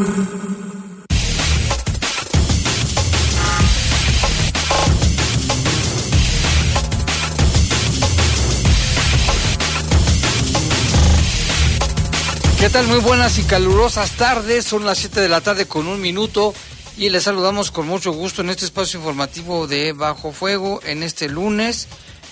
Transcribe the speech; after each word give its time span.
¿Qué 12.59 12.69
tal? 12.71 12.87
Muy 12.87 12.99
buenas 12.99 13.37
y 13.37 13.43
calurosas 13.43 14.11
tardes. 14.13 14.65
Son 14.65 14.83
las 14.85 14.97
7 14.97 15.21
de 15.21 15.29
la 15.29 15.41
tarde 15.41 15.67
con 15.67 15.85
un 15.87 16.01
minuto 16.01 16.55
y 16.97 17.09
les 17.09 17.23
saludamos 17.23 17.71
con 17.71 17.87
mucho 17.87 18.11
gusto 18.11 18.41
en 18.41 18.49
este 18.49 18.65
espacio 18.65 18.99
informativo 18.99 19.67
de 19.67 19.91
Bajo 19.91 20.31
Fuego 20.31 20.79
en 20.85 21.03
este 21.03 21.27
lunes 21.27 21.87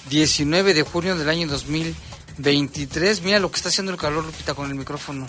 19 0.10 0.74
de 0.74 0.84
junio 0.84 1.18
del 1.18 1.30
año 1.30 1.48
2023. 1.48 3.22
Mira 3.24 3.40
lo 3.40 3.52
que 3.52 3.58
está 3.58 3.70
haciendo 3.70 3.92
el 3.92 3.98
calor, 3.98 4.24
Lupita, 4.26 4.54
con 4.54 4.70
el 4.70 4.76
micrófono. 4.76 5.28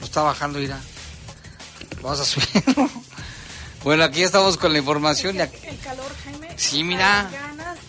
Lo 0.00 0.04
está 0.04 0.22
bajando, 0.22 0.60
irá. 0.60 0.80
Vamos 2.02 2.20
a 2.20 2.24
subir. 2.24 2.46
bueno, 3.84 4.02
aquí 4.04 4.22
estamos 4.22 4.56
con 4.56 4.72
la 4.72 4.78
información. 4.78 5.40
El, 5.40 5.50
calor, 5.78 6.12
Jaime. 6.24 6.48
Sí, 6.56 6.82
mira. 6.82 7.30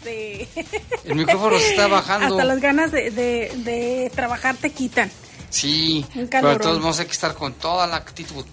De... 0.04 0.48
El 1.04 1.16
micrófono 1.16 1.58
se 1.58 1.70
está 1.70 1.88
bajando. 1.88 2.28
Hasta 2.28 2.44
las 2.44 2.60
ganas 2.60 2.92
de, 2.92 3.10
de, 3.10 3.52
de 3.64 4.12
trabajar 4.14 4.56
te 4.56 4.72
quitan. 4.72 5.12
Sí, 5.50 6.06
pero 6.30 6.60
todos 6.60 6.80
vamos 6.80 7.00
a 7.00 7.06
que 7.06 7.12
estar 7.12 7.34
con 7.34 7.54
toda 7.54 7.88
la 7.88 7.96
actitud. 7.96 8.46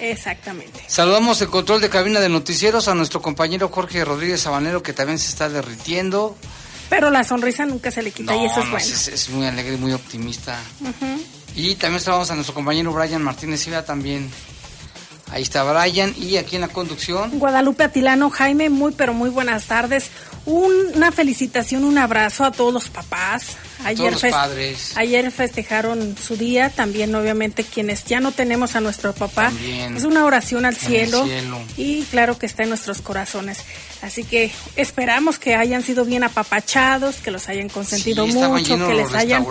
Exactamente. 0.00 0.82
Saludamos 0.86 1.40
el 1.42 1.48
control 1.48 1.80
de 1.80 1.88
cabina 1.88 2.20
de 2.20 2.28
noticieros 2.28 2.88
a 2.88 2.94
nuestro 2.94 3.20
compañero 3.20 3.68
Jorge 3.68 4.04
Rodríguez 4.04 4.42
Sabanero 4.42 4.82
que 4.82 4.92
también 4.92 5.18
se 5.18 5.28
está 5.28 5.48
derritiendo. 5.48 6.36
Pero 6.88 7.10
la 7.10 7.24
sonrisa 7.24 7.66
nunca 7.66 7.90
se 7.90 8.02
le 8.02 8.10
quita 8.10 8.34
y 8.34 8.46
eso 8.46 8.60
es 8.60 8.70
bueno. 8.70 8.86
Es, 8.86 9.28
muy 9.30 9.46
alegre 9.46 9.74
y 9.74 9.78
muy 9.78 9.92
optimista. 9.92 10.58
Y 11.54 11.74
también 11.74 12.00
saludamos 12.00 12.30
a 12.30 12.34
nuestro 12.34 12.54
compañero 12.54 12.92
Brian 12.92 13.22
Martínez 13.22 13.60
Silva 13.60 13.84
también. 13.84 14.30
Ahí 15.30 15.42
está 15.42 15.62
Brian 15.64 16.14
y 16.16 16.36
aquí 16.36 16.56
en 16.56 16.62
la 16.62 16.68
conducción. 16.68 17.38
Guadalupe 17.38 17.84
Atilano, 17.84 18.30
Jaime, 18.30 18.70
muy 18.70 18.92
pero 18.92 19.12
muy 19.12 19.28
buenas 19.28 19.66
tardes. 19.66 20.10
una 20.46 21.12
felicitación, 21.12 21.84
un 21.84 21.98
abrazo 21.98 22.44
a 22.44 22.52
todos 22.52 22.72
los 22.72 22.88
papás, 22.88 23.56
Ayer, 23.84 24.16
padres. 24.30 24.96
ayer 24.96 25.30
festejaron 25.30 26.16
su 26.16 26.36
día, 26.36 26.70
también 26.70 27.14
obviamente 27.14 27.64
quienes 27.64 28.04
ya 28.04 28.20
no 28.20 28.32
tenemos 28.32 28.76
a 28.76 28.80
nuestro 28.80 29.12
papá. 29.14 29.52
es 29.94 30.04
una 30.04 30.24
oración 30.24 30.64
al 30.64 30.76
cielo, 30.76 31.26
y 31.76 32.02
claro 32.04 32.38
que 32.38 32.46
está 32.46 32.64
en 32.64 32.70
nuestros 32.70 33.00
corazones. 33.00 33.58
Así 34.02 34.22
que 34.22 34.52
esperamos 34.76 35.38
que 35.38 35.56
hayan 35.56 35.82
sido 35.82 36.04
bien 36.04 36.22
apapachados, 36.22 37.16
que 37.16 37.30
los 37.30 37.48
hayan 37.48 37.68
consentido 37.68 38.26
mucho, 38.26 38.76
que 38.86 38.94
les 38.94 39.12
hayan 39.14 39.44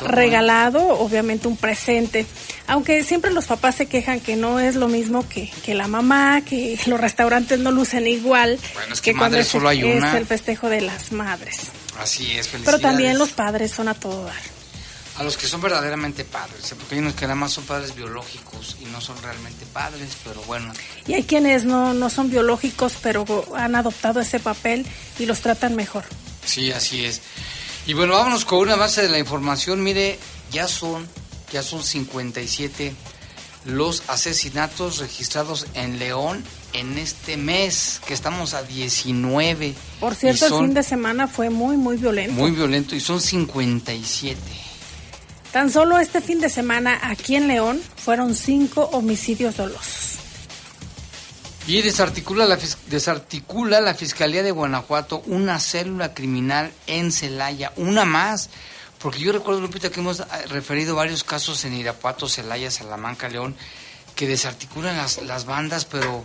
regalado 0.00 0.98
obviamente 0.98 1.48
un 1.48 1.56
presente. 1.56 2.26
Aunque 2.66 3.04
siempre 3.04 3.32
los 3.32 3.46
papás 3.46 3.74
se 3.74 3.86
quejan 3.86 4.20
que 4.20 4.36
no 4.36 4.60
es 4.60 4.76
lo 4.76 4.88
mismo 4.88 5.28
que, 5.28 5.50
que 5.64 5.74
la 5.74 5.88
mamá, 5.88 6.42
que 6.42 6.78
los 6.86 7.00
restaurantes 7.00 7.58
no 7.58 7.70
lucen 7.70 8.06
igual 8.06 8.58
que, 9.02 9.14
cuando 9.14 9.38
es, 9.38 9.54
es 9.54 10.14
el 10.14 10.26
festejo 10.26 10.68
de 10.68 10.80
las 10.80 11.12
madres. 11.12 11.70
Así 12.00 12.38
es, 12.38 12.48
Pero 12.48 12.78
también 12.78 13.18
los 13.18 13.30
padres 13.30 13.72
son 13.72 13.88
a 13.88 13.94
todo 13.94 14.24
dar. 14.24 14.40
A 15.16 15.22
los 15.22 15.36
que 15.36 15.46
son 15.46 15.60
verdaderamente 15.60 16.24
padres, 16.24 16.74
porque 16.78 16.94
hay 16.94 17.00
unos 17.00 17.14
que 17.14 17.26
nada 17.26 17.34
más 17.34 17.52
son 17.52 17.64
padres 17.64 17.94
biológicos 17.94 18.78
y 18.80 18.86
no 18.86 19.02
son 19.02 19.20
realmente 19.22 19.66
padres, 19.66 20.16
pero 20.24 20.40
bueno. 20.42 20.72
Y 21.06 21.12
hay 21.12 21.24
quienes 21.24 21.64
no, 21.64 21.92
no 21.92 22.08
son 22.08 22.30
biológicos, 22.30 22.94
pero 23.02 23.26
han 23.54 23.74
adoptado 23.74 24.20
ese 24.20 24.40
papel 24.40 24.86
y 25.18 25.26
los 25.26 25.40
tratan 25.40 25.76
mejor. 25.76 26.04
Sí, 26.46 26.72
así 26.72 27.04
es. 27.04 27.20
Y 27.86 27.92
bueno, 27.92 28.14
vámonos 28.14 28.46
con 28.46 28.60
una 28.60 28.76
base 28.76 29.02
de 29.02 29.10
la 29.10 29.18
información. 29.18 29.82
Mire, 29.82 30.18
ya 30.50 30.66
son, 30.66 31.06
ya 31.52 31.62
son 31.62 31.82
57 31.82 32.94
los 33.64 34.02
asesinatos 34.08 34.98
registrados 34.98 35.66
en 35.74 35.98
León 35.98 36.42
en 36.72 36.98
este 36.98 37.36
mes, 37.36 38.00
que 38.06 38.14
estamos 38.14 38.54
a 38.54 38.62
19. 38.62 39.74
Por 39.98 40.14
cierto, 40.14 40.46
el 40.46 40.66
fin 40.66 40.74
de 40.74 40.82
semana 40.82 41.28
fue 41.28 41.50
muy, 41.50 41.76
muy 41.76 41.96
violento. 41.96 42.32
Muy 42.32 42.52
violento 42.52 42.94
y 42.94 43.00
son 43.00 43.20
57. 43.20 44.38
Tan 45.52 45.70
solo 45.70 45.98
este 45.98 46.20
fin 46.20 46.40
de 46.40 46.48
semana 46.48 47.00
aquí 47.02 47.34
en 47.34 47.48
León 47.48 47.80
fueron 47.96 48.34
cinco 48.34 48.88
homicidios 48.92 49.56
dolosos. 49.56 50.10
Y 51.66 51.82
desarticula 51.82 52.46
la, 52.46 52.58
desarticula 52.88 53.80
la 53.80 53.94
Fiscalía 53.94 54.42
de 54.42 54.50
Guanajuato 54.50 55.22
una 55.26 55.58
célula 55.58 56.14
criminal 56.14 56.72
en 56.86 57.12
Celaya, 57.12 57.72
una 57.76 58.04
más. 58.04 58.50
Porque 59.00 59.20
yo 59.20 59.32
recuerdo, 59.32 59.60
Lupita, 59.60 59.90
que 59.90 60.00
hemos 60.00 60.20
eh, 60.20 60.24
referido 60.48 60.94
varios 60.94 61.24
casos 61.24 61.64
en 61.64 61.74
Irapuato, 61.74 62.28
Celaya, 62.28 62.70
Salamanca, 62.70 63.28
León, 63.28 63.56
que 64.14 64.26
desarticulan 64.26 64.96
las, 64.96 65.22
las 65.22 65.46
bandas, 65.46 65.86
pero 65.86 66.24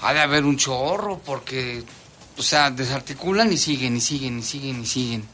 ha 0.00 0.14
de 0.14 0.20
haber 0.20 0.44
un 0.44 0.56
chorro 0.56 1.18
porque, 1.18 1.82
o 2.36 2.42
sea, 2.42 2.70
desarticulan 2.70 3.52
y 3.52 3.58
siguen 3.58 3.96
y 3.96 4.00
siguen 4.00 4.38
y 4.38 4.42
siguen 4.42 4.82
y 4.82 4.86
siguen. 4.86 5.24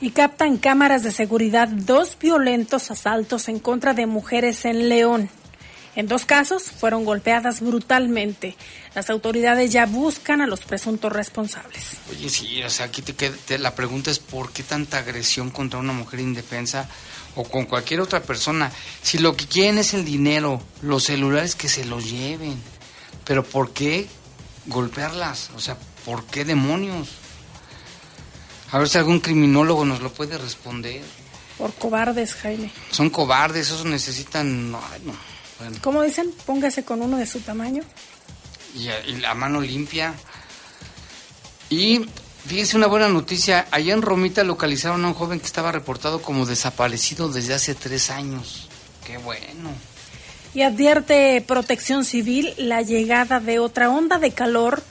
Y 0.00 0.10
captan 0.10 0.56
cámaras 0.56 1.02
de 1.02 1.12
seguridad 1.12 1.68
dos 1.68 2.16
violentos 2.18 2.90
asaltos 2.90 3.48
en 3.48 3.58
contra 3.58 3.94
de 3.94 4.06
mujeres 4.06 4.64
en 4.64 4.88
León. 4.88 5.30
En 5.96 6.08
dos 6.08 6.24
casos 6.24 6.64
fueron 6.64 7.04
golpeadas 7.04 7.60
brutalmente. 7.60 8.56
Las 8.94 9.10
autoridades 9.10 9.72
ya 9.72 9.86
buscan 9.86 10.40
a 10.40 10.46
los 10.46 10.60
presuntos 10.60 11.12
responsables. 11.12 11.98
Oye, 12.10 12.28
sí, 12.28 12.62
o 12.62 12.70
sea, 12.70 12.86
aquí 12.86 13.02
te, 13.02 13.58
la 13.58 13.74
pregunta 13.74 14.10
es 14.10 14.18
por 14.18 14.52
qué 14.52 14.62
tanta 14.62 14.98
agresión 14.98 15.50
contra 15.50 15.78
una 15.78 15.92
mujer 15.92 16.20
indefensa 16.20 16.88
o 17.36 17.44
con 17.44 17.66
cualquier 17.66 18.00
otra 18.00 18.22
persona. 18.22 18.72
Si 19.02 19.18
lo 19.18 19.36
que 19.36 19.46
quieren 19.46 19.78
es 19.78 19.94
el 19.94 20.04
dinero, 20.04 20.60
los 20.82 21.04
celulares 21.04 21.54
que 21.54 21.68
se 21.68 21.84
los 21.84 22.10
lleven. 22.10 22.60
Pero 23.24 23.44
¿por 23.44 23.72
qué 23.72 24.08
golpearlas? 24.66 25.50
O 25.56 25.60
sea, 25.60 25.76
¿por 26.04 26.26
qué 26.26 26.44
demonios? 26.44 27.08
A 28.72 28.78
ver 28.78 28.88
si 28.88 28.98
algún 28.98 29.20
criminólogo 29.20 29.84
nos 29.84 30.00
lo 30.00 30.12
puede 30.12 30.36
responder. 30.38 31.02
Por 31.56 31.72
cobardes, 31.74 32.34
Jaime. 32.34 32.72
Son 32.90 33.10
cobardes, 33.10 33.68
esos 33.68 33.84
necesitan... 33.84 34.74
¿Cómo 35.82 36.02
dicen? 36.02 36.32
Póngase 36.46 36.84
con 36.84 37.02
uno 37.02 37.16
de 37.16 37.26
su 37.26 37.40
tamaño. 37.40 37.82
Y, 38.74 38.88
y, 39.10 39.16
la 39.20 39.34
mano 39.34 39.60
limpia. 39.60 40.14
Y 41.70 42.06
fíjense 42.46 42.76
una 42.76 42.86
buena 42.86 43.08
noticia. 43.08 43.66
Allá 43.70 43.94
en 43.94 44.02
Romita 44.02 44.44
localizaron 44.44 45.04
a 45.04 45.08
un 45.08 45.14
joven 45.14 45.40
que 45.40 45.46
estaba 45.46 45.72
reportado 45.72 46.20
como 46.22 46.46
desaparecido 46.46 47.28
desde 47.28 47.54
hace 47.54 47.74
tres 47.74 48.10
años. 48.10 48.68
Qué 49.06 49.16
bueno. 49.18 49.70
Y 50.54 50.62
advierte 50.62 51.42
Protección 51.46 52.04
Civil 52.04 52.54
la 52.56 52.82
llegada 52.82 53.40
de 53.40 53.58
otra 53.58 53.90
onda 53.90 54.18
de 54.18 54.30
calor 54.30 54.82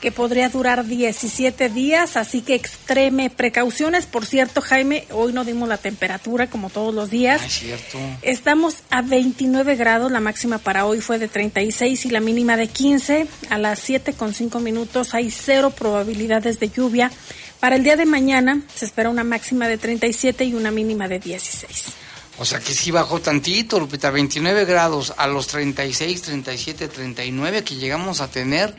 que 0.00 0.10
podría 0.10 0.48
durar 0.48 0.86
17 0.86 1.68
días, 1.68 2.16
así 2.16 2.40
que 2.40 2.54
extreme 2.54 3.30
precauciones. 3.30 4.06
Por 4.06 4.24
cierto, 4.24 4.60
Jaime, 4.60 5.06
hoy 5.10 5.32
no 5.32 5.44
dimos 5.44 5.68
la 5.68 5.76
temperatura 5.76 6.48
como 6.48 6.70
todos 6.70 6.94
los 6.94 7.10
días. 7.10 7.44
es 7.44 7.52
cierto. 7.52 7.98
Estamos 8.22 8.76
a 8.90 9.02
29 9.02 9.76
grados, 9.76 10.10
la 10.10 10.20
máxima 10.20 10.58
para 10.58 10.86
hoy 10.86 11.00
fue 11.00 11.18
de 11.18 11.28
36 11.28 12.06
y 12.06 12.10
la 12.10 12.20
mínima 12.20 12.56
de 12.56 12.68
15. 12.68 13.26
A 13.50 13.58
las 13.58 13.78
7 13.80 14.14
con 14.14 14.32
5 14.32 14.58
minutos 14.60 15.14
hay 15.14 15.30
cero 15.30 15.70
probabilidades 15.70 16.58
de 16.60 16.70
lluvia. 16.70 17.10
Para 17.60 17.76
el 17.76 17.84
día 17.84 17.96
de 17.96 18.06
mañana 18.06 18.62
se 18.74 18.86
espera 18.86 19.10
una 19.10 19.22
máxima 19.22 19.68
de 19.68 19.76
37 19.76 20.46
y 20.46 20.54
una 20.54 20.70
mínima 20.70 21.08
de 21.08 21.18
16. 21.18 21.84
O 22.38 22.46
sea 22.46 22.58
que 22.58 22.72
sí 22.72 22.90
bajó 22.90 23.20
tantito, 23.20 23.78
Lupita, 23.78 24.10
29 24.10 24.64
grados 24.64 25.12
a 25.18 25.26
los 25.26 25.46
36, 25.48 26.22
37, 26.22 26.88
39 26.88 27.64
que 27.64 27.74
llegamos 27.74 28.22
a 28.22 28.30
tener, 28.30 28.74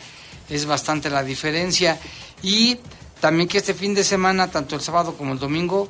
es 0.52 0.66
bastante 0.66 1.10
la 1.10 1.24
diferencia. 1.24 1.98
Y 2.44 2.78
también 3.20 3.48
que 3.48 3.58
este 3.58 3.74
fin 3.74 3.94
de 3.94 4.04
semana, 4.04 4.52
tanto 4.52 4.76
el 4.76 4.82
sábado 4.82 5.16
como 5.16 5.34
el 5.34 5.40
domingo, 5.40 5.90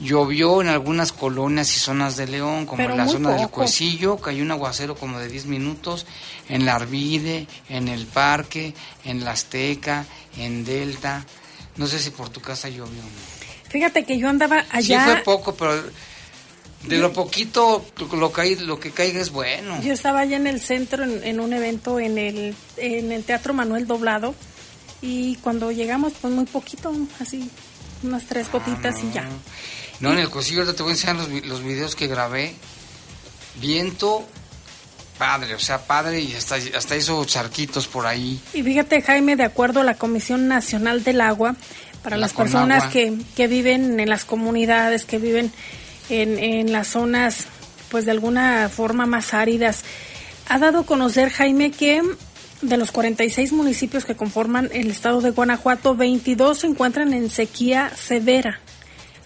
llovió 0.00 0.60
en 0.62 0.68
algunas 0.68 1.12
colonias 1.12 1.74
y 1.76 1.78
zonas 1.78 2.16
de 2.16 2.26
León, 2.26 2.66
como 2.66 2.82
en 2.82 2.96
la 2.96 3.06
zona 3.06 3.36
del 3.36 3.48
Cuecillo, 3.48 4.16
cayó 4.16 4.42
un 4.42 4.50
aguacero 4.50 4.94
como 4.94 5.18
de 5.18 5.28
10 5.28 5.46
minutos, 5.46 6.06
en 6.48 6.64
la 6.64 6.76
Arvide, 6.76 7.46
en 7.68 7.88
el 7.88 8.06
Parque, 8.06 8.74
en 9.04 9.24
la 9.24 9.32
Azteca, 9.32 10.06
en 10.36 10.64
Delta. 10.64 11.24
No 11.76 11.86
sé 11.86 11.98
si 11.98 12.10
por 12.10 12.30
tu 12.30 12.40
casa 12.40 12.68
llovió. 12.68 13.02
Fíjate 13.68 14.04
que 14.04 14.18
yo 14.18 14.28
andaba 14.28 14.64
allá. 14.70 15.04
Sí 15.04 15.10
fue 15.12 15.22
poco, 15.22 15.54
pero 15.54 15.82
de 16.84 16.98
lo 16.98 17.12
poquito 17.12 17.84
lo, 18.12 18.32
que, 18.32 18.56
lo 18.56 18.80
que 18.80 18.90
caiga 18.90 19.20
es 19.20 19.30
bueno. 19.30 19.80
Yo 19.82 19.92
estaba 19.92 20.20
allá 20.20 20.36
en 20.36 20.46
el 20.46 20.60
centro 20.60 21.04
en, 21.04 21.40
un 21.40 21.52
evento 21.52 22.00
en 22.00 22.16
el, 22.16 22.54
en 22.76 23.12
el 23.12 23.24
Teatro 23.24 23.52
Manuel 23.52 23.86
Doblado 23.86 24.34
y 25.02 25.36
cuando 25.36 25.70
llegamos 25.72 26.14
pues 26.20 26.32
muy 26.32 26.46
poquito, 26.46 26.92
así 27.20 27.50
unas 28.02 28.24
tres 28.24 28.46
ah, 28.48 28.52
gotitas 28.52 28.96
y 29.02 29.12
ya. 29.12 29.28
No, 30.00 30.12
en 30.12 30.18
el 30.18 30.30
cosillo 30.30 30.60
ahorita 30.60 30.76
te 30.76 30.82
voy 30.82 30.90
a 30.90 30.94
enseñar 30.94 31.16
los, 31.16 31.28
los 31.46 31.62
videos 31.62 31.94
que 31.94 32.06
grabé. 32.06 32.54
Viento 33.60 34.26
padre, 35.18 35.54
o 35.54 35.58
sea, 35.58 35.86
padre 35.86 36.20
y 36.20 36.34
hasta, 36.34 36.56
hasta 36.74 36.96
hizo 36.96 37.22
charquitos 37.26 37.86
por 37.86 38.06
ahí. 38.06 38.40
Y 38.54 38.62
fíjate, 38.62 39.02
Jaime, 39.02 39.36
de 39.36 39.44
acuerdo 39.44 39.80
a 39.80 39.84
la 39.84 39.96
Comisión 39.96 40.48
Nacional 40.48 41.04
del 41.04 41.20
Agua, 41.20 41.56
para 42.02 42.16
las 42.16 42.32
personas 42.32 42.86
que, 42.86 43.18
que, 43.36 43.46
viven 43.46 44.00
en 44.00 44.08
las 44.08 44.24
comunidades, 44.24 45.04
que 45.04 45.18
viven 45.18 45.52
en, 46.10 46.38
en 46.38 46.72
las 46.72 46.88
zonas, 46.88 47.46
pues 47.90 48.04
de 48.04 48.10
alguna 48.10 48.68
forma 48.68 49.06
más 49.06 49.32
áridas, 49.32 49.84
ha 50.48 50.58
dado 50.58 50.80
a 50.80 50.86
conocer, 50.86 51.30
Jaime, 51.30 51.70
que 51.70 52.02
de 52.62 52.76
los 52.76 52.92
46 52.92 53.52
municipios 53.52 54.04
que 54.04 54.16
conforman 54.16 54.68
el 54.72 54.90
estado 54.90 55.20
de 55.20 55.30
Guanajuato, 55.30 55.94
22 55.94 56.58
se 56.58 56.66
encuentran 56.66 57.14
en 57.14 57.30
sequía 57.30 57.90
severa. 57.96 58.60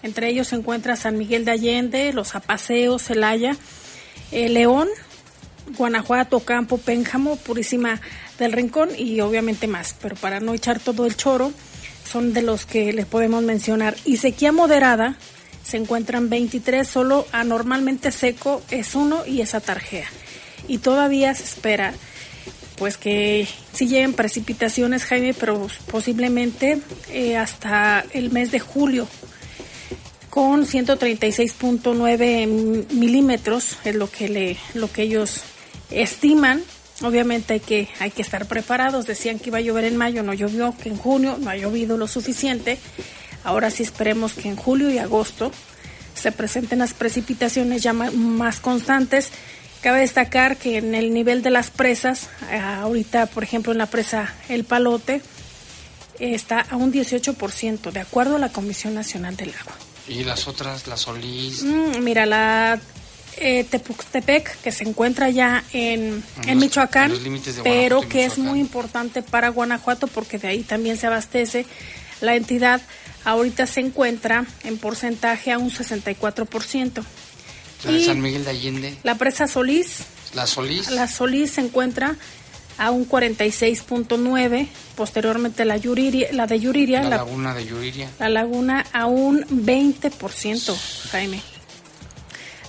Entre 0.03 0.29
ellos 0.29 0.49
se 0.49 0.55
encuentra 0.55 0.95
San 0.95 1.17
Miguel 1.17 1.45
de 1.45 1.51
Allende, 1.51 2.13
Los 2.13 2.35
Apaseos, 2.35 3.01
Celaya, 3.01 3.57
eh, 4.31 4.49
León, 4.49 4.87
Guanajuato, 5.77 6.41
Campo, 6.41 6.77
Pénjamo, 6.77 7.37
Purísima 7.37 7.99
del 8.37 8.51
Rincón 8.51 8.89
y 8.97 9.19
obviamente 9.21 9.67
más. 9.67 9.95
Pero 9.99 10.15
para 10.15 10.39
no 10.39 10.53
echar 10.53 10.79
todo 10.79 11.05
el 11.05 11.17
choro, 11.17 11.51
son 12.09 12.33
de 12.33 12.43
los 12.43 12.65
que 12.65 12.93
les 12.93 13.05
podemos 13.05 13.43
mencionar. 13.43 13.95
Y 14.05 14.17
sequía 14.17 14.51
moderada 14.51 15.17
se 15.65 15.77
encuentran 15.77 16.29
23, 16.29 16.87
solo 16.87 17.25
anormalmente 17.31 18.11
seco 18.11 18.61
es 18.69 18.93
uno 18.93 19.25
y 19.25 19.41
esa 19.41 19.59
tarjea. 19.59 20.05
Y 20.67 20.77
todavía 20.77 21.33
se 21.33 21.43
espera 21.43 21.93
pues 22.77 22.97
que 22.97 23.47
sí 23.73 23.87
lleguen 23.87 24.13
precipitaciones, 24.13 25.05
Jaime, 25.05 25.33
pero 25.33 25.67
posiblemente 25.89 26.79
eh, 27.11 27.35
hasta 27.37 28.05
el 28.13 28.29
mes 28.31 28.51
de 28.51 28.59
julio 28.59 29.07
con 30.29 30.65
136.9 30.65 32.91
milímetros 32.91 33.77
es 33.85 33.95
lo 33.95 34.11
que 34.11 34.27
le 34.27 34.57
lo 34.73 34.91
que 34.91 35.03
ellos 35.03 35.41
estiman. 35.91 36.61
Obviamente 37.01 37.53
hay 37.53 37.61
que 37.61 37.87
hay 37.99 38.11
que 38.11 38.21
estar 38.21 38.45
preparados. 38.45 39.07
Decían 39.07 39.39
que 39.39 39.47
iba 39.49 39.59
a 39.59 39.61
llover 39.61 39.85
en 39.85 39.95
mayo 39.95 40.21
no 40.23 40.33
llovió 40.33 40.75
que 40.77 40.89
en 40.89 40.97
junio 40.97 41.37
no 41.39 41.49
ha 41.49 41.55
llovido 41.55 41.95
lo 41.97 42.07
suficiente 42.07 42.77
ahora 43.45 43.71
sí 43.71 43.83
esperemos 43.83 44.33
que 44.33 44.49
en 44.49 44.55
julio 44.55 44.89
y 44.89 44.97
agosto 44.97 45.51
se 46.13 46.31
presenten 46.31 46.79
las 46.79 46.93
precipitaciones 46.93 47.83
ya 47.83 47.93
más 47.93 48.59
constantes 48.59 49.29
cabe 49.81 50.01
destacar 50.01 50.57
que 50.57 50.77
en 50.77 50.95
el 50.95 51.13
nivel 51.13 51.41
de 51.41 51.51
las 51.51 51.71
presas 51.71 52.29
eh, 52.51 52.57
ahorita 52.57 53.27
por 53.27 53.43
ejemplo 53.43 53.71
en 53.71 53.77
la 53.77 53.85
presa 53.85 54.33
El 54.49 54.63
Palote 54.63 55.21
está 56.19 56.61
a 56.61 56.75
un 56.75 56.91
18% 56.91 57.91
de 57.91 57.99
acuerdo 57.99 58.35
a 58.35 58.39
la 58.39 58.49
Comisión 58.49 58.93
Nacional 58.93 59.35
del 59.35 59.53
Agua 59.53 59.75
¿Y 60.07 60.23
las 60.23 60.47
otras, 60.47 60.87
la 60.87 60.97
Solís? 60.97 61.63
Mm, 61.63 62.03
mira, 62.03 62.25
la 62.25 62.79
eh, 63.37 63.63
Tepuxtepec, 63.63 64.61
que 64.61 64.71
se 64.71 64.83
encuentra 64.83 65.29
ya 65.29 65.63
en, 65.73 66.23
en, 66.45 66.57
Michoacán, 66.57 67.11
pero 67.63 68.01
que 68.01 68.25
es 68.25 68.37
muy 68.37 68.59
importante 68.59 69.23
para 69.23 69.49
Guanajuato 69.49 70.07
porque 70.07 70.37
de 70.37 70.47
ahí 70.47 70.63
también 70.63 70.97
se 70.97 71.07
abastece 71.07 71.65
la 72.21 72.35
entidad. 72.35 72.81
Ahorita 73.25 73.65
se 73.65 73.81
encuentra 73.81 74.45
en 74.63 74.77
porcentaje 74.77 75.51
a 75.51 75.57
un 75.57 75.71
64%. 75.71 77.03
¿La 77.83 77.99
San 77.99 78.21
Miguel 78.21 78.43
de 78.45 78.49
Allende? 78.49 78.97
La 79.03 79.15
presa 79.15 79.47
Solís. 79.47 80.05
¿La 80.33 80.47
Solís? 80.47 80.89
La 80.89 81.07
Solís 81.07 81.51
se 81.51 81.61
encuentra 81.61 82.15
a 82.77 82.91
un 82.91 83.07
46.9, 83.07 84.67
posteriormente 84.95 85.65
la 85.65 85.77
Yuriria, 85.77 86.31
la 86.33 86.47
de 86.47 86.59
Yuriria, 86.59 87.03
la, 87.03 87.17
laguna 87.17 87.53
de 87.53 87.65
Yuriria. 87.65 88.09
La 88.19 88.29
laguna 88.29 88.85
a 88.91 89.05
un 89.05 89.43
20%, 89.43 90.75
Jaime. 91.11 91.41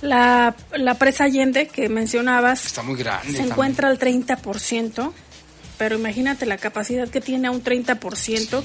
La, 0.03 0.55
la 0.75 0.95
presa 0.95 1.25
Allende 1.25 1.69
que 1.69 1.89
mencionabas 1.89 2.67
está 2.67 2.83
muy 2.83 2.97
grande. 2.97 3.33
Se 3.33 3.43
encuentra 3.43 3.89
al 3.89 3.99
30%, 3.99 5.13
pero 5.79 5.97
imagínate 5.97 6.47
la 6.47 6.57
capacidad 6.57 7.09
que 7.09 7.21
tiene 7.21 7.49
a 7.49 7.51
un 7.51 7.63
30% 7.63 8.63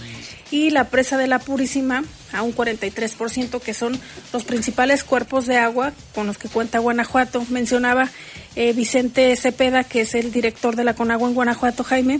y 0.52 0.69
la 0.69 0.86
presa 0.86 1.18
de 1.18 1.28
la 1.28 1.40
Purísima 1.40 2.04
a 2.34 2.42
un 2.42 2.56
43%, 2.56 3.62
que 3.62 3.74
son 3.74 4.00
los 4.34 4.44
principales 4.44 5.04
cuerpos 5.04 5.46
de 5.46 5.58
agua 5.58 5.94
con 6.13 6.28
los 6.28 6.38
que 6.38 6.50
cuenta 6.50 6.80
Guanajuato. 6.80 7.46
Mencionaba 7.50 8.10
eh, 8.56 8.74
Vicente 8.74 9.36
Cepeda, 9.36 9.84
que 9.84 10.02
es 10.02 10.16
el 10.16 10.31
director 10.31 10.75
de 10.75 10.84
la 10.84 10.94
Conagua 10.94 11.28
en 11.28 11.36
Guanajuato, 11.36 11.84
Jaime, 11.84 12.19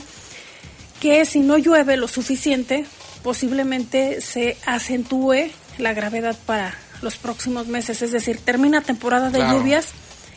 que 1.00 1.26
si 1.26 1.40
no 1.40 1.58
llueve 1.58 1.98
lo 1.98 2.08
suficiente, 2.08 2.86
posiblemente 3.24 4.22
se 4.22 4.58
acentúe 4.66 5.52
la 5.78 5.94
gravedad 5.94 6.38
para 6.46 6.76
los 7.02 7.18
próximos 7.18 7.68
meses, 7.68 8.02
es 8.02 8.12
decir, 8.12 8.38
termina 8.38 8.82
temporada 8.82 9.30
de 9.30 9.40
lluvias 9.40 9.88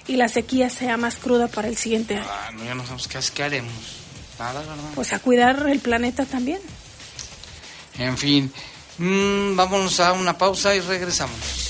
y 0.07 0.17
la 0.17 0.29
sequía 0.29 0.71
sea 0.71 0.97
más 0.97 1.17
cruda 1.17 1.49
para 1.49 1.69
el 1.69 1.77
siguiente 1.77 2.17
año. 2.17 2.27
Ah, 2.29 2.51
no, 2.53 2.65
ya 2.65 2.75
no 2.75 2.83
sabemos 2.83 3.09
qué, 3.31 3.43
haremos. 3.43 4.04
Nada, 4.39 4.61
¿verdad? 4.61 4.75
Pues 4.95 5.13
a 5.13 5.19
cuidar 5.19 5.67
el 5.69 5.81
planeta 5.81 6.25
también. 6.25 6.61
En 7.99 8.17
fin, 8.19 8.53
mm, 8.99 9.57
vámonos 9.57 10.01
a 10.01 10.13
una 10.13 10.37
pausa 10.37 10.75
y 10.75 10.81
regresamos. 10.81 11.65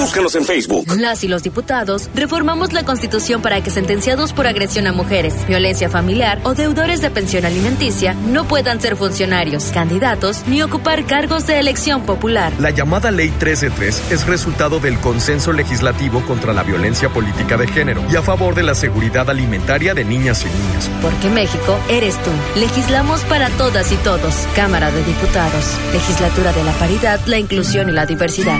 Búscanos 0.00 0.34
en 0.34 0.44
Facebook. 0.44 0.86
Las 0.96 1.24
y 1.24 1.28
los 1.28 1.42
diputados 1.42 2.10
reformamos 2.14 2.72
la 2.72 2.84
Constitución 2.84 3.42
para 3.42 3.62
que 3.62 3.70
sentenciados 3.70 4.32
por 4.32 4.46
agresión 4.46 4.86
a 4.86 4.92
mujeres, 4.92 5.46
violencia 5.46 5.88
familiar 5.88 6.40
o 6.44 6.54
deudores 6.64 7.02
de 7.02 7.10
pensión 7.10 7.44
alimenticia 7.44 8.14
no 8.14 8.48
puedan 8.48 8.80
ser 8.80 8.96
funcionarios, 8.96 9.64
candidatos 9.64 10.46
ni 10.46 10.62
ocupar 10.62 11.04
cargos 11.04 11.46
de 11.46 11.60
elección 11.60 12.06
popular. 12.06 12.54
La 12.58 12.70
llamada 12.70 13.10
Ley 13.10 13.28
133 13.28 14.10
es 14.10 14.26
resultado 14.26 14.80
del 14.80 14.98
consenso 14.98 15.52
legislativo 15.52 16.22
contra 16.22 16.54
la 16.54 16.62
violencia 16.62 17.10
política 17.10 17.58
de 17.58 17.68
género 17.68 18.02
y 18.10 18.16
a 18.16 18.22
favor 18.22 18.54
de 18.54 18.62
la 18.62 18.74
seguridad 18.74 19.28
alimentaria 19.28 19.92
de 19.92 20.06
niñas 20.06 20.42
y 20.42 20.46
niños. 20.46 20.90
Porque 21.02 21.28
México 21.28 21.78
eres 21.90 22.16
tú. 22.22 22.30
Legislamos 22.58 23.20
para 23.24 23.50
todas 23.50 23.92
y 23.92 23.96
todos. 23.96 24.34
Cámara 24.56 24.90
de 24.90 25.04
Diputados. 25.04 25.66
Legislatura 25.92 26.54
de 26.54 26.64
la 26.64 26.72
Paridad, 26.72 27.20
la 27.26 27.38
Inclusión 27.38 27.90
y 27.90 27.92
la 27.92 28.06
Diversidad. 28.06 28.58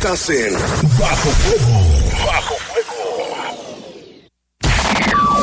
Estás 0.00 0.30
en 0.30 0.54
Bajo 0.98 1.30
Fuego. 1.30 1.99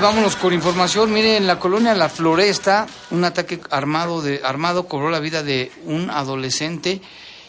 Vámonos 0.00 0.36
con 0.36 0.52
información. 0.52 1.12
Miren, 1.12 1.36
en 1.36 1.46
la 1.46 1.58
colonia 1.58 1.94
La 1.94 2.10
Floresta, 2.10 2.86
un 3.10 3.24
ataque 3.24 3.60
armado, 3.70 4.20
de, 4.20 4.42
armado 4.44 4.86
cobró 4.86 5.10
la 5.10 5.20
vida 5.20 5.42
de 5.42 5.72
un 5.84 6.10
adolescente 6.10 7.00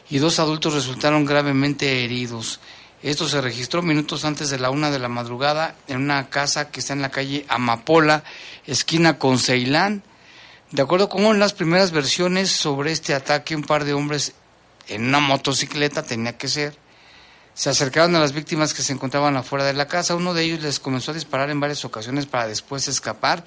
y 0.09 0.17
dos 0.19 0.39
adultos 0.39 0.73
resultaron 0.73 1.25
gravemente 1.25 2.05
heridos. 2.05 2.61
Esto 3.03 3.27
se 3.27 3.41
registró 3.41 3.81
minutos 3.81 4.23
antes 4.23 4.49
de 4.49 4.59
la 4.59 4.69
una 4.69 4.91
de 4.91 4.99
la 4.99 5.09
madrugada 5.09 5.75
en 5.87 5.97
una 5.97 6.29
casa 6.29 6.71
que 6.71 6.79
está 6.79 6.93
en 6.93 7.01
la 7.01 7.11
calle 7.11 7.45
Amapola, 7.49 8.23
esquina 8.65 9.19
con 9.19 9.39
Ceilán. 9.39 10.03
De 10.71 10.81
acuerdo 10.81 11.09
con 11.09 11.39
las 11.39 11.53
primeras 11.53 11.91
versiones 11.91 12.49
sobre 12.49 12.93
este 12.93 13.13
ataque, 13.13 13.55
un 13.55 13.63
par 13.63 13.83
de 13.83 13.93
hombres 13.93 14.33
en 14.87 15.05
una 15.05 15.19
motocicleta, 15.19 16.03
tenía 16.03 16.37
que 16.37 16.47
ser, 16.47 16.77
se 17.57 17.71
acercaron 17.71 18.15
a 18.15 18.19
las 18.19 18.33
víctimas 18.33 18.75
que 18.75 18.83
se 18.83 18.93
encontraban 18.93 19.35
afuera 19.35 19.65
de 19.65 19.73
la 19.73 19.87
casa. 19.87 20.13
Uno 20.13 20.35
de 20.35 20.43
ellos 20.43 20.61
les 20.61 20.79
comenzó 20.79 21.09
a 21.09 21.15
disparar 21.15 21.49
en 21.49 21.59
varias 21.59 21.83
ocasiones 21.85 22.27
para 22.27 22.47
después 22.47 22.87
escapar 22.87 23.43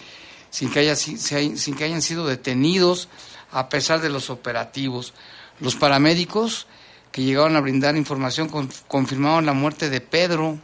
sin 0.51 0.69
que, 0.69 0.81
haya, 0.81 0.97
sin 0.97 1.77
que 1.77 1.85
hayan 1.85 2.03
sido 2.03 2.27
detenidos 2.27 3.09
a 3.53 3.69
pesar 3.69 4.01
de 4.01 4.09
los 4.09 4.29
operativos. 4.29 5.15
Los 5.61 5.77
paramédicos 5.77 6.67
que 7.13 7.23
llegaron 7.23 7.55
a 7.55 7.61
brindar 7.61 7.97
información 7.97 8.49
confirmaron 8.89 9.47
la 9.47 9.53
muerte 9.53 9.89
de 9.91 10.01
Pedro, 10.01 10.59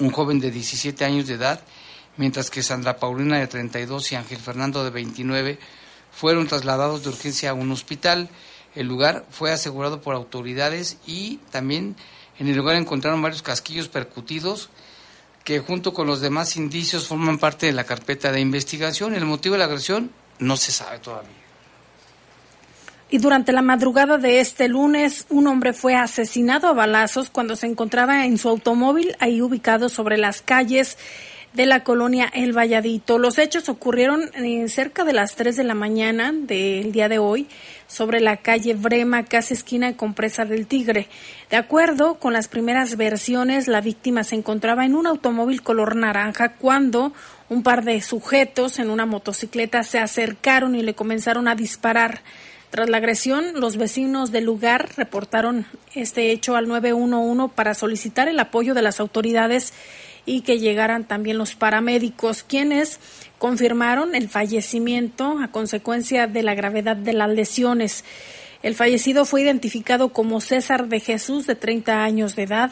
un 0.00 0.10
joven 0.10 0.40
de 0.40 0.50
17 0.50 1.04
años 1.04 1.28
de 1.28 1.34
edad, 1.34 1.60
mientras 2.16 2.50
que 2.50 2.64
Sandra 2.64 2.96
Paulina 2.96 3.38
de 3.38 3.46
32 3.46 4.10
y 4.10 4.16
Ángel 4.16 4.38
Fernando 4.38 4.82
de 4.82 4.90
29 4.90 5.60
fueron 6.10 6.48
trasladados 6.48 7.04
de 7.04 7.10
urgencia 7.10 7.50
a 7.50 7.54
un 7.54 7.70
hospital. 7.70 8.28
El 8.74 8.88
lugar 8.88 9.26
fue 9.30 9.52
asegurado 9.52 10.00
por 10.00 10.16
autoridades 10.16 10.96
y 11.06 11.36
también 11.52 11.94
en 12.38 12.48
el 12.48 12.56
lugar 12.56 12.76
encontraron 12.76 13.22
varios 13.22 13.42
casquillos 13.42 13.88
percutidos 13.88 14.70
que 15.44 15.60
junto 15.60 15.94
con 15.94 16.06
los 16.06 16.20
demás 16.20 16.56
indicios 16.56 17.06
forman 17.06 17.38
parte 17.38 17.66
de 17.66 17.72
la 17.72 17.84
carpeta 17.84 18.30
de 18.30 18.40
investigación. 18.40 19.14
El 19.14 19.24
motivo 19.24 19.54
de 19.54 19.60
la 19.60 19.64
agresión 19.64 20.10
no 20.38 20.56
se 20.56 20.72
sabe 20.72 20.98
todavía. 20.98 21.30
Y 23.10 23.18
durante 23.18 23.52
la 23.52 23.62
madrugada 23.62 24.18
de 24.18 24.40
este 24.40 24.68
lunes, 24.68 25.24
un 25.30 25.46
hombre 25.46 25.72
fue 25.72 25.94
asesinado 25.94 26.68
a 26.68 26.74
balazos 26.74 27.30
cuando 27.30 27.56
se 27.56 27.66
encontraba 27.66 28.26
en 28.26 28.36
su 28.36 28.50
automóvil 28.50 29.16
ahí 29.18 29.40
ubicado 29.40 29.88
sobre 29.88 30.18
las 30.18 30.42
calles 30.42 30.98
de 31.58 31.66
la 31.66 31.82
colonia 31.82 32.30
El 32.32 32.56
Valladito. 32.56 33.18
Los 33.18 33.36
hechos 33.36 33.68
ocurrieron 33.68 34.30
eh, 34.34 34.68
cerca 34.68 35.02
de 35.02 35.12
las 35.12 35.34
3 35.34 35.56
de 35.56 35.64
la 35.64 35.74
mañana 35.74 36.30
del 36.32 36.92
día 36.92 37.08
de 37.08 37.18
hoy 37.18 37.48
sobre 37.88 38.20
la 38.20 38.36
calle 38.36 38.74
Brema, 38.74 39.24
casi 39.24 39.54
esquina 39.54 39.96
con 39.96 40.14
Presa 40.14 40.44
del 40.44 40.68
Tigre. 40.68 41.08
De 41.50 41.56
acuerdo 41.56 42.20
con 42.20 42.32
las 42.32 42.46
primeras 42.46 42.96
versiones, 42.96 43.66
la 43.66 43.80
víctima 43.80 44.22
se 44.22 44.36
encontraba 44.36 44.86
en 44.86 44.94
un 44.94 45.08
automóvil 45.08 45.62
color 45.62 45.96
naranja 45.96 46.52
cuando 46.52 47.12
un 47.48 47.64
par 47.64 47.82
de 47.82 48.00
sujetos 48.02 48.78
en 48.78 48.88
una 48.88 49.04
motocicleta 49.04 49.82
se 49.82 49.98
acercaron 49.98 50.76
y 50.76 50.82
le 50.82 50.94
comenzaron 50.94 51.48
a 51.48 51.56
disparar. 51.56 52.20
Tras 52.70 52.88
la 52.88 52.98
agresión, 52.98 53.58
los 53.58 53.78
vecinos 53.78 54.30
del 54.30 54.44
lugar 54.44 54.90
reportaron 54.96 55.66
este 55.94 56.30
hecho 56.30 56.54
al 56.54 56.68
911 56.68 57.52
para 57.52 57.74
solicitar 57.74 58.28
el 58.28 58.38
apoyo 58.38 58.74
de 58.74 58.82
las 58.82 59.00
autoridades 59.00 59.72
y 60.28 60.42
que 60.42 60.58
llegaran 60.58 61.04
también 61.04 61.38
los 61.38 61.54
paramédicos, 61.54 62.42
quienes 62.42 63.00
confirmaron 63.38 64.14
el 64.14 64.28
fallecimiento 64.28 65.38
a 65.38 65.48
consecuencia 65.48 66.26
de 66.26 66.42
la 66.42 66.54
gravedad 66.54 66.96
de 66.96 67.14
las 67.14 67.30
lesiones. 67.30 68.04
El 68.62 68.74
fallecido 68.74 69.24
fue 69.24 69.42
identificado 69.42 70.12
como 70.12 70.40
César 70.40 70.88
de 70.88 71.00
Jesús, 71.00 71.46
de 71.46 71.54
30 71.54 72.04
años 72.04 72.36
de 72.36 72.42
edad, 72.42 72.70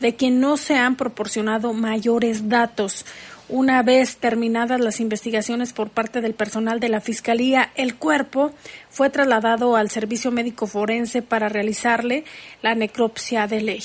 de 0.00 0.16
quien 0.16 0.40
no 0.40 0.56
se 0.56 0.74
han 0.74 0.96
proporcionado 0.96 1.72
mayores 1.74 2.48
datos. 2.48 3.04
Una 3.48 3.84
vez 3.84 4.16
terminadas 4.16 4.80
las 4.80 4.98
investigaciones 4.98 5.72
por 5.72 5.90
parte 5.90 6.20
del 6.20 6.34
personal 6.34 6.80
de 6.80 6.88
la 6.88 7.00
Fiscalía, 7.00 7.70
el 7.76 7.94
cuerpo 7.94 8.52
fue 8.90 9.10
trasladado 9.10 9.76
al 9.76 9.90
Servicio 9.90 10.32
Médico 10.32 10.66
Forense 10.66 11.22
para 11.22 11.48
realizarle 11.48 12.24
la 12.62 12.74
necropsia 12.74 13.46
de 13.46 13.60
ley. 13.60 13.82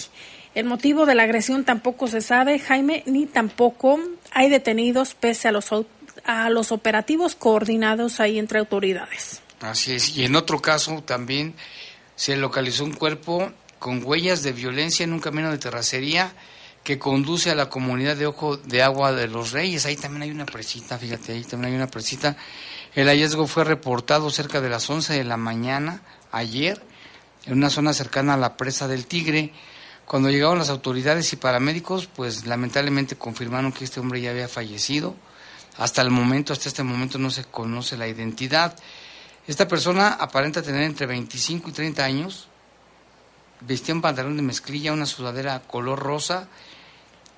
El 0.54 0.66
motivo 0.66 1.06
de 1.06 1.16
la 1.16 1.24
agresión 1.24 1.64
tampoco 1.64 2.08
se 2.08 2.22
sabe, 2.22 2.60
Jaime, 2.60 3.04
ni 3.06 3.26
tampoco 3.26 4.00
hay 4.32 4.50
detenidos 4.50 5.14
pese 5.14 5.48
a 5.48 5.52
los, 5.52 5.70
a 6.26 6.50
los 6.50 6.72
operativos 6.72 7.36
coordinados 7.36 8.20
ahí 8.20 8.38
entre 8.38 8.60
autoridades. 8.60 9.42
Así 9.62 9.94
es, 9.94 10.18
y 10.18 10.26
en 10.26 10.36
otro 10.36 10.62
caso 10.62 11.04
también 11.04 11.54
se 12.16 12.36
localizó 12.36 12.84
un 12.84 12.94
cuerpo 12.94 13.52
con 13.80 14.04
huellas 14.04 14.44
de 14.44 14.52
violencia 14.52 15.04
en 15.04 15.14
un 15.14 15.20
camino 15.20 15.52
de 15.52 15.58
terracería 15.58 16.34
que 16.84 16.98
conduce 16.98 17.52
a 17.52 17.56
la 17.56 17.70
comunidad 17.70 18.16
de 18.18 18.26
Ojo 18.26 18.58
de 18.58 18.82
Agua 18.82 19.12
de 19.12 19.28
los 19.28 19.52
Reyes. 19.52 19.86
Ahí 19.86 19.96
también 19.96 20.24
hay 20.24 20.32
una 20.32 20.46
presita, 20.46 20.98
fíjate, 20.98 21.34
ahí 21.34 21.44
también 21.44 21.74
hay 21.74 21.78
una 21.78 21.88
presita. 21.88 22.38
El 22.94 23.08
hallazgo 23.08 23.48
fue 23.48 23.64
reportado 23.64 24.30
cerca 24.30 24.62
de 24.62 24.70
las 24.70 24.90
11 24.90 25.14
de 25.14 25.24
la 25.24 25.38
mañana 25.38 26.02
ayer 26.32 26.82
en 27.46 27.54
una 27.54 27.70
zona 27.70 27.94
cercana 27.94 28.34
a 28.34 28.38
la 28.38 28.58
presa 28.58 28.88
del 28.88 29.06
Tigre. 29.06 29.54
Cuando 30.12 30.30
llegaron 30.30 30.58
las 30.58 30.70
autoridades 30.70 31.32
y 31.32 31.38
paramédicos, 31.38 32.06
pues 32.06 32.46
lamentablemente 32.46 33.16
confirmaron 33.16 33.72
que 33.72 33.86
este 33.86 34.02
hombre 34.02 34.20
ya 34.20 34.32
había 34.32 34.50
fallecido. 34.50 35.16
Hasta 35.78 36.02
el 36.02 36.10
momento, 36.10 36.52
hasta 36.52 36.68
este 36.68 36.84
momento 36.84 37.18
no 37.18 37.30
se 37.30 37.46
conoce 37.46 37.96
la 37.96 38.10
identidad. 38.10 38.76
Esta 39.48 39.70
persona 39.70 40.10
aparenta 40.10 40.62
tener 40.62 40.82
entre 40.82 41.06
25 41.06 41.70
y 41.70 41.72
30 41.72 42.04
años. 42.04 42.50
Vestía 43.62 43.96
un 43.96 44.02
pantalón 44.02 44.36
de 44.36 44.42
mezclilla, 44.42 44.92
una 44.92 45.06
sudadera 45.06 45.62
color 45.62 46.00
rosa 46.00 46.50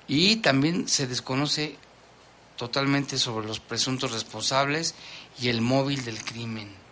y 0.08 0.38
también 0.38 0.88
se 0.88 1.06
desconoce 1.06 1.76
totalmente 2.56 3.18
sobre 3.18 3.46
los 3.46 3.60
presuntos 3.60 4.10
responsables 4.10 4.96
y 5.40 5.48
el 5.48 5.60
móvil 5.60 6.04
del 6.04 6.24
crimen 6.24 6.83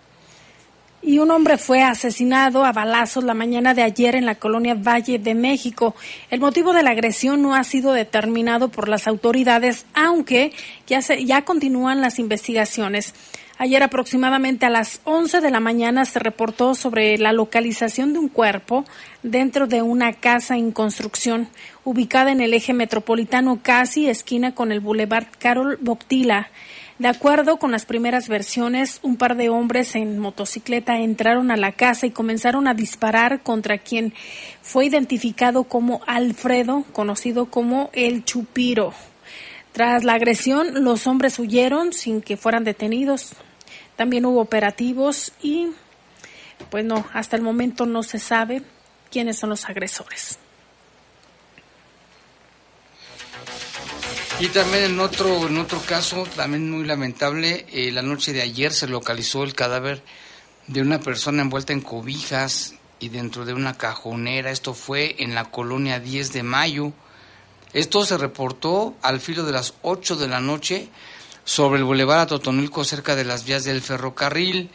y 1.03 1.19
un 1.19 1.31
hombre 1.33 1.59
fue 1.59 1.83
asesinado 1.83 2.65
a 2.65 2.73
balazos 2.73 3.25
la 3.25 3.35
mañana 3.35 3.75
de 3.75 3.83
ayer 3.83 4.15
en 4.15 4.25
la 4.25 4.37
colonia 4.37 4.75
Valle 4.75 5.19
de 5.19 5.35
México. 5.35 5.97
El 6.31 6.41
motivo 6.41 6.73
de 6.73 6.85
la 6.85 6.91
agresión 6.91 7.43
no 7.43 7.55
ha 7.55 7.65
sido 7.65 7.93
determinado 7.93 8.69
por 8.69 8.89
las 8.89 9.09
autoridades, 9.09 9.85
aunque 9.95 10.53
ya, 10.87 11.03
se, 11.03 11.25
ya 11.25 11.45
continúan 11.45 12.01
las 12.01 12.21
investigaciones. 12.21 13.15
Ayer 13.59 13.83
aproximadamente 13.83 14.67
a 14.67 14.71
las 14.71 15.01
11 15.05 15.41
de 15.41 15.51
la 15.51 15.61
mañana 15.61 16.05
se 16.05 16.19
reportó 16.19 16.75
sobre 16.75 17.19
la 17.19 17.33
localización 17.33 18.13
de 18.13 18.19
un 18.19 18.29
cuerpo 18.29 18.85
dentro 19.23 19.67
de 19.67 19.83
una 19.83 20.15
casa 20.15 20.57
en 20.57 20.73
construcción 20.73 21.49
ubicada 21.85 22.33
en 22.33 22.41
el 22.41 22.55
eje 22.55 22.73
metropolitano 22.73 23.61
casi 23.63 24.09
esquina 24.09 24.55
con 24.55 24.73
el 24.73 24.81
Boulevard 24.81 25.27
Carol 25.39 25.79
Boctila. 25.81 26.49
De 27.03 27.09
acuerdo 27.09 27.57
con 27.57 27.73
las 27.73 27.85
primeras 27.85 28.29
versiones, 28.29 29.01
un 29.03 29.17
par 29.17 29.35
de 29.35 29.49
hombres 29.49 29.97
en 29.97 30.21
motocicleta 30.21 31.01
entraron 31.01 31.51
a 31.51 31.57
la 31.57 31.73
casa 31.73 32.07
y 32.07 32.13
comenzaron 32.13 32.69
a 32.69 32.75
disparar 32.75 33.43
contra 33.43 33.79
quien 33.79 34.15
fue 34.61 34.87
identificado 34.87 35.65
como 35.65 36.03
Alfredo, 36.07 36.85
conocido 36.93 37.47
como 37.47 37.91
el 37.93 38.25
Chupiro. 38.25 38.95
Tras 39.73 40.05
la 40.05 40.15
agresión, 40.15 40.85
los 40.85 41.09
hombres 41.09 41.41
huyeron 41.41 41.93
sin 41.93 42.23
que 42.23 42.37
fueran 42.37 42.63
detenidos. 42.63 43.33
También 43.97 44.25
hubo 44.25 44.41
operativos 44.41 45.33
y, 45.43 45.71
pues 46.71 46.85
no, 46.85 47.05
hasta 47.13 47.35
el 47.35 47.43
momento 47.43 47.85
no 47.85 48.05
se 48.05 48.21
sabe 48.21 48.63
quiénes 49.11 49.41
son 49.41 49.51
los 49.51 49.69
agresores. 49.69 50.39
Y 54.41 54.49
también 54.49 54.85
en 54.85 55.01
otro, 55.01 55.47
en 55.47 55.59
otro 55.59 55.81
caso, 55.81 56.25
también 56.35 56.69
muy 56.71 56.85
lamentable, 56.85 57.67
eh, 57.71 57.93
la 57.93 58.03
noche 58.03 58.33
de 58.33 58.43
ayer 58.43 58.73
se 58.73 58.89
localizó 58.89 59.45
el 59.45 59.55
cadáver 59.55 60.03
de 60.67 60.81
una 60.81 61.01
persona 61.01 61.43
envuelta 61.43 61.73
en 61.73 61.81
cobijas 61.81 62.75
y 62.99 63.09
dentro 63.09 63.45
de 63.45 63.55
una 63.55 63.77
cajonera. 63.77 64.51
Esto 64.51 64.75
fue 64.75 65.17
en 65.19 65.35
la 65.35 65.45
colonia 65.45 66.01
10 66.01 66.33
de 66.33 66.43
mayo. 66.43 66.93
Esto 67.73 68.05
se 68.05 68.19
reportó 68.19 68.97
al 69.03 69.21
filo 69.21 69.45
de 69.45 69.53
las 69.53 69.75
8 69.83 70.17
de 70.17 70.29
la 70.29 70.41
noche 70.41 70.89
sobre 71.45 71.79
el 71.79 71.85
Boulevard 71.85 72.29
Totonilco 72.29 72.85
cerca 72.85 73.17
de 73.17 73.25
las 73.25 73.45
vías 73.45 73.65
del 73.65 73.83
ferrocarril. 73.83 74.71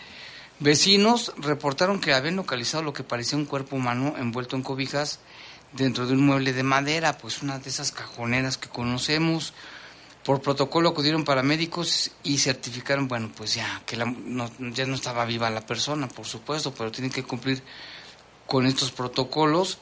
Vecinos 0.60 1.34
reportaron 1.38 2.00
que 2.00 2.14
habían 2.14 2.38
localizado 2.38 2.84
lo 2.84 2.94
que 2.94 3.04
parecía 3.04 3.38
un 3.38 3.46
cuerpo 3.46 3.76
humano 3.76 4.16
envuelto 4.18 4.56
en 4.56 4.64
cobijas 4.64 5.20
dentro 5.74 6.06
de 6.06 6.14
un 6.14 6.26
mueble 6.26 6.54
de 6.54 6.64
madera, 6.64 7.18
pues 7.18 7.42
una 7.42 7.60
de 7.60 7.70
esas 7.70 7.92
cajoneras 7.92 8.58
que 8.58 8.70
conocemos. 8.70 9.54
Por 10.24 10.42
protocolo 10.42 10.90
acudieron 10.90 11.24
paramédicos 11.24 12.12
y 12.24 12.38
certificaron, 12.38 13.08
bueno, 13.08 13.32
pues 13.36 13.56
ya, 13.56 13.82
que 13.86 13.96
no, 13.96 14.52
ya 14.74 14.86
no 14.86 14.96
estaba 14.96 15.24
viva 15.26 15.50
la 15.50 15.66
persona, 15.66 16.08
por 16.10 16.26
supuesto, 16.26 16.74
pero 16.74 16.92
tienen 16.92 17.12
que 17.12 17.24
cumplir 17.24 17.64
con 18.46 18.66
estos 18.66 18.92
protocolos. 18.92 19.78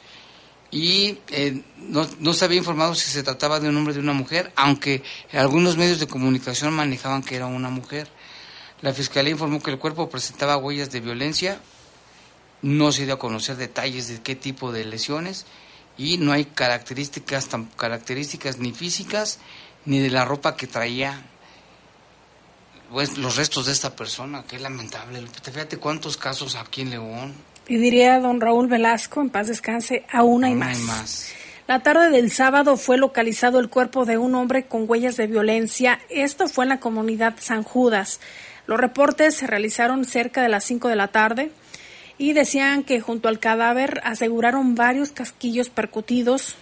Y 0.70 1.20
eh, 1.30 1.64
no, 1.78 2.08
no 2.20 2.34
se 2.34 2.46
había 2.46 2.58
informado 2.58 2.94
si 2.96 3.10
se 3.10 3.24
trataba 3.24 3.60
de 3.60 3.70
un 3.70 3.78
hombre 3.78 3.92
o 3.92 3.96
de 3.96 4.02
una 4.02 4.14
mujer, 4.14 4.52
aunque 4.56 5.04
algunos 5.34 5.78
medios 5.78 6.00
de 6.00 6.08
comunicación 6.08 6.74
manejaban 6.74 7.24
que 7.24 7.36
era 7.36 7.48
una 7.48 7.70
mujer. 7.70 8.08
La 8.82 8.94
fiscalía 8.94 9.32
informó 9.32 9.64
que 9.64 9.72
el 9.72 9.80
cuerpo 9.80 10.10
presentaba 10.10 10.58
huellas 10.58 10.92
de 10.92 11.00
violencia, 11.00 11.60
no 12.62 12.92
se 12.92 13.06
dio 13.06 13.16
a 13.16 13.20
conocer 13.20 13.56
detalles 13.56 14.08
de 14.10 14.22
qué 14.22 14.36
tipo 14.36 14.72
de 14.72 14.86
lesiones 14.86 15.46
y 15.98 16.18
no 16.18 16.32
hay 16.32 16.46
características, 16.46 17.48
tan, 17.48 17.66
características 17.66 18.58
ni 18.58 18.72
físicas 18.72 19.40
ni 19.86 20.00
de 20.00 20.10
la 20.10 20.26
ropa 20.26 20.56
que 20.56 20.68
traía 20.68 21.22
pues, 22.92 23.18
los 23.18 23.36
restos 23.36 23.68
de 23.68 23.72
esta 23.72 23.96
persona. 23.96 24.44
Qué 24.48 24.60
lamentable. 24.60 25.24
Fíjate 25.44 25.78
cuántos 25.78 26.18
casos 26.18 26.56
aquí 26.56 26.82
en 26.82 26.90
León. 26.92 27.34
Y 27.68 27.78
diría 27.78 28.20
don 28.20 28.42
Raúl 28.42 28.68
Velasco, 28.68 29.22
en 29.22 29.30
paz 29.30 29.48
descanse, 29.48 30.06
aún 30.12 30.44
hay 30.44 30.56
más. 30.56 30.80
más. 30.80 31.32
La 31.68 31.82
tarde 31.82 32.12
del 32.12 32.32
sábado 32.32 32.78
fue 32.78 32.98
localizado 32.98 33.60
el 33.60 33.70
cuerpo 33.70 34.06
de 34.06 34.20
un 34.20 34.36
hombre 34.36 34.68
con 34.68 34.88
huellas 34.88 35.18
de 35.18 35.26
violencia. 35.26 36.00
Esto 36.10 36.48
fue 36.48 36.66
en 36.66 36.70
la 36.70 36.80
comunidad 36.80 37.36
San 37.40 37.64
Judas. 37.64 38.20
Los 38.68 38.80
reportes 38.80 39.36
se 39.36 39.48
realizaron 39.48 40.06
cerca 40.06 40.44
de 40.44 40.50
las 40.50 40.64
5 40.64 40.90
de 40.90 40.96
la 40.96 41.08
tarde 41.08 41.52
y 42.18 42.34
decían 42.34 42.84
que 42.84 43.02
junto 43.02 43.30
al 43.30 43.40
cadáver 43.40 44.02
aseguraron 44.04 44.76
varios 44.76 45.12
casquillos 45.12 45.70
percutidos. 45.70 46.56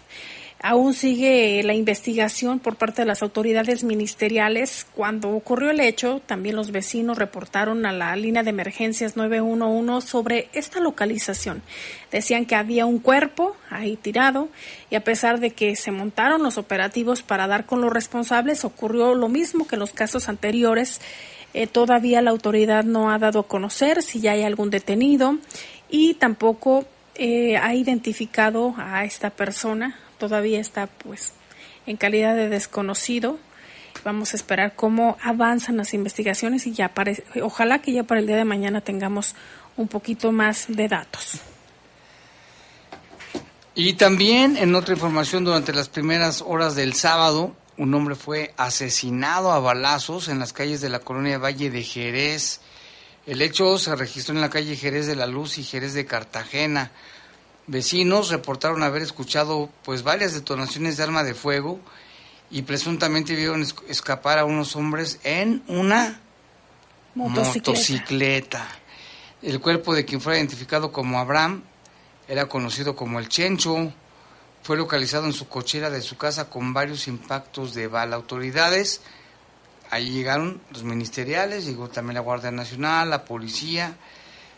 Aún 0.65 0.93
sigue 0.93 1.61
la 1.63 1.73
investigación 1.73 2.59
por 2.59 2.77
parte 2.77 3.01
de 3.01 3.05
las 3.05 3.21
autoridades 3.21 3.83
ministeriales. 3.83 4.87
Cuando 4.95 5.31
ocurrió 5.31 5.71
el 5.71 5.81
hecho, 5.81 6.21
también 6.25 6.55
los 6.55 6.71
vecinos 6.71 7.17
reportaron 7.17 7.85
a 7.85 7.91
la 7.91 8.15
línea 8.15 8.43
de 8.43 8.51
emergencias 8.51 9.17
911 9.17 10.07
sobre 10.07 10.47
esta 10.53 10.79
localización. 10.79 11.61
Decían 12.13 12.45
que 12.45 12.55
había 12.55 12.85
un 12.85 12.99
cuerpo 12.99 13.57
ahí 13.69 13.97
tirado 13.97 14.47
y 14.89 14.95
a 14.95 15.03
pesar 15.03 15.41
de 15.41 15.51
que 15.51 15.75
se 15.75 15.91
montaron 15.91 16.41
los 16.41 16.57
operativos 16.57 17.23
para 17.23 17.45
dar 17.47 17.65
con 17.65 17.81
los 17.81 17.91
responsables, 17.91 18.63
ocurrió 18.63 19.15
lo 19.15 19.27
mismo 19.27 19.67
que 19.67 19.75
en 19.75 19.81
los 19.81 19.91
casos 19.91 20.29
anteriores 20.29 21.01
eh, 21.53 21.67
todavía 21.67 22.21
la 22.21 22.31
autoridad 22.31 22.83
no 22.83 23.11
ha 23.11 23.19
dado 23.19 23.41
a 23.41 23.47
conocer 23.47 24.01
si 24.01 24.19
ya 24.19 24.31
hay 24.31 24.43
algún 24.43 24.69
detenido 24.69 25.37
y 25.89 26.15
tampoco 26.15 26.85
eh, 27.15 27.57
ha 27.57 27.75
identificado 27.75 28.73
a 28.77 29.05
esta 29.05 29.29
persona. 29.29 29.99
Todavía 30.17 30.59
está 30.59 30.87
pues 30.87 31.33
en 31.85 31.97
calidad 31.97 32.35
de 32.35 32.49
desconocido. 32.49 33.37
Vamos 34.03 34.33
a 34.33 34.35
esperar 34.35 34.75
cómo 34.75 35.17
avanzan 35.21 35.77
las 35.77 35.93
investigaciones 35.93 36.65
y 36.65 36.73
ya 36.73 36.91
ojalá 37.41 37.79
que 37.79 37.93
ya 37.93 38.03
para 38.03 38.19
el 38.19 38.27
día 38.27 38.35
de 38.35 38.45
mañana 38.45 38.81
tengamos 38.81 39.35
un 39.77 39.87
poquito 39.87 40.31
más 40.31 40.65
de 40.67 40.87
datos. 40.87 41.39
Y 43.75 43.93
también 43.93 44.57
en 44.57 44.75
otra 44.75 44.93
información 44.93 45.45
durante 45.45 45.73
las 45.73 45.89
primeras 45.89 46.41
horas 46.41 46.75
del 46.75 46.93
sábado, 46.93 47.55
un 47.77 47.93
hombre 47.93 48.15
fue 48.15 48.53
asesinado 48.57 49.51
a 49.51 49.59
balazos 49.59 50.27
en 50.27 50.39
las 50.39 50.53
calles 50.53 50.81
de 50.81 50.89
la 50.89 50.99
colonia 50.99 51.37
Valle 51.37 51.69
de 51.69 51.83
Jerez. 51.83 52.61
El 53.25 53.41
hecho 53.41 53.77
se 53.77 53.95
registró 53.95 54.35
en 54.35 54.41
la 54.41 54.49
calle 54.49 54.75
Jerez 54.75 55.07
de 55.07 55.15
la 55.15 55.27
Luz 55.27 55.57
y 55.57 55.63
Jerez 55.63 55.93
de 55.93 56.05
Cartagena. 56.05 56.91
Vecinos 57.65 58.29
reportaron 58.29 58.83
haber 58.83 59.01
escuchado 59.01 59.69
pues 59.83 60.03
varias 60.03 60.33
detonaciones 60.33 60.97
de 60.97 61.03
arma 61.03 61.23
de 61.23 61.33
fuego 61.33 61.79
y 62.51 62.63
presuntamente 62.63 63.35
vieron 63.35 63.65
escapar 63.87 64.37
a 64.37 64.45
unos 64.45 64.75
hombres 64.75 65.19
en 65.23 65.63
una 65.67 66.19
motocicleta. 67.15 68.67
El 69.41 69.59
cuerpo 69.59 69.95
de 69.95 70.05
quien 70.05 70.21
fue 70.21 70.37
identificado 70.37 70.91
como 70.91 71.19
Abraham 71.19 71.63
era 72.27 72.47
conocido 72.47 72.95
como 72.95 73.19
el 73.19 73.29
Chencho 73.29 73.93
fue 74.63 74.77
localizado 74.77 75.25
en 75.25 75.33
su 75.33 75.47
cochera 75.47 75.89
de 75.89 76.01
su 76.01 76.17
casa 76.17 76.49
con 76.49 76.73
varios 76.73 77.07
impactos 77.07 77.73
de 77.73 77.87
bala. 77.87 78.15
Autoridades, 78.15 79.01
ahí 79.91 80.09
llegaron 80.09 80.61
los 80.71 80.83
ministeriales, 80.83 81.65
llegó 81.65 81.89
también 81.89 82.15
la 82.15 82.21
Guardia 82.21 82.49
Nacional, 82.49 83.09
la 83.09 83.25
policía, 83.25 83.95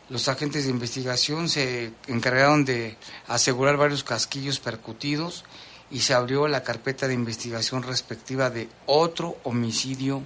los 0.10 0.28
agentes 0.28 0.66
de 0.66 0.70
investigación 0.70 1.50
se 1.50 1.92
encargaron 2.08 2.64
de 2.64 2.96
asegurar 3.28 3.76
varios 3.78 4.04
casquillos 4.04 4.60
percutidos 4.60 5.44
y 5.90 6.00
se 6.00 6.14
abrió 6.14 6.48
la 6.48 6.62
carpeta 6.62 7.08
de 7.08 7.16
investigación 7.16 7.82
respectiva 7.82 8.52
de 8.52 8.70
otro 8.86 9.38
homicidio 9.44 10.22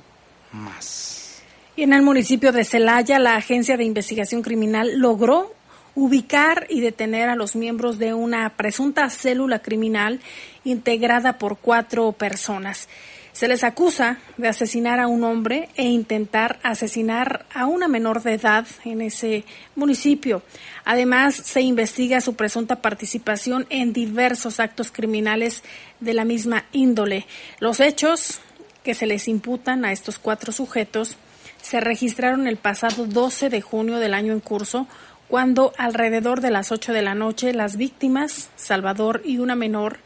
más. 0.51 1.41
Y 1.77 1.83
en 1.83 1.93
el 1.93 2.01
municipio 2.01 2.51
de 2.51 2.65
Celaya, 2.65 3.19
la 3.19 3.37
Agencia 3.37 3.77
de 3.77 3.85
Investigación 3.85 4.41
Criminal 4.41 4.97
logró 4.97 5.53
ubicar 5.99 6.65
y 6.69 6.79
detener 6.79 7.27
a 7.27 7.35
los 7.35 7.57
miembros 7.57 7.99
de 7.99 8.13
una 8.13 8.55
presunta 8.55 9.09
célula 9.09 9.59
criminal 9.59 10.21
integrada 10.63 11.37
por 11.37 11.57
cuatro 11.57 12.13
personas. 12.13 12.87
Se 13.33 13.49
les 13.49 13.65
acusa 13.65 14.17
de 14.37 14.47
asesinar 14.47 14.99
a 14.99 15.07
un 15.07 15.25
hombre 15.25 15.69
e 15.75 15.83
intentar 15.83 16.57
asesinar 16.63 17.45
a 17.53 17.65
una 17.65 17.89
menor 17.89 18.23
de 18.23 18.33
edad 18.33 18.65
en 18.85 19.01
ese 19.01 19.43
municipio. 19.75 20.41
Además, 20.85 21.35
se 21.35 21.61
investiga 21.61 22.21
su 22.21 22.33
presunta 22.35 22.81
participación 22.81 23.67
en 23.69 23.91
diversos 23.91 24.61
actos 24.61 24.91
criminales 24.91 25.63
de 25.99 26.13
la 26.13 26.23
misma 26.23 26.65
índole. 26.71 27.27
Los 27.59 27.81
hechos 27.81 28.39
que 28.83 28.93
se 28.93 29.05
les 29.05 29.27
imputan 29.27 29.83
a 29.83 29.91
estos 29.91 30.17
cuatro 30.17 30.53
sujetos 30.53 31.17
se 31.61 31.79
registraron 31.79 32.47
el 32.47 32.57
pasado 32.57 33.05
12 33.05 33.49
de 33.49 33.61
junio 33.61 33.99
del 33.99 34.13
año 34.13 34.33
en 34.33 34.39
curso 34.39 34.87
cuando 35.29 35.73
alrededor 35.77 36.41
de 36.41 36.49
las 36.49 36.71
8 36.71 36.91
de 36.91 37.03
la 37.03 37.13
noche 37.13 37.53
las 37.53 37.77
víctimas, 37.77 38.49
Salvador 38.55 39.21
y 39.23 39.37
una 39.37 39.55
menor, 39.55 39.99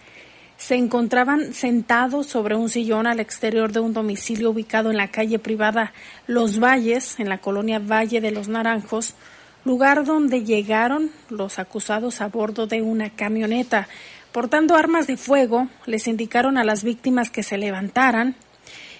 se 0.57 0.75
encontraban 0.75 1.53
sentados 1.53 2.27
sobre 2.27 2.55
un 2.55 2.67
sillón 2.69 3.07
al 3.07 3.21
exterior 3.21 3.71
de 3.71 3.79
un 3.79 3.93
domicilio 3.93 4.51
ubicado 4.51 4.91
en 4.91 4.97
la 4.97 5.07
calle 5.07 5.39
privada 5.39 5.93
Los 6.27 6.59
Valles, 6.59 7.19
en 7.21 7.29
la 7.29 7.37
colonia 7.37 7.79
Valle 7.79 8.19
de 8.19 8.31
los 8.31 8.49
Naranjos, 8.49 9.15
lugar 9.63 10.03
donde 10.03 10.43
llegaron 10.43 11.09
los 11.29 11.57
acusados 11.57 12.19
a 12.19 12.27
bordo 12.27 12.67
de 12.67 12.81
una 12.81 13.09
camioneta. 13.09 13.87
Portando 14.33 14.75
armas 14.75 15.07
de 15.07 15.15
fuego, 15.15 15.69
les 15.85 16.07
indicaron 16.07 16.57
a 16.57 16.65
las 16.65 16.83
víctimas 16.83 17.29
que 17.29 17.43
se 17.43 17.57
levantaran, 17.57 18.35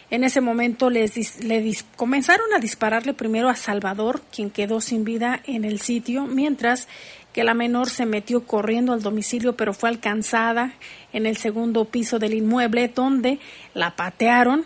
en 0.09 0.23
ese 0.23 0.41
momento 0.41 0.89
les, 0.89 1.43
le 1.43 1.75
comenzaron 1.95 2.53
a 2.55 2.59
dispararle 2.59 3.13
primero 3.13 3.49
a 3.49 3.55
Salvador, 3.55 4.21
quien 4.33 4.49
quedó 4.49 4.81
sin 4.81 5.03
vida 5.03 5.41
en 5.45 5.65
el 5.65 5.79
sitio, 5.79 6.25
mientras 6.25 6.87
que 7.33 7.43
la 7.43 7.55
menor 7.55 7.89
se 7.89 8.05
metió 8.05 8.45
corriendo 8.45 8.93
al 8.93 9.01
domicilio, 9.01 9.55
pero 9.55 9.73
fue 9.73 9.89
alcanzada 9.89 10.73
en 11.13 11.25
el 11.25 11.35
segundo 11.35 11.85
piso 11.85 12.19
del 12.19 12.35
inmueble, 12.35 12.87
donde 12.87 13.39
la 13.73 13.95
patearon 13.95 14.65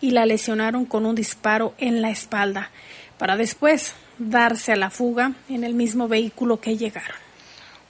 y 0.00 0.12
la 0.12 0.24
lesionaron 0.26 0.84
con 0.84 1.06
un 1.06 1.14
disparo 1.14 1.74
en 1.78 2.02
la 2.02 2.10
espalda, 2.10 2.70
para 3.18 3.36
después 3.36 3.94
darse 4.18 4.72
a 4.72 4.76
la 4.76 4.90
fuga 4.90 5.32
en 5.48 5.64
el 5.64 5.74
mismo 5.74 6.08
vehículo 6.08 6.60
que 6.60 6.76
llegaron. 6.76 7.16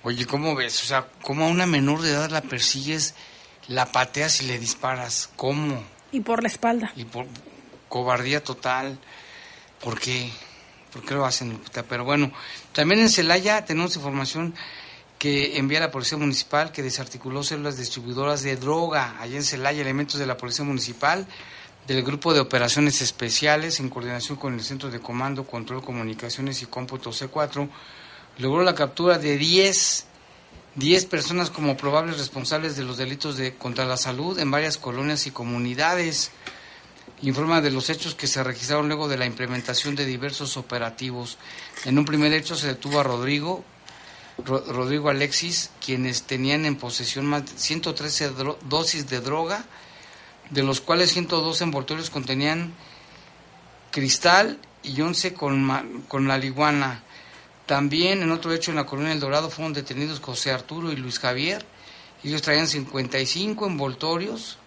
Oye, 0.03 0.27
¿cómo 0.27 0.55
ves? 0.55 0.83
O 0.83 0.87
sea, 0.87 1.07
¿cómo 1.23 1.45
a 1.45 1.49
una 1.49 1.67
menor 1.67 2.03
de 2.03 2.11
edad 2.11 2.31
la 2.31 2.43
persigues, 2.43 3.15
la 3.69 3.87
pateas 3.87 4.43
y 4.43 4.47
le 4.47 4.59
disparas? 4.59 5.31
¿Cómo? 5.37 5.83
Y 6.15 6.21
por 6.21 6.43
la 6.43 6.49
espalda. 6.49 6.93
Y 6.95 7.05
por 7.05 7.27
cobardía 7.89 8.41
total. 8.41 9.01
¿Por 9.83 9.99
qué? 9.99 10.31
¿Por 10.93 11.05
qué 11.05 11.15
lo 11.15 11.27
hacen? 11.27 11.61
Pero 11.89 12.05
bueno, 12.05 12.31
también 12.73 13.01
en 13.01 13.09
Celaya 13.09 13.65
tenemos 13.65 13.97
información 13.97 14.55
que 15.19 15.59
envía 15.59 15.81
la 15.81 15.91
Policía 15.91 16.17
Municipal 16.17 16.71
que 16.71 16.85
desarticuló 16.85 17.43
células 17.43 17.77
distribuidoras 17.77 18.45
de 18.45 18.55
droga. 18.55 19.17
Allá 19.21 19.35
en 19.35 19.43
Celaya, 19.43 19.83
elementos 19.83 20.21
de 20.21 20.27
la 20.27 20.37
Policía 20.37 20.65
Municipal, 20.65 21.27
del 21.89 22.05
Grupo 22.05 22.33
de 22.33 22.39
Operaciones 22.39 23.01
Especiales, 23.03 23.81
en 23.81 23.91
coordinación 23.91 24.39
con 24.39 24.55
el 24.55 24.63
Centro 24.63 24.91
de 24.91 25.01
Comando, 25.01 25.45
Control, 25.45 25.83
Comunicaciones 25.83 26.63
y 26.63 26.67
Cómputo 26.67 27.11
C4, 27.11 27.69
logró 28.39 28.63
la 28.63 28.77
captura 28.77 29.19
de 29.19 29.37
10 29.37 30.07
10 30.77 31.07
personas 31.07 31.51
como 31.51 31.77
probables 31.77 32.19
responsables 32.19 32.77
de 32.77 32.83
los 32.83 32.97
delitos 32.97 33.37
de 33.37 33.55
contra 33.55 33.85
la 33.85 33.97
salud 33.97 34.39
en 34.39 34.51
varias 34.51 34.77
colonias 34.77 35.27
y 35.27 35.31
comunidades. 35.31 36.33
Informa 37.23 37.61
de 37.61 37.71
los 37.71 37.91
hechos 37.91 38.17
que 38.17 38.27
se 38.27 38.43
registraron 38.43 38.89
luego 38.89 39.07
de 39.07 39.17
la 39.17 39.25
implementación 39.25 39.95
de 39.95 40.05
diversos 40.05 40.57
operativos. 40.57 41.39
En 41.85 41.99
un 41.99 42.05
primer 42.05 42.33
hecho 42.33 42.57
se 42.57 42.67
detuvo 42.67 42.99
a 42.99 43.05
Rodrigo, 43.05 43.65
Rodrigo 44.45 45.11
Alexis, 45.11 45.71
quienes 45.85 46.25
tenían 46.25 46.65
en 46.67 46.75
posesión 46.75 47.27
más 47.27 47.47
de 47.47 47.57
113 47.57 48.33
dosis 48.69 49.09
de 49.09 49.21
droga, 49.21 49.65
de 50.51 50.65
los 50.65 50.81
cuales 50.81 51.13
102 51.13 51.61
envoltorios 51.61 52.11
contenían 52.11 52.75
cristal 53.93 54.59
y 54.83 55.01
11 55.01 55.35
con, 55.35 56.05
con 56.09 56.27
marihuana. 56.27 57.04
También 57.67 58.23
en 58.23 58.31
otro 58.31 58.53
hecho 58.53 58.71
en 58.71 58.77
la 58.77 58.87
colonia 58.87 59.13
El 59.13 59.21
Dorado 59.21 59.51
fueron 59.51 59.73
detenidos 59.73 60.21
José 60.21 60.51
Arturo 60.51 60.93
y 60.93 60.97
Luis 60.97 61.19
Javier. 61.19 61.65
Ellos 62.23 62.43
traían 62.43 62.67
55 62.67 63.67
envoltorios 63.67 64.59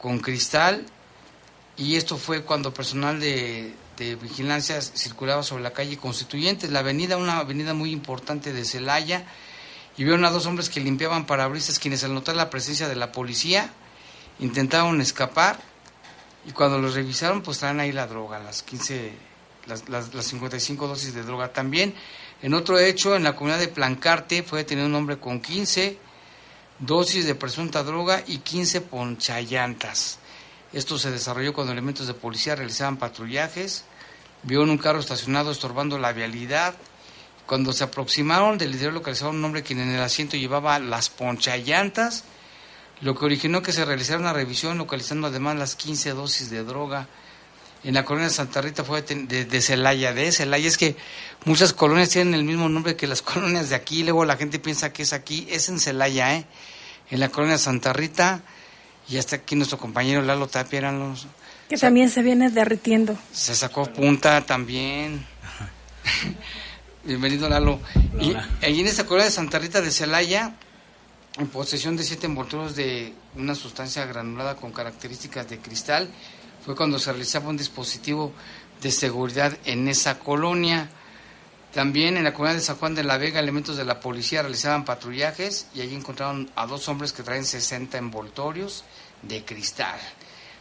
con 0.00 0.20
cristal 0.20 0.86
y 1.76 1.96
esto 1.96 2.16
fue 2.16 2.42
cuando 2.42 2.74
personal 2.74 3.20
de, 3.20 3.74
de 3.98 4.14
vigilancia 4.14 4.80
circulaba 4.80 5.42
sobre 5.42 5.62
la 5.62 5.72
calle 5.72 5.98
Constituyentes, 5.98 6.70
la 6.70 6.80
avenida, 6.80 7.16
una 7.16 7.38
avenida 7.38 7.74
muy 7.74 7.90
importante 7.90 8.52
de 8.52 8.64
Celaya, 8.64 9.24
y 9.96 10.04
vieron 10.04 10.24
a 10.24 10.30
dos 10.30 10.46
hombres 10.46 10.68
que 10.68 10.80
limpiaban 10.80 11.26
parabrisas, 11.26 11.78
quienes 11.78 12.04
al 12.04 12.14
notar 12.14 12.36
la 12.36 12.50
presencia 12.50 12.88
de 12.88 12.96
la 12.96 13.10
policía 13.12 13.70
intentaron 14.38 15.00
escapar, 15.00 15.58
y 16.46 16.52
cuando 16.52 16.78
los 16.78 16.94
revisaron, 16.94 17.42
pues 17.42 17.58
traen 17.58 17.80
ahí 17.80 17.92
la 17.92 18.06
droga, 18.06 18.38
las 18.38 18.62
15, 18.62 19.12
las, 19.66 19.88
las, 19.88 20.14
las 20.14 20.24
55 20.26 20.86
dosis 20.86 21.12
de 21.14 21.22
droga 21.22 21.52
también. 21.52 21.94
En 22.40 22.54
otro 22.54 22.78
hecho, 22.78 23.16
en 23.16 23.24
la 23.24 23.34
comunidad 23.34 23.58
de 23.58 23.68
Plancarte, 23.68 24.42
fue 24.42 24.60
detenido 24.60 24.86
un 24.86 24.94
hombre 24.94 25.18
con 25.18 25.40
15 25.40 25.98
dosis 26.78 27.26
de 27.26 27.34
presunta 27.34 27.82
droga 27.82 28.22
y 28.26 28.38
15 28.38 28.82
ponchallantas. 28.82 30.18
Esto 30.72 30.98
se 30.98 31.10
desarrolló 31.10 31.52
cuando 31.52 31.72
elementos 31.72 32.06
de 32.06 32.14
policía 32.14 32.54
realizaban 32.54 32.98
patrullajes, 32.98 33.84
vieron 34.42 34.70
un 34.70 34.78
carro 34.78 35.00
estacionado 35.00 35.50
estorbando 35.50 35.98
la 35.98 36.12
vialidad. 36.12 36.74
Cuando 37.46 37.72
se 37.72 37.84
aproximaron, 37.84 38.58
del 38.58 38.72
líder 38.72 38.92
localizaron 38.92 39.36
un 39.36 39.44
hombre 39.44 39.62
quien 39.62 39.80
en 39.80 39.90
el 39.90 40.02
asiento 40.02 40.36
llevaba 40.36 40.78
las 40.78 41.08
ponchallantas, 41.08 42.24
lo 43.00 43.16
que 43.16 43.24
originó 43.24 43.62
que 43.62 43.72
se 43.72 43.84
realizara 43.84 44.20
una 44.20 44.32
revisión 44.32 44.76
localizando 44.76 45.28
además 45.28 45.56
las 45.56 45.74
15 45.74 46.10
dosis 46.10 46.50
de 46.50 46.62
droga. 46.62 47.08
En 47.84 47.94
la 47.94 48.04
colonia 48.04 48.28
de 48.28 48.34
Santa 48.34 48.60
Rita 48.60 48.82
fue 48.82 49.02
de, 49.02 49.60
Celaya, 49.60 50.12
de 50.12 50.32
Celaya. 50.32 50.66
Es 50.66 50.76
que 50.76 50.96
muchas 51.44 51.72
colonias 51.72 52.10
tienen 52.10 52.34
el 52.34 52.44
mismo 52.44 52.68
nombre 52.68 52.96
que 52.96 53.06
las 53.06 53.22
colonias 53.22 53.70
de 53.70 53.76
aquí, 53.76 54.02
luego 54.02 54.24
la 54.24 54.36
gente 54.36 54.58
piensa 54.58 54.92
que 54.92 55.02
es 55.02 55.12
aquí, 55.12 55.46
es 55.50 55.68
en 55.68 55.78
Celaya, 55.78 56.36
¿eh? 56.36 56.46
En 57.10 57.20
la 57.20 57.28
colonia 57.30 57.54
de 57.54 57.62
Santa 57.62 57.92
Rita 57.92 58.42
y 59.08 59.16
hasta 59.16 59.36
aquí 59.36 59.56
nuestro 59.56 59.78
compañero 59.78 60.20
Lalo 60.20 60.48
Tapia 60.48 60.78
eran 60.80 60.98
los... 60.98 61.26
Que 61.68 61.78
también 61.78 62.10
se 62.10 62.22
viene 62.22 62.50
derritiendo. 62.50 63.16
Se 63.32 63.54
sacó 63.54 63.86
punta 63.86 64.44
también. 64.44 65.24
Bienvenido 67.04 67.48
Lalo. 67.48 67.80
Y 68.20 68.34
en 68.60 68.86
esta 68.86 69.04
colonia 69.04 69.26
de 69.26 69.30
Santa 69.30 69.58
Rita 69.58 69.80
de 69.80 69.90
Celaya, 69.90 70.54
en 71.38 71.46
posesión 71.46 71.96
de 71.96 72.02
siete 72.02 72.26
envolturos 72.26 72.74
de 72.74 73.14
una 73.36 73.54
sustancia 73.54 74.04
granulada 74.04 74.56
con 74.56 74.72
características 74.72 75.48
de 75.48 75.58
cristal, 75.58 76.10
fue 76.64 76.76
cuando 76.76 76.98
se 76.98 77.10
realizaba 77.12 77.48
un 77.48 77.56
dispositivo 77.56 78.32
de 78.80 78.90
seguridad 78.90 79.56
en 79.64 79.88
esa 79.88 80.18
colonia. 80.18 80.88
También 81.72 82.16
en 82.16 82.24
la 82.24 82.32
comunidad 82.32 82.56
de 82.56 82.64
San 82.64 82.76
Juan 82.76 82.94
de 82.94 83.04
la 83.04 83.18
Vega, 83.18 83.40
elementos 83.40 83.76
de 83.76 83.84
la 83.84 84.00
policía 84.00 84.42
realizaban 84.42 84.84
patrullajes 84.84 85.68
y 85.74 85.80
allí 85.80 85.94
encontraron 85.94 86.50
a 86.56 86.66
dos 86.66 86.88
hombres 86.88 87.12
que 87.12 87.22
traen 87.22 87.44
60 87.44 87.98
envoltorios 87.98 88.84
de 89.22 89.44
cristal. 89.44 89.98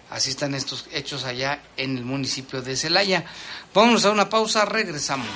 Así 0.10 0.30
están 0.30 0.56
estos 0.56 0.88
hechos 0.94 1.26
allá 1.26 1.62
en 1.76 1.98
el 1.98 2.06
municipio 2.06 2.62
de 2.62 2.78
Celaya. 2.78 3.26
Vamos 3.74 4.06
a 4.06 4.12
una 4.12 4.30
pausa, 4.30 4.64
regresamos. 4.66 5.28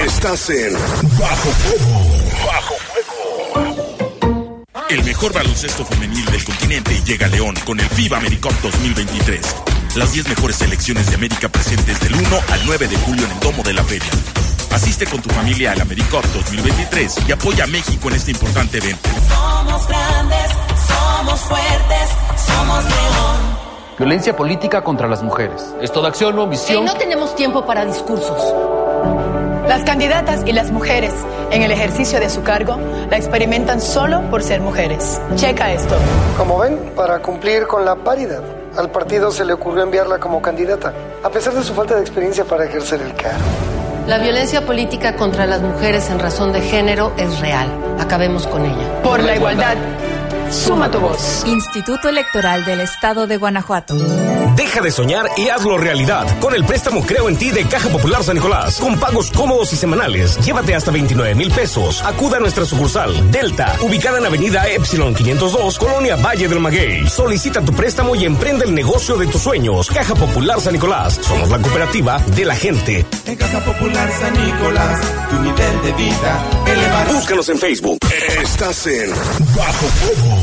Estás 0.06 0.50
en 0.52 0.72
Bajo 1.20 1.50
Fuego. 1.52 2.10
Bajo 2.46 2.76
Fuego. 3.52 4.64
El 4.90 5.04
mejor 5.04 5.34
baloncesto 5.34 5.84
femenil 5.84 6.24
del 6.28 6.46
continente 6.46 7.02
llega 7.06 7.26
a 7.26 7.30
León 7.30 7.56
con 7.66 7.82
el 7.82 7.90
FIBA 7.90 8.20
AmeriCup 8.20 8.54
2023. 8.62 9.42
Las 9.96 10.14
10 10.14 10.30
mejores 10.30 10.56
selecciones 10.56 11.10
de 11.10 11.16
América 11.16 11.50
presentes 11.50 12.00
del 12.00 12.16
1 12.16 12.26
al 12.52 12.66
9 12.68 12.88
de 12.88 12.96
julio 13.00 13.26
en 13.26 13.32
el 13.32 13.40
Domo 13.42 13.64
de 13.64 13.74
la 13.74 13.84
Feria. 13.84 14.08
Asiste 14.74 15.06
con 15.06 15.22
tu 15.22 15.30
familia 15.30 15.74
al 15.74 15.82
AmeriCup 15.82 16.24
2023 16.34 17.30
y 17.30 17.32
apoya 17.32 17.66
a 17.66 17.68
México 17.68 18.10
en 18.10 18.16
este 18.16 18.32
importante 18.32 18.80
evento. 18.80 19.08
Somos 19.30 19.88
grandes, 19.88 20.52
somos 20.88 21.40
fuertes, 21.42 22.10
somos 22.44 22.84
león. 22.84 23.58
Violencia 24.00 24.36
política 24.36 24.84
contra 24.84 25.08
las 25.08 25.22
mujeres. 25.22 25.76
Es 25.80 25.92
toda 25.92 26.10
acción 26.10 26.40
o 26.40 26.46
omisión. 26.46 26.82
Y 26.82 26.86
no 26.88 26.96
tenemos 26.96 27.36
tiempo 27.36 27.68
para 27.68 27.86
discursos. 27.86 28.42
Las 29.68 29.84
candidatas 29.84 30.42
y 30.48 30.54
las 30.54 30.72
mujeres 30.72 31.14
en 31.52 31.62
el 31.62 31.72
ejercicio 31.72 32.20
de 32.20 32.32
su 32.32 32.42
cargo 32.42 32.80
la 33.12 33.18
experimentan 33.18 33.80
solo 33.80 34.28
por 34.32 34.42
ser 34.42 34.60
mujeres. 34.60 35.22
Checa 35.36 35.72
esto. 35.72 35.96
Como 36.36 36.58
ven, 36.58 36.94
para 36.96 37.20
cumplir 37.20 37.68
con 37.68 37.86
la 37.86 37.96
paridad, 37.96 38.42
al 38.76 38.90
partido 38.90 39.30
se 39.30 39.46
le 39.46 39.54
ocurrió 39.54 39.84
enviarla 39.84 40.18
como 40.18 40.42
candidata, 40.42 40.92
a 41.22 41.30
pesar 41.30 41.54
de 41.54 41.64
su 41.64 41.76
falta 41.76 41.94
de 41.94 42.02
experiencia 42.02 42.44
para 42.44 42.66
ejercer 42.66 43.00
el 43.04 43.14
cargo. 43.14 43.73
La 44.08 44.18
violencia 44.18 44.66
política 44.66 45.16
contra 45.16 45.46
las 45.46 45.62
mujeres 45.62 46.10
en 46.10 46.20
razón 46.20 46.52
de 46.52 46.60
género 46.60 47.14
es 47.18 47.40
real. 47.40 47.70
Acabemos 48.00 48.46
con 48.48 48.66
ella. 48.66 49.02
Por 49.02 49.24
la 49.24 49.36
igualdad. 49.38 49.78
Suma 50.54 50.90
tu 50.92 51.00
voz. 51.00 51.44
Instituto 51.48 52.10
Electoral 52.10 52.64
del 52.64 52.80
Estado 52.82 53.26
de 53.26 53.38
Guanajuato. 53.38 53.96
Deja 54.56 54.82
de 54.82 54.92
soñar 54.92 55.26
y 55.36 55.50
hazlo 55.50 55.80
realidad 55.80 56.28
con 56.40 56.54
el 56.54 56.64
préstamo 56.64 57.04
Creo 57.04 57.28
en 57.28 57.38
ti 57.38 57.50
de 57.50 57.66
Caja 57.66 57.90
Popular 57.90 58.24
San 58.24 58.36
Nicolás. 58.36 58.80
Con 58.80 59.00
pagos 59.00 59.32
cómodos 59.32 59.74
y 59.74 59.76
semanales. 59.76 60.38
Llévate 60.46 60.76
hasta 60.76 60.92
29 60.92 61.34
mil 61.34 61.52
pesos. 61.52 62.04
Acuda 62.04 62.38
a 62.38 62.40
nuestra 62.40 62.66
sucursal 62.66 63.32
Delta, 63.32 63.76
ubicada 63.82 64.20
en 64.20 64.28
Avenida 64.28 64.68
Epsilon 64.70 65.16
502, 65.16 65.80
Colonia 65.80 66.18
Valle 66.18 66.48
del 66.48 66.60
Maguey. 66.60 67.10
Solicita 67.10 67.62
tu 67.62 67.74
préstamo 67.74 68.16
y 68.16 68.26
emprende 68.26 68.66
el 68.66 68.76
negocio 68.76 69.18
de 69.18 69.26
tus 69.26 69.42
sueños. 69.42 69.90
Caja 69.90 70.14
Popular 70.14 70.62
San 70.62 70.74
Nicolás. 70.74 71.20
Somos 71.22 71.50
la 71.50 71.58
cooperativa 71.58 72.20
de 72.20 72.46
la 72.46 72.56
gente. 72.56 73.06
En 73.26 73.36
Caja 73.36 73.60
Popular 73.60 74.12
San 74.20 74.34
Nicolás, 74.34 75.02
tu 75.32 75.40
nivel 75.40 75.82
de 75.82 75.92
vida 75.94 76.46
elevado. 76.68 77.14
Búscanos 77.14 77.50
en 77.50 77.58
Facebook. 77.58 77.98
Estás 78.40 78.86
en 78.86 79.10
Bajo 79.56 79.88
Fuego. 79.88 80.43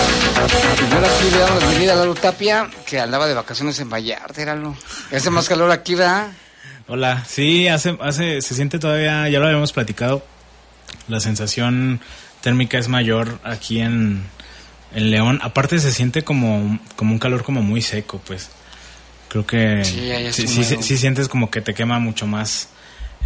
le 0.47 1.37
damos 1.37 1.61
la 1.61 1.67
bienvenida 1.67 1.93
a 1.93 1.95
Lalo 1.97 2.15
Tapia, 2.15 2.69
que 2.85 2.99
andaba 2.99 3.27
de 3.27 3.33
vacaciones 3.33 3.79
en 3.79 3.89
Vallarta, 3.89 4.41
éralo. 4.41 4.75
Hace 5.11 5.29
más 5.29 5.47
calor 5.47 5.71
aquí, 5.71 5.95
¿verdad? 5.95 6.31
Hola, 6.87 7.23
sí, 7.27 7.67
hace, 7.67 7.97
hace, 8.01 8.41
se 8.41 8.55
siente 8.55 8.79
todavía, 8.79 9.29
ya 9.29 9.39
lo 9.39 9.45
habíamos 9.45 9.71
platicado, 9.71 10.25
la 11.07 11.19
sensación 11.19 12.01
térmica 12.41 12.79
es 12.79 12.87
mayor 12.87 13.39
aquí 13.43 13.81
en, 13.81 14.23
en 14.95 15.11
León. 15.11 15.39
Aparte 15.43 15.79
se 15.79 15.91
siente 15.91 16.23
como, 16.23 16.79
como 16.95 17.13
un 17.13 17.19
calor 17.19 17.43
como 17.43 17.61
muy 17.61 17.81
seco, 17.81 18.19
pues. 18.25 18.49
Creo 19.29 19.45
que 19.45 19.85
Sí, 19.85 20.47
sí, 20.47 20.63
sí, 20.63 20.77
sí 20.81 20.97
sientes 20.97 21.29
como 21.29 21.49
que 21.49 21.61
te 21.61 21.73
quema 21.73 21.99
mucho 21.99 22.27
más 22.27 22.67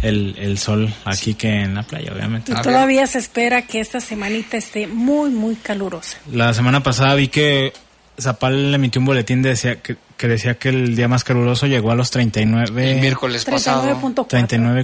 el, 0.02 0.34
el 0.38 0.58
sol 0.58 0.92
aquí 1.04 1.34
que 1.34 1.48
en 1.62 1.74
la 1.74 1.82
playa, 1.82 2.12
obviamente. 2.12 2.52
Y 2.52 2.54
todavía 2.56 3.06
se 3.06 3.18
espera 3.18 3.62
que 3.62 3.80
esta 3.80 4.00
semanita 4.00 4.56
esté 4.56 4.86
muy, 4.86 5.30
muy 5.30 5.54
calurosa. 5.56 6.18
La 6.32 6.52
semana 6.54 6.82
pasada 6.82 7.14
vi 7.14 7.28
que 7.28 7.72
Zapal 8.20 8.74
emitió 8.74 9.00
un 9.00 9.06
boletín 9.06 9.42
de 9.42 9.50
decía 9.50 9.80
que, 9.82 9.96
que 10.16 10.28
decía 10.28 10.58
que 10.58 10.68
el 10.70 10.96
día 10.96 11.08
más 11.08 11.24
caluroso 11.24 11.66
llegó 11.66 11.90
a 11.90 11.94
los 11.94 12.10
39. 12.10 12.92
El 12.94 13.00
miércoles 13.00 13.44
pasado. 13.44 13.84
39.4. 14.00 14.26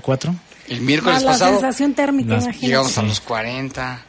39.4. 0.03 0.35
El 0.69 0.81
miércoles 0.83 1.23
la 1.23 1.33
pasado 1.33 1.53
sensación 1.55 1.95
térmica, 1.95 2.35
Las- 2.35 2.61
llegamos 2.61 2.97
a 2.99 3.03
los 3.03 3.21
40. 3.21 4.03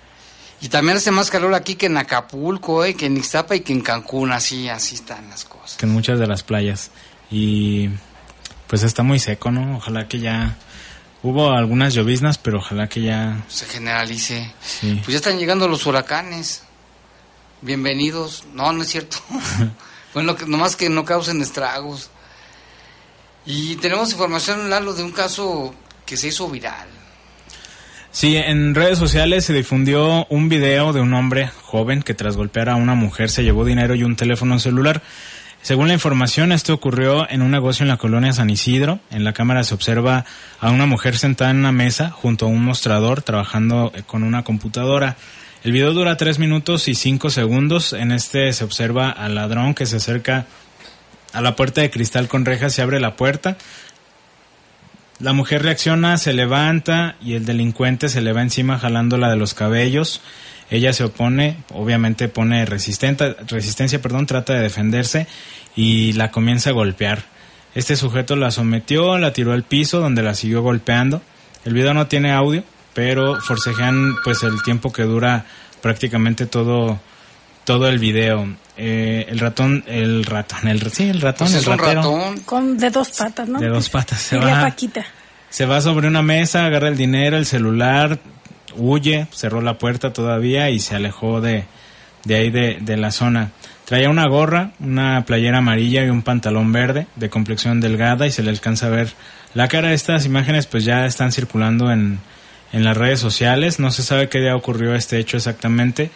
Y 0.62 0.70
también 0.70 0.96
hace 0.98 1.12
más 1.12 1.30
calor 1.30 1.54
aquí 1.56 1.76
que 1.76 1.88
en 1.88 1.98
Acapulco, 1.98 2.86
eh, 2.86 2.94
que 2.96 3.08
en 3.08 3.18
Ixtapa 3.18 3.56
y 3.56 3.60
que 3.62 3.74
en 3.74 3.82
Cancún, 3.82 4.32
así, 4.32 4.70
así 4.70 4.96
están 4.96 5.30
las 5.30 5.44
cosas. 5.44 5.76
que 5.78 5.86
en 5.86 5.92
muchas 5.92 6.20
de 6.20 6.28
las 6.28 6.44
playas. 6.44 6.89
Y 7.30 7.89
pues 8.68 8.84
está 8.84 9.04
muy 9.04 9.20
seco, 9.20 9.52
¿no? 9.52 9.78
Ojalá 9.78 10.08
que 10.08 10.20
ya... 10.20 10.56
Hubo 11.23 11.51
algunas 11.51 11.93
lloviznas, 11.93 12.38
pero 12.38 12.57
ojalá 12.57 12.89
que 12.89 13.01
ya... 13.01 13.41
Se 13.47 13.65
generalice. 13.65 14.51
Sí. 14.62 14.99
Pues 15.05 15.13
ya 15.13 15.15
están 15.15 15.39
llegando 15.39 15.69
los 15.69 15.86
huracanes. 15.86 16.63
Bienvenidos. 17.62 18.43
No, 18.53 18.73
no 18.73 18.81
es 18.81 18.89
cierto. 18.89 19.19
bueno, 20.13 20.36
que 20.36 20.45
nomás 20.45 20.75
que 20.75 20.89
no 20.89 21.05
causen 21.05 21.41
estragos. 21.41 22.09
Y 23.45 23.77
tenemos 23.77 24.12
información, 24.12 24.69
Lalo, 24.69 24.93
de 24.93 25.03
un 25.03 25.13
caso 25.13 25.73
que 26.05 26.17
se 26.17 26.27
hizo 26.27 26.49
viral. 26.49 26.89
Sí, 28.12 28.36
en 28.36 28.75
redes 28.75 28.99
sociales 28.99 29.45
se 29.45 29.53
difundió 29.53 30.27
un 30.29 30.49
video 30.49 30.91
de 30.91 30.99
un 30.99 31.13
hombre 31.13 31.49
joven 31.62 32.03
que 32.03 32.13
tras 32.13 32.36
golpear 32.36 32.67
a 32.67 32.75
una 32.75 32.95
mujer 32.95 33.29
se 33.29 33.43
llevó 33.43 33.63
dinero 33.63 33.95
y 33.95 34.03
un 34.03 34.17
teléfono 34.17 34.59
celular. 34.59 35.01
Según 35.63 35.88
la 35.88 35.93
información, 35.93 36.52
esto 36.52 36.73
ocurrió 36.73 37.26
en 37.30 37.41
un 37.41 37.49
negocio 37.49 37.84
en 37.84 37.88
la 37.88 37.95
colonia 37.95 38.34
San 38.34 38.49
Isidro. 38.49 38.99
En 39.10 39.23
la 39.23 39.32
cámara 39.32 39.63
se 39.63 39.73
observa 39.73 40.26
a 40.60 40.71
una 40.71 40.86
mujer 40.86 41.17
sentada 41.17 41.52
en 41.52 41.58
una 41.58 41.71
mesa 41.71 42.12
junto 42.12 42.45
a 42.45 42.49
un 42.49 42.65
mostrador 42.65 43.21
trabajando 43.21 43.93
con 44.06 44.23
una 44.23 44.43
computadora. 44.43 45.15
El 45.63 45.71
video 45.71 45.93
dura 45.93 46.17
tres 46.17 46.38
minutos 46.38 46.89
y 46.89 46.95
cinco 46.95 47.30
segundos. 47.30 47.93
En 47.93 48.12
este 48.12 48.52
se 48.52 48.65
observa 48.65 49.10
al 49.10 49.36
ladrón 49.36 49.73
que 49.73 49.86
se 49.86 49.95
acerca 49.95 50.47
a 51.32 51.39
la 51.39 51.56
puerta 51.56 51.80
de 51.80 51.89
cristal 51.89 52.28
con 52.28 52.43
rejas, 52.43 52.73
se 52.73 52.82
abre 52.82 52.99
la 52.99 53.15
puerta, 53.15 53.56
la 55.19 55.32
mujer 55.32 55.63
reacciona, 55.63 56.17
se 56.17 56.34
levanta 56.34 57.15
y 57.21 57.36
el 57.36 57.45
delincuente 57.45 58.10
se 58.10 58.19
le 58.19 58.34
va 58.34 58.41
encima 58.41 58.80
jalándola 58.80 59.30
de 59.30 59.38
los 59.38 59.54
cabellos. 59.54 60.19
Ella 60.73 60.91
se 60.91 61.03
opone, 61.03 61.57
obviamente 61.71 62.27
pone 62.29 62.65
resistencia, 62.65 64.01
perdón, 64.01 64.25
trata 64.25 64.53
de 64.53 64.62
defenderse 64.62 65.27
y 65.75 66.13
la 66.13 66.31
comienza 66.31 66.71
a 66.71 66.73
golpear. 66.73 67.25
Este 67.75 67.95
sujeto 67.95 68.36
la 68.36 68.49
sometió, 68.49 69.19
la 69.19 69.33
tiró 69.33 69.53
al 69.53 69.62
piso 69.62 69.99
donde 69.99 70.23
la 70.23 70.33
siguió 70.33 70.63
golpeando. 70.63 71.21
El 71.63 71.75
video 71.75 71.93
no 71.93 72.07
tiene 72.07 72.31
audio, 72.31 72.63
pero 72.95 73.39
forcejean 73.39 74.15
pues 74.23 74.41
el 74.41 74.63
tiempo 74.63 74.91
que 74.91 75.03
dura 75.03 75.45
prácticamente 75.79 76.47
todo 76.47 76.99
todo 77.65 77.88
el 77.88 77.99
video. 77.99 78.47
Eh, 78.75 79.27
el 79.29 79.38
ratón, 79.38 79.83
el 79.86 80.25
ratón, 80.25 80.67
el 80.67 80.91
sí, 80.91 81.07
el 81.07 81.21
ratón, 81.21 81.51
pues 81.51 81.67
el 81.67 81.77
ratón. 81.77 82.39
Con 82.39 82.79
de 82.79 82.89
dos 82.89 83.12
patas, 83.12 83.47
¿no? 83.47 83.59
De 83.59 83.67
dos 83.67 83.89
patas. 83.89 84.19
Se 84.19 84.38
va, 84.38 84.62
Paquita. 84.62 85.05
Se 85.51 85.67
va 85.67 85.81
sobre 85.81 86.07
una 86.07 86.23
mesa, 86.23 86.65
agarra 86.65 86.88
el 86.88 86.97
dinero, 86.97 87.38
el 87.38 87.45
celular, 87.45 88.17
huye, 88.77 89.27
cerró 89.31 89.62
la 89.62 89.77
puerta 89.77 90.13
todavía 90.13 90.69
y 90.69 90.79
se 90.79 90.95
alejó 90.95 91.41
de, 91.41 91.65
de 92.25 92.36
ahí 92.36 92.49
de, 92.49 92.77
de 92.81 92.97
la 92.97 93.12
zona. 93.12 93.51
Traía 93.86 94.09
una 94.09 94.27
gorra, 94.27 94.71
una 94.79 95.25
playera 95.25 95.57
amarilla 95.57 96.05
y 96.05 96.09
un 96.09 96.21
pantalón 96.21 96.71
verde 96.71 97.07
de 97.15 97.29
complexión 97.29 97.81
delgada 97.81 98.25
y 98.25 98.31
se 98.31 98.43
le 98.43 98.49
alcanza 98.49 98.88
a 98.88 98.89
ver 98.89 99.13
la 99.53 99.67
cara. 99.67 99.93
Estas 99.93 100.25
imágenes 100.25 100.67
pues 100.67 100.86
ya 100.86 101.05
están 101.05 101.31
circulando 101.31 101.91
en, 101.91 102.19
en 102.71 102.83
las 102.83 102.97
redes 102.97 103.19
sociales. 103.19 103.79
No 103.79 103.91
se 103.91 104.03
sabe 104.03 104.29
qué 104.29 104.39
día 104.39 104.55
ocurrió 104.55 104.95
este 104.95 105.19
hecho 105.19 105.38
exactamente 105.38 106.12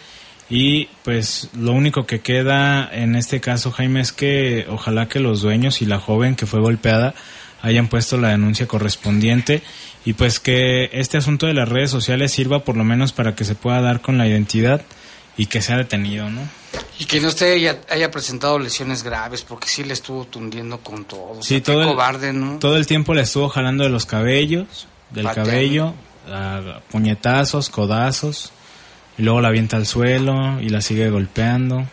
y 0.50 0.88
pues 1.04 1.50
lo 1.54 1.72
único 1.72 2.06
que 2.06 2.20
queda 2.20 2.88
en 2.90 3.16
este 3.16 3.40
caso, 3.40 3.70
Jaime, 3.70 4.00
es 4.00 4.12
que 4.12 4.66
ojalá 4.70 5.06
que 5.06 5.20
los 5.20 5.42
dueños 5.42 5.82
y 5.82 5.86
la 5.86 5.98
joven 5.98 6.36
que 6.36 6.46
fue 6.46 6.60
golpeada 6.60 7.14
hayan 7.60 7.88
puesto 7.88 8.16
la 8.16 8.28
denuncia 8.28 8.66
correspondiente 8.66 9.62
y 10.08 10.14
pues 10.14 10.40
que 10.40 10.88
este 10.94 11.18
asunto 11.18 11.44
de 11.44 11.52
las 11.52 11.68
redes 11.68 11.90
sociales 11.90 12.32
sirva 12.32 12.64
por 12.64 12.78
lo 12.78 12.82
menos 12.82 13.12
para 13.12 13.34
que 13.34 13.44
se 13.44 13.54
pueda 13.54 13.82
dar 13.82 14.00
con 14.00 14.16
la 14.16 14.26
identidad 14.26 14.80
y 15.36 15.44
que 15.44 15.60
sea 15.60 15.76
detenido, 15.76 16.30
¿no? 16.30 16.48
Y 16.98 17.04
que 17.04 17.20
no 17.20 17.28
usted 17.28 17.52
haya, 17.52 17.82
haya 17.90 18.10
presentado 18.10 18.58
lesiones 18.58 19.02
graves, 19.02 19.42
porque 19.42 19.68
sí 19.68 19.84
le 19.84 19.92
estuvo 19.92 20.24
tundiendo 20.24 20.78
con 20.78 21.04
todo. 21.04 21.42
Sí, 21.42 21.60
todo, 21.60 21.82
el, 21.82 22.58
todo 22.58 22.78
el 22.78 22.86
tiempo 22.86 23.12
le 23.12 23.20
estuvo 23.20 23.50
jalando 23.50 23.84
de 23.84 23.90
los 23.90 24.06
cabellos, 24.06 24.88
del 25.10 25.30
cabello, 25.30 25.92
a 26.26 26.80
puñetazos, 26.90 27.68
codazos 27.68 28.50
y 29.18 29.24
luego 29.24 29.42
la 29.42 29.48
avienta 29.48 29.76
al 29.76 29.84
suelo 29.84 30.58
y 30.62 30.70
la 30.70 30.80
sigue 30.80 31.10
golpeando. 31.10 31.86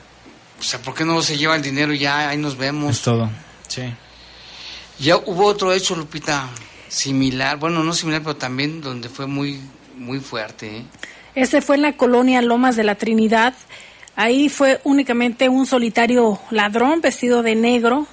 O 0.57 0.63
sea, 0.63 0.81
¿por 0.81 0.93
qué 0.93 1.03
no 1.03 1.21
se 1.21 1.37
lleva 1.37 1.57
el 1.57 1.61
dinero 1.61 1.93
y 1.93 1.99
ya 1.99 2.29
ahí 2.29 2.37
nos 2.37 2.55
vemos? 2.55 2.91
Es 2.91 3.01
todo, 3.01 3.29
sí. 3.67 3.93
Ya 4.99 5.17
hubo 5.17 5.47
otro 5.47 5.73
hecho, 5.73 5.97
Lupita, 5.97 6.47
similar, 6.95 7.57
bueno, 7.57 7.83
no 7.83 7.93
similar, 7.93 8.21
pero 8.21 8.37
también 8.37 8.79
donde 8.79 9.09
fue 9.09 9.27
muy, 9.27 9.59
muy 9.97 10.19
fuerte. 10.19 10.77
¿eh? 10.77 10.83
Este 11.35 11.61
fue 11.61 11.75
en 11.75 11.81
la 11.81 11.93
colonia 11.93 12.41
Lomas 12.41 12.77
de 12.77 12.85
la 12.85 12.95
Trinidad. 12.95 13.53
Ahí 14.15 14.47
fue 14.47 14.79
únicamente 14.85 15.49
un 15.49 15.65
solitario 15.65 16.39
ladrón 16.51 17.01
vestido 17.01 17.43
de 17.43 17.55
negro. 17.55 18.07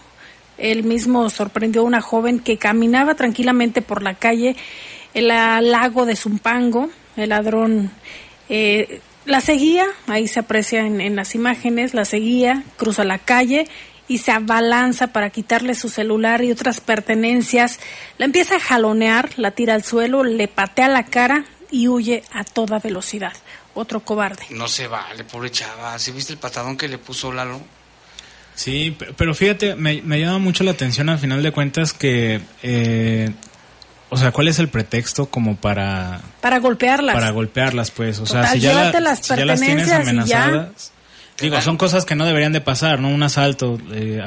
Él 0.59 0.83
mismo 0.83 1.31
sorprendió 1.31 1.83
a 1.83 1.85
una 1.85 2.01
joven 2.01 2.40
que 2.40 2.59
caminaba 2.59 3.14
tranquilamente 3.14 3.83
por 3.83 4.03
la 4.03 4.14
calle, 4.14 4.57
el 5.14 5.29
lago 5.29 6.05
de 6.05 6.16
Zumpango. 6.16 6.90
El 7.16 7.29
ladrón 7.29 7.90
eh, 8.49 9.01
la 9.27 9.40
seguía, 9.40 9.87
ahí 10.09 10.27
se 10.27 10.40
aprecia 10.40 10.81
en, 10.81 11.14
las 11.14 11.37
imágenes, 11.37 11.95
la 11.95 12.05
seguía, 12.05 12.64
cruza 12.77 13.05
la 13.05 13.18
calle 13.18 13.68
y 14.12 14.18
se 14.18 14.31
abalanza 14.31 15.07
para 15.07 15.31
quitarle 15.31 15.75
su 15.75 15.88
celular 15.88 16.44
y 16.44 16.53
otras 16.53 16.83
pertenencias. 16.83 17.81
La 18.18 18.27
empieza 18.27 18.57
a 18.57 18.61
jalonear, 18.61 19.31
la 19.38 19.53
tira 19.53 19.72
al 19.72 19.85
suelo, 19.85 20.22
le 20.22 20.48
patea 20.48 20.88
la 20.88 21.07
cara 21.07 21.46
y 21.70 21.88
huye 21.88 22.22
a 22.31 22.44
toda 22.44 22.79
velocidad. 22.79 23.33
Otro 23.72 24.01
cobarde. 24.01 24.44
No 24.51 24.68
se 24.68 24.87
vale, 24.87 25.25
pobre 25.25 25.51
chava. 25.51 25.98
¿Sí 25.98 26.12
viste 26.12 26.35
el 26.35 26.38
patadón 26.38 26.77
que 26.77 26.88
le 26.88 26.98
puso 26.98 27.33
Lalo? 27.33 27.59
Sí, 28.55 28.94
pero 29.16 29.35
fíjate, 29.35 29.77
me, 29.77 30.03
llama 30.03 30.38
mucho 30.38 30.62
la 30.62 30.72
atención 30.72 31.09
al 31.09 31.18
final 31.18 31.42
de 31.42 31.53
cuentas 31.53 31.94
que 31.94 32.42
eh, 32.62 33.31
o 34.11 34.18
sea, 34.18 34.31
¿cuál 34.31 34.48
es 34.48 34.59
el 34.59 34.68
pretexto 34.68 35.25
como 35.25 35.57
para... 35.57 36.20
Para 36.42 36.59
golpearlas. 36.59 37.14
Para 37.14 37.31
golpearlas, 37.31 37.90
pues. 37.90 38.18
O 38.18 38.27
sea, 38.27 38.46
si, 38.48 38.61
ya, 38.61 38.92
las 39.01 39.22
tienes 39.22 39.90
amenazadas... 39.90 40.91
Digo, 41.42 41.61
son 41.61 41.76
cosas 41.76 42.05
que 42.05 42.14
no 42.14 42.24
deberían 42.24 42.52
de 42.52 42.61
pasar, 42.61 43.00
¿no? 43.00 43.09
Un 43.09 43.22
asalto. 43.22 43.76
Eh, 43.92 44.22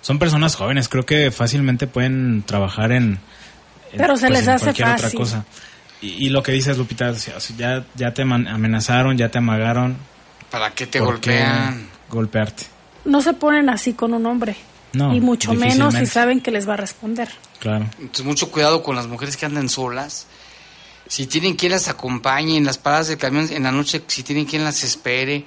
son 0.00 0.18
personas 0.18 0.56
jóvenes, 0.56 0.88
creo 0.88 1.04
que 1.04 1.30
fácilmente 1.30 1.86
pueden 1.86 2.42
trabajar 2.42 2.92
en... 2.92 3.18
Pero 3.96 4.16
se 4.16 4.28
pues, 4.28 4.40
les 4.40 4.48
hace 4.48 4.64
cualquier 4.64 4.88
otra 4.88 5.10
cosa. 5.10 5.44
Y, 6.00 6.28
lo 6.28 6.42
que 6.42 6.52
dices, 6.52 6.76
Lupita, 6.76 7.12
ya, 7.56 7.84
ya 7.94 8.14
te 8.14 8.22
amenazaron, 8.22 9.16
ya 9.16 9.28
te 9.28 9.38
amagaron. 9.38 9.96
¿Para 10.50 10.70
qué 10.70 10.86
te 10.86 11.00
golpean? 11.00 11.88
golpearte. 12.10 12.64
No 13.04 13.20
se 13.20 13.32
ponen 13.32 13.68
así 13.68 13.92
con 13.94 14.14
un 14.14 14.26
hombre. 14.26 14.56
No, 14.92 15.14
y 15.14 15.20
mucho 15.20 15.52
menos 15.52 15.94
si 15.94 16.06
saben 16.06 16.40
que 16.40 16.50
les 16.50 16.68
va 16.68 16.74
a 16.74 16.78
responder. 16.78 17.28
Claro. 17.58 17.86
Entonces, 17.98 18.24
mucho 18.24 18.50
cuidado 18.50 18.82
con 18.82 18.96
las 18.96 19.06
mujeres 19.06 19.36
que 19.36 19.44
andan 19.44 19.68
solas. 19.68 20.26
Si 21.06 21.26
tienen 21.26 21.54
quien 21.54 21.72
las 21.72 21.88
acompañe 21.88 22.56
en 22.56 22.64
las 22.64 22.78
paradas 22.78 23.08
de 23.08 23.16
camión 23.16 23.48
en 23.50 23.62
la 23.62 23.72
noche, 23.72 24.02
si 24.06 24.22
tienen 24.22 24.44
quien 24.44 24.64
las 24.64 24.82
espere, 24.84 25.44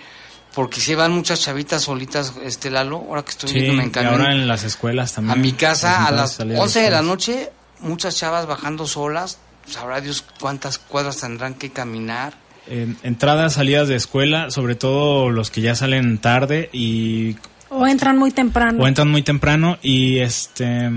porque 0.54 0.82
si 0.82 0.96
van 0.96 1.12
muchas 1.12 1.42
chavitas 1.42 1.84
solitas, 1.84 2.34
este 2.44 2.72
Lalo, 2.72 2.98
ahora 2.98 3.24
que 3.24 3.32
estoy 3.32 3.54
viendo 3.54 3.84
me 3.84 4.08
ahora 4.08 4.34
en 4.34 4.48
las 4.48 4.64
escuelas 4.64 5.14
también. 5.14 5.38
A 5.38 5.42
mi 5.42 5.54
casa 5.54 6.06
a 6.06 6.12
las 6.12 6.40
11 6.40 6.82
de 6.82 6.90
la 6.90 7.02
noche, 7.02 7.52
muchas 7.80 8.18
chavas 8.18 8.48
bajando 8.48 8.88
solas, 8.88 9.38
sabrá 9.68 10.02
Dios 10.02 10.24
cuántas 10.40 10.80
cuadras 10.80 11.18
tendrán 11.18 11.54
que 11.54 11.70
caminar. 11.70 12.34
entradas, 12.68 13.54
salidas 13.54 13.88
de 13.88 13.96
escuela, 13.96 14.52
sobre 14.52 14.76
todo 14.76 15.30
los 15.30 15.52
que 15.52 15.62
ya 15.62 15.76
salen 15.76 16.18
tarde 16.18 16.70
y 16.74 17.36
o 17.70 17.86
entran 17.86 18.18
muy 18.18 18.32
temprano. 18.32 18.84
O 18.84 18.88
entran 18.88 19.10
muy 19.10 19.22
temprano 19.22 19.78
y 19.82 20.20
este 20.20 20.90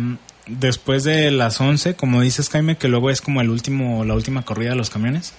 después 0.46 1.04
de 1.04 1.30
las 1.30 1.60
11, 1.60 1.94
como 1.94 2.20
dices 2.20 2.48
Jaime, 2.48 2.76
que 2.76 2.88
luego 2.88 3.10
es 3.10 3.20
como 3.20 3.40
el 3.40 3.50
último 3.50 4.04
la 4.04 4.14
última 4.14 4.42
corrida 4.42 4.70
de 4.70 4.76
los 4.76 4.88
camiones, 4.88 5.34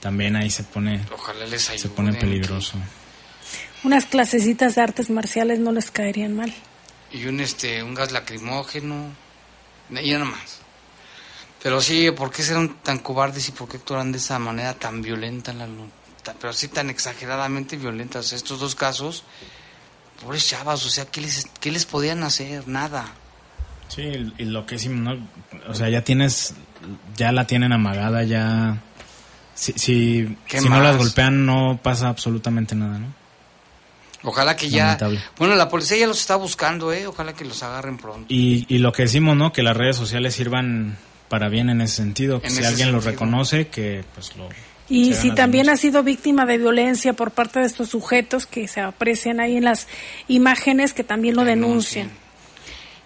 también 0.00 0.34
ahí 0.34 0.50
se 0.50 0.64
pone 0.64 1.00
se 1.76 1.88
pone 1.88 2.14
peligroso. 2.14 2.76
Unas 3.84 4.06
clasecitas 4.06 4.74
de 4.74 4.82
artes 4.82 5.10
marciales 5.10 5.58
no 5.58 5.72
les 5.72 5.90
caerían 5.90 6.36
mal. 6.36 6.52
Y 7.10 7.26
un 7.26 7.40
este 7.40 7.82
un 7.82 7.94
gas 7.94 8.12
lacrimógeno 8.12 9.10
y 9.90 10.12
nada 10.12 10.24
más. 10.24 10.60
Pero 11.62 11.80
sí, 11.80 12.10
¿por 12.10 12.30
qué 12.30 12.42
serán 12.42 12.76
tan 12.82 12.98
cobardes 12.98 13.48
y 13.48 13.52
por 13.52 13.68
qué 13.68 13.76
actúan 13.76 14.12
de 14.12 14.18
esa 14.18 14.38
manera 14.38 14.74
tan 14.74 15.00
violenta, 15.02 15.52
la, 15.52 15.68
pero 16.40 16.50
así 16.50 16.68
tan 16.68 16.90
exageradamente 16.90 17.76
violentas? 17.76 18.32
Estos 18.32 18.58
dos 18.60 18.74
casos 18.74 19.24
pobres 20.22 20.48
chavas, 20.48 20.84
o 20.86 20.88
sea, 20.88 21.04
¿qué 21.06 21.20
les, 21.20 21.46
qué 21.60 21.70
les 21.70 21.84
podían 21.84 22.22
hacer? 22.22 22.68
Nada. 22.68 23.06
Sí, 23.88 24.32
y 24.38 24.44
lo 24.44 24.64
que 24.64 24.76
decimos, 24.76 25.00
¿no? 25.00 25.28
O 25.68 25.74
sea, 25.74 25.88
ya 25.88 26.02
tienes, 26.02 26.54
ya 27.16 27.32
la 27.32 27.46
tienen 27.46 27.72
amagada, 27.72 28.22
ya... 28.22 28.80
Si, 29.54 29.72
si, 29.74 30.36
si 30.48 30.68
no 30.68 30.80
las 30.80 30.96
golpean 30.96 31.44
no 31.44 31.78
pasa 31.82 32.08
absolutamente 32.08 32.74
nada, 32.74 32.98
¿no? 32.98 33.21
Ojalá 34.22 34.56
que 34.56 34.68
ya... 34.68 34.98
Bueno, 35.38 35.54
la 35.56 35.68
policía 35.68 35.96
ya 35.96 36.06
los 36.06 36.20
está 36.20 36.36
buscando, 36.36 36.92
¿eh? 36.92 37.06
Ojalá 37.06 37.32
que 37.32 37.44
los 37.44 37.62
agarren 37.62 37.98
pronto. 37.98 38.26
Y, 38.28 38.66
y 38.68 38.78
lo 38.78 38.92
que 38.92 39.02
decimos, 39.02 39.36
¿no? 39.36 39.52
Que 39.52 39.62
las 39.62 39.76
redes 39.76 39.96
sociales 39.96 40.34
sirvan 40.34 40.96
para 41.28 41.48
bien 41.48 41.70
en 41.70 41.80
ese 41.80 41.96
sentido. 41.96 42.40
Que 42.40 42.50
si 42.50 42.64
alguien 42.64 42.92
lo 42.92 43.00
reconoce, 43.00 43.68
que 43.68 44.04
pues 44.14 44.36
lo 44.36 44.48
y 44.88 45.14
si 45.14 45.30
también 45.34 45.70
ha 45.70 45.76
sido 45.76 46.02
víctima 46.02 46.44
de 46.44 46.58
violencia 46.58 47.14
por 47.14 47.30
parte 47.30 47.60
de 47.60 47.64
estos 47.64 47.88
sujetos 47.88 48.44
que 48.44 48.68
se 48.68 48.82
aprecian 48.82 49.40
ahí 49.40 49.56
en 49.56 49.64
las 49.64 49.86
imágenes, 50.28 50.92
que 50.92 51.02
también 51.02 51.34
lo 51.34 51.44
denuncien. 51.44 52.10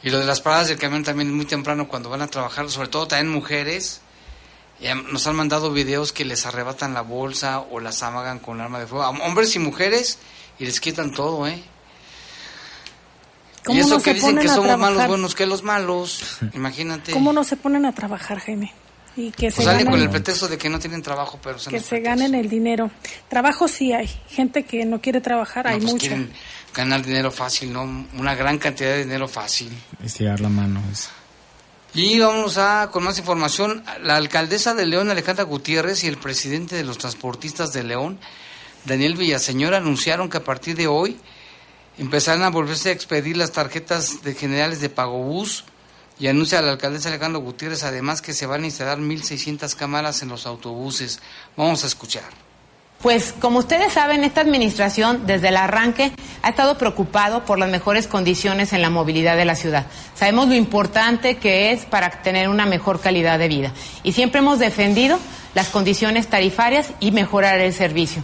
Y 0.03 0.11
lo 0.11 0.19
de 0.19 0.27
las 0.27 0.41
paradas 0.41 0.67
del 0.67 0.79
camión 0.79 1.05
también 1.05 1.33
muy 1.33 1.47
temprano 1.47 1.87
cuando 1.87 2.11
van 2.11 2.23
a 2.23 2.27
trabajar, 2.27 2.69
sobre 2.71 2.89
todo 2.89 3.07
también 3.07 3.33
mujeres, 3.33 4.01
nos 5.13 5.27
han 5.29 5.37
mandado 5.37 5.71
videos 5.71 6.13
que 6.13 6.25
les 6.25 6.45
arrebatan 6.45 6.93
la 6.93 7.03
bolsa 7.03 7.61
o 7.61 7.79
las 7.79 8.03
amagan 8.03 8.41
con 8.41 8.61
arma 8.61 8.81
de 8.81 8.89
fuego. 8.89 9.07
hombres 9.07 9.55
y 9.55 9.61
mujeres 9.61 10.19
y 10.59 10.67
les 10.67 10.81
quitan 10.81 11.13
todo, 11.13 11.47
¿eh? 11.47 11.63
Y 13.69 13.79
eso 13.79 14.01
que 14.01 14.15
dicen 14.15 14.39
que 14.39 14.49
somos 14.49 14.79
malos 14.79 15.07
buenos 15.09 15.35
que 15.35 15.47
los 15.47 15.63
malos, 15.63 16.39
imagínate. 16.55 17.13
¿Cómo 17.13 17.33
no 17.33 17.43
se 17.45 17.57
ponen 17.57 17.85
a 17.85 17.93
trabajar, 17.93 18.39
Jaime? 18.39 18.73
y 19.17 19.31
que 19.31 19.51
se 19.51 19.63
salen 19.63 19.87
con 19.87 19.99
el 19.99 20.11
pretexto 20.11 20.47
de 20.47 20.59
que 20.59 20.69
no 20.69 20.79
tienen 20.79 21.03
trabajo, 21.03 21.39
pero 21.43 21.59
que 21.71 21.81
se 21.81 22.01
ganen 22.01 22.35
el 22.35 22.49
dinero. 22.49 22.91
Trabajo 23.29 23.67
sí 23.67 23.93
hay, 23.93 24.09
gente 24.29 24.65
que 24.65 24.85
no 24.85 25.01
quiere 25.01 25.21
trabajar, 25.21 25.67
hay 25.67 25.81
pues 25.81 25.93
mucha. 25.93 26.09
Quieren 26.09 26.31
ganar 26.75 27.03
dinero 27.03 27.31
fácil, 27.31 27.73
¿no? 27.73 27.83
Una 28.19 28.35
gran 28.35 28.59
cantidad 28.59 28.91
de 28.91 29.05
dinero 29.05 29.27
fácil. 29.27 29.73
Estirar 30.05 30.41
la 30.41 30.51
mano. 30.51 30.83
Y 31.95 32.19
vamos 32.19 32.59
a 32.59 32.91
con 32.93 33.05
más 33.05 33.19
información. 33.19 33.83
La 34.03 34.17
alcaldesa 34.17 34.75
de 34.75 34.85
León, 34.85 35.11
Alejandra 35.11 35.45
Gutiérrez, 35.45 36.05
y 36.05 36.09
el 36.09 36.19
presidente 36.19 36.77
de 36.77 36.85
los 36.85 36.99
transportistas 36.99 37.73
de 37.73 37.85
León, 37.85 38.19
Daniel 38.87 39.17
Villaseñor, 39.17 39.75
anunciaron 39.75 40.31
que 40.31 40.37
a 40.39 40.45
partir 40.45 40.77
de 40.77 40.87
hoy 40.87 41.19
empezarán 41.99 42.45
a 42.45 42.51
volverse 42.51 42.91
a 42.91 42.93
expedir 42.93 43.37
las 43.37 43.53
tarjetas 43.53 44.23
de 44.23 44.35
generales 44.35 44.81
de 44.81 44.89
Pagobús 44.89 45.65
y 46.19 46.29
anuncia 46.29 46.63
la 46.63 46.73
alcaldesa 46.73 47.09
Alejandro 47.09 47.41
Gutiérrez 47.41 47.83
además 47.83 48.23
que 48.23 48.33
se 48.33 48.47
van 48.47 48.63
a 48.63 48.67
instalar 48.67 48.99
1.600 48.99 49.75
cámaras 49.75 50.23
en 50.23 50.29
los 50.29 50.47
autobuses. 50.47 51.21
Vamos 51.57 51.85
a 51.85 51.89
escuchar. 51.89 52.25
Pues 53.03 53.35
como 53.39 53.59
ustedes 53.59 53.93
saben, 53.93 54.25
esta 54.25 54.41
administración 54.41 55.27
desde 55.27 55.49
el 55.49 55.59
arranque 55.59 56.13
ha 56.43 56.49
estado 56.49 56.79
preocupado 56.79 57.45
por 57.45 57.59
las 57.59 57.69
mejores 57.69 58.07
condiciones 58.07 58.73
en 58.73 58.81
la 58.81 58.89
movilidad 58.89 59.37
de 59.37 59.45
la 59.45 59.55
ciudad. 59.55 59.87
Sabemos 60.15 60.49
lo 60.49 60.55
importante 60.55 61.37
que 61.37 61.73
es 61.73 61.85
para 61.85 62.23
tener 62.23 62.49
una 62.49 62.65
mejor 62.65 63.01
calidad 63.01 63.39
de 63.39 63.49
vida 63.49 63.73
y 64.03 64.13
siempre 64.13 64.39
hemos 64.39 64.59
defendido 64.59 65.19
las 65.55 65.69
condiciones 65.69 66.29
tarifarias 66.29 66.89
y 67.01 67.11
mejorar 67.11 67.61
el 67.61 67.75
servicio. 67.75 68.23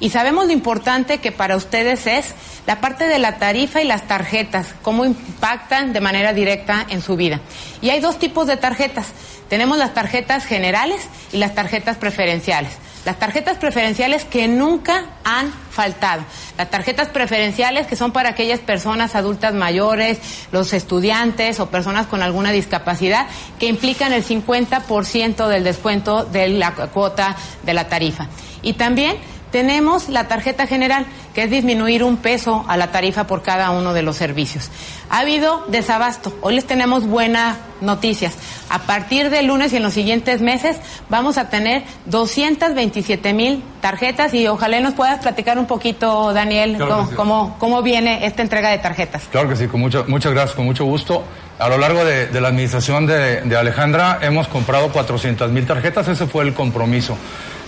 Y 0.00 0.10
sabemos 0.10 0.46
lo 0.46 0.52
importante 0.52 1.18
que 1.18 1.32
para 1.32 1.56
ustedes 1.56 2.06
es 2.06 2.34
la 2.66 2.80
parte 2.80 3.08
de 3.08 3.18
la 3.18 3.38
tarifa 3.38 3.80
y 3.82 3.84
las 3.84 4.06
tarjetas, 4.06 4.74
cómo 4.82 5.04
impactan 5.04 5.92
de 5.92 6.00
manera 6.00 6.32
directa 6.32 6.86
en 6.88 7.02
su 7.02 7.16
vida. 7.16 7.40
Y 7.80 7.90
hay 7.90 8.00
dos 8.00 8.18
tipos 8.18 8.46
de 8.46 8.56
tarjetas. 8.56 9.08
Tenemos 9.48 9.78
las 9.78 9.94
tarjetas 9.94 10.44
generales 10.44 11.08
y 11.32 11.38
las 11.38 11.54
tarjetas 11.54 11.96
preferenciales. 11.96 12.72
Las 13.04 13.18
tarjetas 13.18 13.56
preferenciales 13.56 14.24
que 14.24 14.48
nunca 14.48 15.06
han 15.24 15.50
faltado. 15.70 16.22
Las 16.58 16.68
tarjetas 16.68 17.08
preferenciales 17.08 17.86
que 17.86 17.96
son 17.96 18.12
para 18.12 18.30
aquellas 18.30 18.60
personas 18.60 19.14
adultas 19.14 19.54
mayores, 19.54 20.18
los 20.52 20.74
estudiantes 20.74 21.58
o 21.58 21.70
personas 21.70 22.06
con 22.06 22.22
alguna 22.22 22.52
discapacidad 22.52 23.26
que 23.58 23.66
implican 23.66 24.12
el 24.12 24.24
50% 24.24 25.48
del 25.48 25.64
descuento 25.64 26.24
de 26.24 26.48
la 26.50 26.72
cuota 26.72 27.36
de 27.62 27.74
la 27.74 27.88
tarifa. 27.88 28.26
Y 28.60 28.74
también 28.74 29.16
tenemos 29.50 30.08
la 30.08 30.28
tarjeta 30.28 30.66
general, 30.66 31.06
que 31.34 31.44
es 31.44 31.50
disminuir 31.50 32.04
un 32.04 32.16
peso 32.16 32.64
a 32.68 32.76
la 32.76 32.90
tarifa 32.90 33.26
por 33.26 33.42
cada 33.42 33.70
uno 33.70 33.94
de 33.94 34.02
los 34.02 34.16
servicios. 34.16 34.70
Ha 35.10 35.20
habido 35.20 35.64
desabasto. 35.68 36.36
Hoy 36.42 36.54
les 36.54 36.66
tenemos 36.66 37.06
buenas 37.06 37.56
noticias. 37.80 38.34
A 38.68 38.80
partir 38.80 39.30
del 39.30 39.46
lunes 39.46 39.72
y 39.72 39.76
en 39.76 39.82
los 39.82 39.94
siguientes 39.94 40.40
meses 40.40 40.76
vamos 41.08 41.38
a 41.38 41.48
tener 41.48 41.84
227 42.06 43.32
mil 43.32 43.62
tarjetas 43.80 44.34
y 44.34 44.46
ojalá 44.48 44.80
nos 44.80 44.94
puedas 44.94 45.20
platicar 45.20 45.58
un 45.58 45.66
poquito, 45.66 46.32
Daniel, 46.32 46.76
cómo, 47.16 47.56
cómo, 47.58 47.82
viene 47.82 48.26
esta 48.26 48.42
entrega 48.42 48.70
de 48.70 48.78
tarjetas. 48.78 49.28
Claro 49.30 49.48
que 49.48 49.56
sí, 49.56 49.68
con 49.68 49.80
mucho, 49.80 50.04
muchas 50.08 50.32
gracias, 50.32 50.56
con 50.56 50.64
mucho 50.64 50.84
gusto. 50.84 51.24
A 51.58 51.68
lo 51.68 51.78
largo 51.78 52.04
de, 52.04 52.28
la 52.40 52.48
administración 52.48 53.06
de, 53.06 53.40
de 53.42 53.56
Alejandra 53.56 54.18
hemos 54.22 54.48
comprado 54.48 54.92
400 54.92 55.50
mil 55.50 55.66
tarjetas, 55.66 56.06
ese 56.08 56.26
fue 56.26 56.44
el 56.44 56.54
compromiso. 56.54 57.16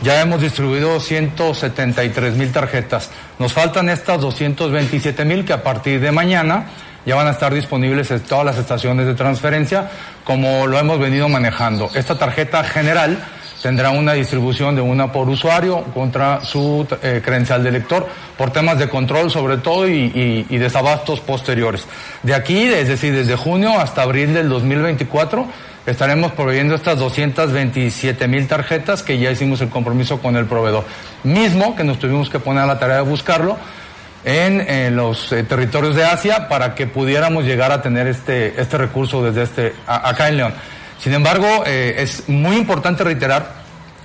Ya 0.02 0.22
hemos 0.22 0.40
distribuido 0.40 0.98
173 0.98 2.34
mil 2.34 2.50
tarjetas. 2.52 3.10
Nos 3.38 3.52
faltan 3.52 3.90
estas 3.90 4.18
227 4.20 5.26
mil 5.26 5.44
que 5.44 5.52
a 5.52 5.62
partir 5.62 6.00
de 6.00 6.10
mañana 6.10 6.64
ya 7.04 7.16
van 7.16 7.26
a 7.26 7.32
estar 7.32 7.52
disponibles 7.52 8.10
en 8.10 8.20
todas 8.20 8.46
las 8.46 8.56
estaciones 8.56 9.06
de 9.06 9.14
transferencia 9.14 9.90
como 10.24 10.66
lo 10.66 10.78
hemos 10.78 10.98
venido 10.98 11.28
manejando. 11.28 11.90
Esta 11.94 12.16
tarjeta 12.16 12.64
general 12.64 13.18
tendrá 13.62 13.90
una 13.90 14.14
distribución 14.14 14.74
de 14.74 14.80
una 14.80 15.12
por 15.12 15.28
usuario 15.28 15.84
contra 15.92 16.42
su 16.42 16.86
eh, 17.02 17.20
credencial 17.22 17.62
de 17.62 17.72
lector 17.72 18.08
por 18.38 18.50
temas 18.52 18.78
de 18.78 18.88
control 18.88 19.30
sobre 19.30 19.58
todo 19.58 19.86
y, 19.86 20.46
y 20.48 20.56
desabastos 20.56 21.20
posteriores. 21.20 21.86
De 22.22 22.34
aquí, 22.34 22.64
es 22.64 22.88
decir, 22.88 23.14
desde 23.14 23.36
junio 23.36 23.78
hasta 23.78 24.00
abril 24.00 24.32
del 24.32 24.48
2024, 24.48 25.46
estaremos 25.86 26.32
proveyendo 26.32 26.74
estas 26.74 26.98
227 26.98 28.28
mil 28.28 28.46
tarjetas 28.46 29.02
que 29.02 29.18
ya 29.18 29.30
hicimos 29.30 29.60
el 29.60 29.68
compromiso 29.68 30.20
con 30.20 30.36
el 30.36 30.46
proveedor. 30.46 30.84
Mismo 31.24 31.74
que 31.76 31.84
nos 31.84 31.98
tuvimos 31.98 32.30
que 32.30 32.38
poner 32.38 32.64
a 32.64 32.66
la 32.66 32.78
tarea 32.78 32.96
de 32.96 33.02
buscarlo 33.02 33.56
en, 34.24 34.94
los 34.96 35.32
eh, 35.32 35.42
territorios 35.44 35.96
de 35.96 36.04
Asia 36.04 36.48
para 36.48 36.74
que 36.74 36.86
pudiéramos 36.86 37.44
llegar 37.44 37.72
a 37.72 37.80
tener 37.80 38.06
este, 38.06 38.60
este 38.60 38.76
recurso 38.76 39.22
desde 39.22 39.42
este, 39.42 39.74
acá 39.86 40.28
en 40.28 40.36
León. 40.36 40.54
Sin 40.98 41.14
embargo, 41.14 41.64
eh, 41.66 41.96
es 41.98 42.28
muy 42.28 42.56
importante 42.56 43.02
reiterar 43.02 43.60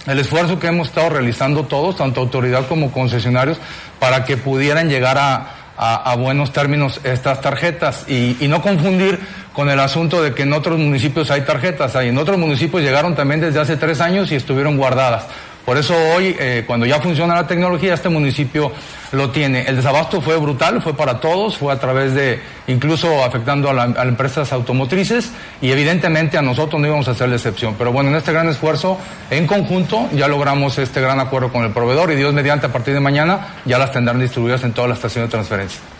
el 0.07 0.19
esfuerzo 0.19 0.59
que 0.59 0.67
hemos 0.67 0.89
estado 0.89 1.09
realizando 1.09 1.63
todos, 1.65 1.97
tanto 1.97 2.21
autoridad 2.21 2.67
como 2.67 2.91
concesionarios, 2.91 3.57
para 3.99 4.23
que 4.23 4.37
pudieran 4.37 4.87
llegar 4.87 5.17
a, 5.17 5.64
a, 5.77 6.15
buenos 6.15 6.53
términos 6.53 7.01
estas 7.03 7.41
tarjetas 7.41 8.05
y, 8.07 8.37
y, 8.39 8.47
no 8.47 8.61
confundir 8.61 9.19
con 9.53 9.69
el 9.69 9.79
asunto 9.79 10.21
de 10.21 10.33
que 10.33 10.43
en 10.43 10.53
otros 10.53 10.79
municipios 10.79 11.31
hay 11.31 11.41
tarjetas. 11.41 11.95
En 11.95 12.17
otros 12.17 12.37
municipios 12.37 12.81
llegaron 12.81 13.15
también 13.15 13.41
desde 13.41 13.59
hace 13.59 13.77
tres 13.77 13.99
años 14.01 14.31
y 14.31 14.35
estuvieron 14.35 14.77
guardadas. 14.77 15.25
Por 15.65 15.77
eso 15.77 15.95
hoy, 16.15 16.35
eh, 16.37 16.63
cuando 16.67 16.85
ya 16.85 17.01
funciona 17.01 17.33
la 17.33 17.47
tecnología, 17.47 17.95
este 17.95 18.07
municipio 18.07 18.71
lo 19.11 19.31
tiene. 19.31 19.63
El 19.63 19.77
desabasto 19.77 20.21
fue 20.21 20.37
brutal, 20.37 20.79
fue 20.81 20.95
para 20.95 21.19
todos, 21.19 21.57
fue 21.57 21.73
a 21.73 21.79
través 21.79 22.13
de, 22.13 22.39
incluso 22.67 23.23
afectando 23.23 23.71
a, 23.71 23.73
las 23.73 23.97
empresas 24.05 24.53
automotrices 24.53 25.31
y 25.61 25.71
evidentemente 25.71 26.37
a 26.37 26.43
nosotros 26.43 26.79
no 26.79 26.87
íbamos 26.87 27.07
a 27.07 27.11
hacer 27.11 27.29
la 27.29 27.35
excepción. 27.35 27.73
Pero 27.79 27.91
bueno, 27.91 28.11
en 28.11 28.15
este 28.15 28.31
gran 28.31 28.47
esfuerzo, 28.47 28.99
en 29.31 29.47
conjunto, 29.47 30.07
ya 30.13 30.27
logramos 30.27 30.77
este 30.77 31.01
gran 31.01 31.19
acuerdo 31.19 31.51
con 31.51 31.63
el 31.63 31.71
proveedor 31.71 32.11
y 32.11 32.15
Dios 32.15 32.31
mediante 32.33 32.67
a 32.67 32.71
partir 32.71 32.93
de 32.93 32.99
mañana 32.99 33.55
ya 33.65 33.79
las 33.79 33.91
tendrán 33.91 34.19
distribuidas 34.19 34.63
en 34.63 34.73
todas 34.73 34.89
las 34.89 34.99
estaciones 34.99 35.29
de 35.29 35.31
transferencia. 35.31 35.94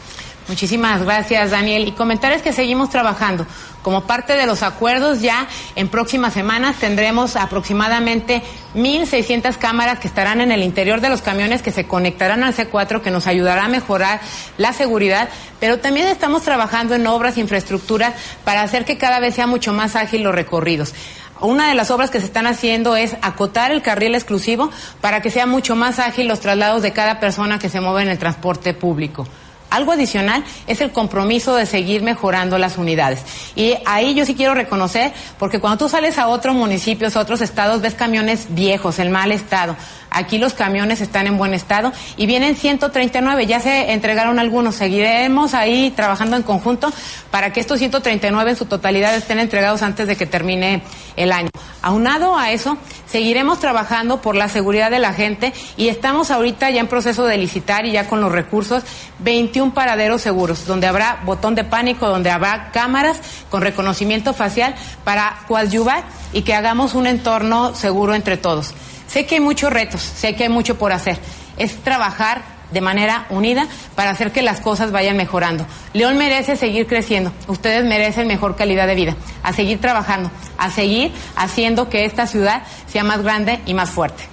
Muchísimas 0.48 1.02
gracias, 1.04 1.52
Daniel. 1.52 1.88
Y 1.88 1.92
comentarles 1.94 2.44
que 2.44 2.54
seguimos 2.54 2.92
trabajando. 2.92 3.48
Como 3.82 4.06
parte 4.06 4.34
de 4.34 4.46
los 4.46 4.62
acuerdos, 4.62 5.22
ya 5.22 5.48
en 5.76 5.88
próximas 5.88 6.34
semanas 6.34 6.78
tendremos 6.78 7.36
aproximadamente 7.36 8.44
1.600 8.76 9.58
cámaras 9.58 10.00
que 10.00 10.08
estarán 10.08 10.42
en 10.42 10.52
el 10.52 10.62
interior 10.62 11.02
de 11.02 11.10
los 11.10 11.22
camiones 11.22 11.62
que 11.62 11.72
se 11.72 11.88
conectarán 11.88 12.44
al 12.44 12.54
C4, 12.54 13.02
que 13.02 13.12
nos 13.12 13.26
ayudará 13.26 13.66
a 13.66 13.70
mejorar 13.70 14.22
la 14.58 14.74
seguridad. 14.74 15.30
Pero 15.60 15.80
también 15.80 16.08
estamos 16.08 16.44
trabajando 16.44 16.94
en 16.94 17.08
obras 17.08 17.38
e 17.38 17.42
infraestructuras 17.42 18.14
para 18.44 18.62
hacer 18.62 18.86
que 18.86 18.98
cada 18.98 19.20
vez 19.20 19.36
sea 19.36 19.48
mucho 19.48 19.74
más 19.74 19.96
ágil 19.96 20.24
los 20.24 20.36
recorridos. 20.36 20.94
Una 21.42 21.70
de 21.70 21.76
las 21.76 21.92
obras 21.92 22.12
que 22.12 22.20
se 22.20 22.26
están 22.28 22.48
haciendo 22.48 22.96
es 22.96 23.18
acotar 23.22 23.72
el 23.72 23.82
carril 23.82 24.16
exclusivo 24.16 24.70
para 25.02 25.22
que 25.22 25.32
sea 25.32 25.46
mucho 25.48 25.76
más 25.76 26.00
ágil 26.00 26.28
los 26.28 26.40
traslados 26.40 26.82
de 26.82 26.94
cada 26.94 27.20
persona 27.20 27.60
que 27.60 27.70
se 27.70 27.82
mueve 27.82 28.04
en 28.04 28.10
el 28.10 28.20
transporte 28.20 28.74
público. 28.74 29.28
Algo 29.70 29.92
adicional 29.92 30.44
es 30.68 30.82
el 30.82 30.92
compromiso 30.92 31.56
de 31.56 31.66
seguir 31.66 32.02
mejorando 32.02 32.58
las 32.58 32.78
unidades. 32.78 33.22
Y 33.56 33.76
ahí 33.86 34.14
yo 34.14 34.26
sí 34.26 34.36
quiero 34.36 34.54
reconocer, 34.54 35.14
porque 35.38 35.60
cuando 35.60 35.78
tú 35.78 35.90
sales 35.90 36.18
a 36.18 36.28
otros 36.28 36.56
municipios, 36.56 37.16
a 37.16 37.20
otros 37.20 37.42
estados, 37.42 37.82
ves 37.82 37.94
camiones 37.94 38.48
viejos, 38.50 39.00
en 39.00 39.12
mal 39.12 39.32
estado. 39.32 39.76
Aquí 40.16 40.38
los 40.38 40.54
camiones 40.54 41.02
están 41.02 41.28
en 41.28 41.38
buen 41.38 41.54
estado 41.54 41.92
y 42.16 42.26
vienen 42.26 42.56
139, 42.56 43.48
ya 43.48 43.60
se 43.60 43.92
entregaron 43.92 44.40
algunos. 44.40 44.76
Seguiremos 44.76 45.54
ahí 45.54 45.92
trabajando 45.94 46.38
en 46.38 46.44
conjunto 46.44 46.90
para 47.32 47.52
que 47.52 47.60
estos 47.60 47.80
139 47.80 48.52
en 48.52 48.56
su 48.56 48.66
totalidad 48.66 49.14
estén 49.14 49.40
entregados 49.40 49.82
antes 49.82 50.08
de 50.08 50.16
que 50.16 50.26
termine 50.26 50.84
el 51.18 51.34
año. 51.34 51.50
Aunado 51.82 52.38
a 52.38 52.52
eso, 52.52 52.78
seguiremos 53.06 53.60
trabajando 53.60 54.22
por 54.22 54.38
la 54.38 54.48
seguridad 54.48 54.90
de 54.90 55.00
la 55.00 55.12
gente 55.12 55.54
y 55.76 55.90
estamos 55.90 56.32
ahorita 56.32 56.70
ya 56.70 56.80
en 56.80 56.88
proceso 56.88 57.26
de 57.26 57.38
licitar 57.38 57.86
y 57.86 57.92
ya 57.92 58.08
con 58.08 58.22
los 58.22 58.32
recursos 58.32 58.84
21 59.20 59.74
paraderos 59.74 60.22
seguros, 60.22 60.66
donde 60.66 60.88
habrá 60.88 61.22
botón 61.26 61.56
de 61.56 61.66
pánico, 61.66 62.08
donde 62.08 62.32
habrá 62.32 62.72
cámaras 62.72 63.20
con 63.50 63.62
reconocimiento 63.62 64.34
facial 64.34 64.76
para 65.04 65.40
coadyuvar 65.50 66.06
y 66.32 66.44
que 66.44 66.54
hagamos 66.54 66.96
un 66.96 67.06
entorno 67.06 67.76
seguro 67.76 68.16
entre 68.16 68.38
todos. 68.38 68.74
Sé 69.08 69.26
que 69.26 69.36
hay 69.36 69.42
muchos 69.42 69.72
retos, 69.72 70.02
sé 70.02 70.36
que 70.36 70.44
hay 70.44 70.50
mucho 70.50 70.78
por 70.78 70.92
hacer. 70.92 71.18
Es 71.58 71.78
trabajar 71.84 72.56
de 72.72 72.82
manera 72.82 73.26
unida 73.30 73.68
para 73.96 74.10
hacer 74.10 74.32
que 74.32 74.42
las 74.42 74.60
cosas 74.60 74.92
vayan 74.92 75.18
mejorando. 75.18 75.66
León 75.94 76.18
merece 76.18 76.56
seguir 76.56 76.88
creciendo, 76.88 77.32
ustedes 77.48 77.86
merecen 77.86 78.28
mejor 78.28 78.56
calidad 78.56 78.88
de 78.88 78.96
vida, 78.96 79.16
a 79.44 79.54
seguir 79.54 79.80
trabajando, 79.80 80.32
a 80.58 80.70
seguir 80.70 81.12
haciendo 81.36 81.90
que 81.90 82.06
esta 82.06 82.28
ciudad 82.28 82.64
sea 82.88 83.04
más 83.04 83.22
grande 83.22 83.62
y 83.66 83.74
más 83.74 83.90
fuerte. 83.90 84.28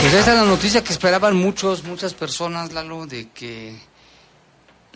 Pues 0.00 0.14
esa 0.14 0.32
es 0.32 0.38
la 0.38 0.44
noticia 0.44 0.82
que 0.82 0.92
esperaban 0.92 1.36
muchos, 1.36 1.84
muchas 1.84 2.14
personas, 2.14 2.72
Lalo, 2.72 3.06
de 3.06 3.28
que 3.30 3.76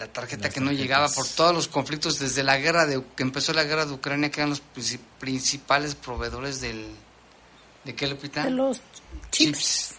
la 0.03 0.13
tarjeta 0.13 0.51
que 0.51 0.59
no 0.59 0.73
llegaba 0.73 1.09
por 1.09 1.29
todos 1.29 1.55
los 1.55 1.69
conflictos 1.69 2.19
desde 2.19 2.43
la 2.43 2.59
guerra 2.59 2.87
de 2.87 3.01
que 3.15 3.23
empezó 3.23 3.53
la 3.53 3.63
guerra 3.63 3.87
de 3.87 3.93
Ucrania 3.93 4.33
que 4.33 4.41
eran 4.41 4.51
los 4.51 4.61
principales 5.21 5.95
proveedores 5.95 6.61
del 6.61 6.87
de 7.85 7.95
qué 7.95 8.09
Lupita 8.09 8.43
de 8.43 8.51
los 8.51 8.81
chips, 9.31 9.95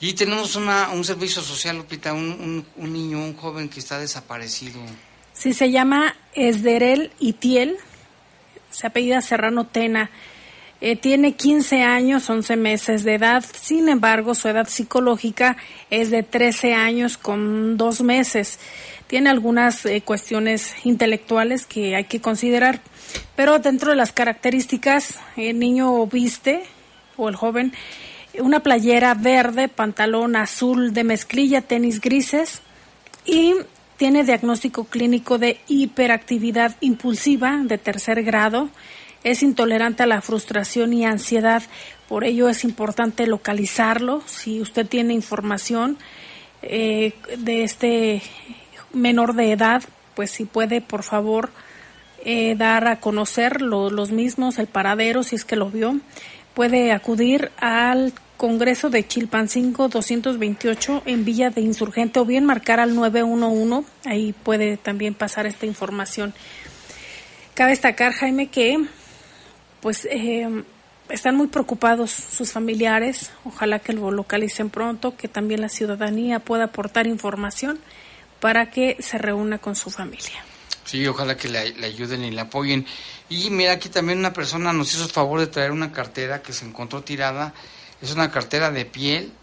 y 0.00 0.12
tenemos 0.12 0.54
una, 0.54 0.90
un 0.90 1.04
servicio 1.04 1.42
social 1.42 1.76
Lupita 1.76 2.12
un, 2.12 2.64
un, 2.76 2.92
niño 2.92 3.18
un 3.18 3.34
joven 3.36 3.68
que 3.68 3.80
está 3.80 3.98
desaparecido. 3.98 4.80
Sí, 5.32 5.52
se 5.52 5.72
llama 5.72 6.14
Esderel 6.34 7.10
Itiel, 7.18 7.78
se 8.70 8.86
apellida 8.86 9.20
Serrano 9.22 9.66
Tena. 9.66 10.10
Eh, 10.86 10.96
tiene 10.96 11.32
15 11.32 11.80
años, 11.80 12.28
11 12.28 12.56
meses 12.56 13.04
de 13.04 13.14
edad, 13.14 13.42
sin 13.58 13.88
embargo, 13.88 14.34
su 14.34 14.48
edad 14.48 14.68
psicológica 14.68 15.56
es 15.88 16.10
de 16.10 16.22
13 16.22 16.74
años 16.74 17.16
con 17.16 17.78
dos 17.78 18.02
meses. 18.02 18.58
Tiene 19.06 19.30
algunas 19.30 19.86
eh, 19.86 20.02
cuestiones 20.02 20.74
intelectuales 20.84 21.64
que 21.64 21.96
hay 21.96 22.04
que 22.04 22.20
considerar, 22.20 22.82
pero 23.34 23.58
dentro 23.60 23.92
de 23.92 23.96
las 23.96 24.12
características, 24.12 25.20
el 25.38 25.58
niño 25.58 26.06
viste, 26.06 26.64
o 27.16 27.30
el 27.30 27.34
joven, 27.34 27.72
una 28.38 28.60
playera 28.60 29.14
verde, 29.14 29.68
pantalón 29.68 30.36
azul 30.36 30.92
de 30.92 31.02
mezclilla, 31.02 31.62
tenis 31.62 32.02
grises 32.02 32.60
y 33.24 33.54
tiene 33.96 34.22
diagnóstico 34.22 34.84
clínico 34.84 35.38
de 35.38 35.58
hiperactividad 35.66 36.76
impulsiva 36.82 37.62
de 37.64 37.78
tercer 37.78 38.22
grado. 38.22 38.68
Es 39.24 39.42
intolerante 39.42 40.02
a 40.02 40.06
la 40.06 40.20
frustración 40.20 40.92
y 40.92 41.04
ansiedad. 41.04 41.62
Por 42.08 42.24
ello 42.24 42.48
es 42.48 42.62
importante 42.62 43.26
localizarlo. 43.26 44.22
Si 44.26 44.60
usted 44.60 44.86
tiene 44.86 45.14
información 45.14 45.98
eh, 46.62 47.14
de 47.38 47.64
este 47.64 48.22
menor 48.92 49.34
de 49.34 49.52
edad, 49.52 49.82
pues 50.14 50.30
si 50.30 50.44
puede, 50.44 50.80
por 50.80 51.02
favor, 51.02 51.50
eh, 52.24 52.54
dar 52.56 52.86
a 52.86 53.00
conocer 53.00 53.60
los 53.60 54.10
mismos, 54.10 54.58
el 54.58 54.66
paradero, 54.66 55.22
si 55.22 55.36
es 55.36 55.44
que 55.44 55.56
lo 55.56 55.70
vio, 55.70 55.98
puede 56.54 56.92
acudir 56.92 57.50
al 57.58 58.12
Congreso 58.36 58.90
de 58.90 59.06
Chilpancingo 59.06 59.88
228 59.88 61.02
en 61.06 61.24
Villa 61.24 61.50
de 61.50 61.60
Insurgente 61.60 62.20
o 62.20 62.24
bien 62.24 62.44
marcar 62.44 62.80
al 62.80 62.94
911, 62.94 63.86
ahí 64.04 64.32
puede 64.32 64.76
también 64.76 65.14
pasar 65.14 65.46
esta 65.46 65.66
información. 65.66 66.34
Cabe 67.54 67.70
destacar, 67.70 68.12
Jaime, 68.12 68.48
que 68.48 68.78
pues 69.84 70.08
eh, 70.10 70.48
están 71.10 71.36
muy 71.36 71.48
preocupados 71.48 72.10
sus 72.10 72.52
familiares, 72.52 73.32
ojalá 73.44 73.80
que 73.80 73.92
lo 73.92 74.10
localicen 74.10 74.70
pronto, 74.70 75.14
que 75.14 75.28
también 75.28 75.60
la 75.60 75.68
ciudadanía 75.68 76.40
pueda 76.40 76.64
aportar 76.64 77.06
información 77.06 77.78
para 78.40 78.70
que 78.70 78.96
se 79.00 79.18
reúna 79.18 79.58
con 79.58 79.76
su 79.76 79.90
familia. 79.90 80.42
Sí, 80.86 81.06
ojalá 81.06 81.36
que 81.36 81.50
le, 81.50 81.58
ayuden 81.84 82.24
y 82.24 82.30
le 82.30 82.40
apoyen. 82.40 82.86
Y 83.28 83.50
mira, 83.50 83.72
aquí 83.72 83.90
también 83.90 84.20
una 84.20 84.32
persona 84.32 84.72
nos 84.72 84.94
hizo 84.94 85.04
el 85.04 85.10
favor 85.10 85.40
de 85.40 85.48
traer 85.48 85.70
una 85.70 85.92
cartera 85.92 86.40
que 86.40 86.54
se 86.54 86.64
encontró 86.64 87.02
tirada 87.02 87.52
es 88.00 88.10
una 88.14 88.30
cartera 88.30 88.70
de 88.70 88.86
piel. 88.86 89.34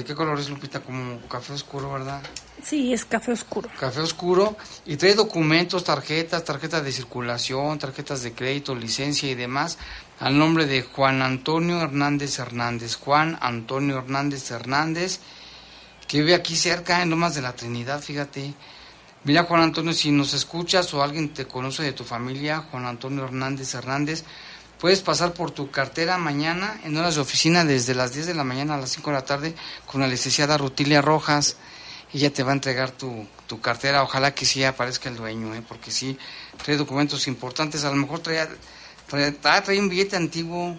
¿De 0.00 0.06
qué 0.06 0.14
color 0.14 0.40
es, 0.40 0.48
Lupita? 0.48 0.80
Como 0.80 1.20
café 1.28 1.52
oscuro, 1.52 1.92
¿verdad? 1.92 2.22
Sí, 2.64 2.90
es 2.94 3.04
café 3.04 3.32
oscuro. 3.32 3.68
Café 3.78 4.00
oscuro. 4.00 4.56
Y 4.86 4.96
trae 4.96 5.14
documentos, 5.14 5.84
tarjetas, 5.84 6.42
tarjetas 6.42 6.82
de 6.82 6.90
circulación, 6.90 7.78
tarjetas 7.78 8.22
de 8.22 8.32
crédito, 8.32 8.74
licencia 8.74 9.30
y 9.30 9.34
demás, 9.34 9.76
al 10.18 10.38
nombre 10.38 10.64
de 10.64 10.80
Juan 10.80 11.20
Antonio 11.20 11.82
Hernández 11.82 12.38
Hernández. 12.38 12.96
Juan 12.96 13.36
Antonio 13.42 13.98
Hernández 13.98 14.50
Hernández, 14.50 15.20
que 16.08 16.20
vive 16.20 16.34
aquí 16.34 16.56
cerca, 16.56 17.02
en 17.02 17.10
Lomas 17.10 17.34
de 17.34 17.42
la 17.42 17.52
Trinidad, 17.52 18.00
fíjate. 18.00 18.54
Mira, 19.24 19.44
Juan 19.44 19.60
Antonio, 19.60 19.92
si 19.92 20.10
nos 20.10 20.32
escuchas 20.32 20.94
o 20.94 21.02
alguien 21.02 21.34
te 21.34 21.46
conoce 21.46 21.82
de 21.82 21.92
tu 21.92 22.04
familia, 22.04 22.64
Juan 22.70 22.86
Antonio 22.86 23.24
Hernández 23.24 23.74
Hernández, 23.74 24.24
Puedes 24.80 25.02
pasar 25.02 25.34
por 25.34 25.50
tu 25.50 25.70
cartera 25.70 26.16
mañana 26.16 26.80
en 26.84 26.96
horas 26.96 27.14
de 27.14 27.20
oficina 27.20 27.66
desde 27.66 27.94
las 27.94 28.14
10 28.14 28.28
de 28.28 28.34
la 28.34 28.44
mañana 28.44 28.74
a 28.74 28.78
las 28.78 28.90
5 28.90 29.10
de 29.10 29.14
la 29.14 29.24
tarde 29.26 29.54
con 29.84 30.00
la 30.00 30.06
licenciada 30.06 30.56
Rutilia 30.56 31.02
Rojas. 31.02 31.58
Ella 32.14 32.32
te 32.32 32.42
va 32.42 32.52
a 32.52 32.54
entregar 32.54 32.90
tu, 32.90 33.26
tu 33.46 33.60
cartera. 33.60 34.02
Ojalá 34.02 34.34
que 34.34 34.46
sí 34.46 34.64
aparezca 34.64 35.10
el 35.10 35.16
dueño, 35.16 35.54
¿eh? 35.54 35.62
porque 35.68 35.90
sí 35.90 36.16
trae 36.64 36.78
documentos 36.78 37.28
importantes. 37.28 37.84
A 37.84 37.90
lo 37.90 37.96
mejor 37.96 38.20
trae, 38.20 38.48
trae, 39.06 39.36
ah, 39.44 39.62
trae 39.62 39.78
un 39.78 39.90
billete 39.90 40.16
antiguo. 40.16 40.74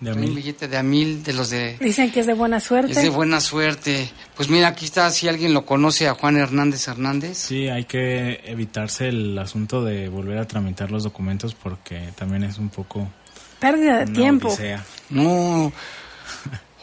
De 0.00 0.12
un 0.12 0.32
billete 0.32 0.68
de 0.68 0.76
a 0.76 0.82
mil, 0.84 1.24
de 1.24 1.32
los 1.32 1.50
de... 1.50 1.76
Dicen 1.80 2.12
que 2.12 2.20
es 2.20 2.26
de 2.26 2.32
buena 2.32 2.60
suerte. 2.60 2.92
Es 2.92 3.02
de 3.02 3.08
buena 3.08 3.40
suerte. 3.40 4.08
Pues 4.36 4.48
mira, 4.48 4.68
aquí 4.68 4.84
está, 4.84 5.10
si 5.10 5.26
alguien 5.26 5.52
lo 5.52 5.66
conoce, 5.66 6.06
a 6.06 6.14
Juan 6.14 6.36
Hernández 6.36 6.86
Hernández. 6.86 7.36
Sí, 7.36 7.68
hay 7.68 7.84
que 7.84 8.40
evitarse 8.44 9.08
el 9.08 9.36
asunto 9.36 9.84
de 9.84 10.08
volver 10.08 10.38
a 10.38 10.46
tramitar 10.46 10.92
los 10.92 11.02
documentos 11.02 11.56
porque 11.56 12.12
también 12.14 12.44
es 12.44 12.58
un 12.58 12.68
poco 12.68 13.08
Pérdida 13.58 14.04
de 14.04 14.12
tiempo. 14.12 14.56
No. 15.10 15.72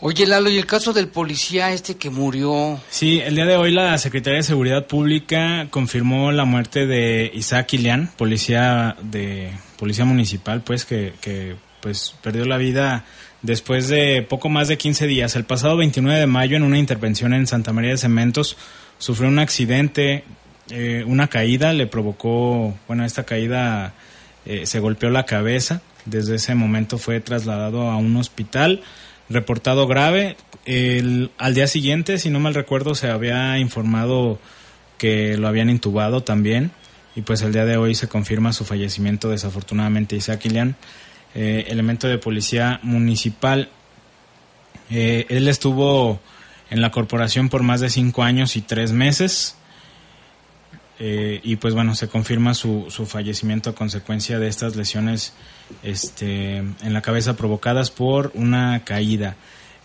Oye, 0.02 0.28
Lalo, 0.28 0.50
¿y 0.50 0.58
el 0.58 0.66
caso 0.66 0.92
del 0.92 1.08
policía 1.08 1.72
este 1.72 1.96
que 1.96 2.10
murió? 2.10 2.80
Sí, 2.90 3.22
el 3.22 3.36
día 3.36 3.46
de 3.46 3.56
hoy 3.56 3.72
la 3.72 3.98
Secretaría 3.98 4.38
de 4.38 4.44
Seguridad 4.44 4.88
Pública 4.88 5.68
confirmó 5.70 6.32
la 6.32 6.44
muerte 6.44 6.86
de 6.86 7.32
Isaac 7.34 7.74
Ilián, 7.74 8.12
policía 8.18 8.98
de 9.02 9.52
policía 9.78 10.04
municipal, 10.04 10.62
pues 10.62 10.86
que, 10.86 11.14
que 11.22 11.56
pues 11.82 12.14
perdió 12.22 12.46
la 12.46 12.58
vida 12.58 13.06
después 13.42 13.88
de 13.88 14.22
poco 14.22 14.50
más 14.50 14.68
de 14.68 14.78
15 14.78 15.08
días. 15.08 15.36
El 15.38 15.46
pasado 15.46 15.78
29 15.78 16.20
de 16.20 16.28
mayo, 16.28 16.58
en 16.58 16.64
una 16.64 16.78
intervención 16.78 17.34
en 17.34 17.48
Santa 17.48 17.72
María 17.72 17.92
de 17.92 17.98
Cementos, 17.98 18.58
sufrió 18.98 19.30
un 19.30 19.40
accidente, 19.40 20.26
eh, 20.72 21.04
una 21.08 21.30
caída, 21.30 21.72
le 21.72 21.88
provocó, 21.88 22.76
bueno, 22.88 23.06
esta 23.06 23.24
caída 23.24 23.94
eh, 24.46 24.66
se 24.66 24.80
golpeó 24.80 25.10
la 25.10 25.26
cabeza 25.26 25.82
desde 26.06 26.36
ese 26.36 26.56
momento 26.56 26.98
fue 26.98 27.20
trasladado 27.20 27.90
a 27.90 27.98
un 27.98 28.16
hospital, 28.18 28.82
reportado 29.30 29.88
grave. 29.88 30.38
El, 30.66 31.32
al 31.38 31.54
día 31.54 31.68
siguiente, 31.68 32.18
si 32.18 32.30
no 32.30 32.40
mal 32.40 32.54
recuerdo, 32.54 32.96
se 32.96 33.10
había 33.10 33.58
informado 33.60 34.40
que 34.98 35.38
lo 35.38 35.48
habían 35.48 35.70
intubado 35.70 36.24
también. 36.24 36.72
Y 37.16 37.22
pues 37.22 37.42
el 37.42 37.54
día 37.54 37.66
de 37.66 37.78
hoy 37.78 37.96
se 37.96 38.08
confirma 38.08 38.54
su 38.54 38.66
fallecimiento, 38.66 39.30
desafortunadamente, 39.30 40.16
Isaac 40.16 40.46
Ilian, 40.46 40.76
eh, 41.34 41.66
elemento 41.70 42.08
de 42.08 42.18
policía 42.18 42.80
municipal. 42.84 43.70
Eh, 44.90 45.26
él 45.30 45.48
estuvo 45.48 46.20
en 46.70 46.82
la 46.82 46.92
corporación 46.92 47.50
por 47.50 47.64
más 47.64 47.80
de 47.80 47.90
cinco 47.90 48.24
años 48.24 48.56
y 48.56 48.62
tres 48.62 48.92
meses. 48.92 49.56
Eh, 51.00 51.42
y 51.44 51.58
pues 51.58 51.74
bueno, 51.74 51.96
se 51.96 52.08
confirma 52.08 52.54
su, 52.54 52.86
su 52.90 53.06
fallecimiento 53.06 53.70
a 53.70 53.76
consecuencia 53.76 54.40
de 54.40 54.48
estas 54.48 54.76
lesiones 54.76 55.34
este, 55.84 56.58
en 56.58 56.94
la 56.94 57.02
cabeza 57.02 57.36
provocadas 57.36 57.92
por 57.92 58.32
una 58.34 58.84
caída. 58.84 59.36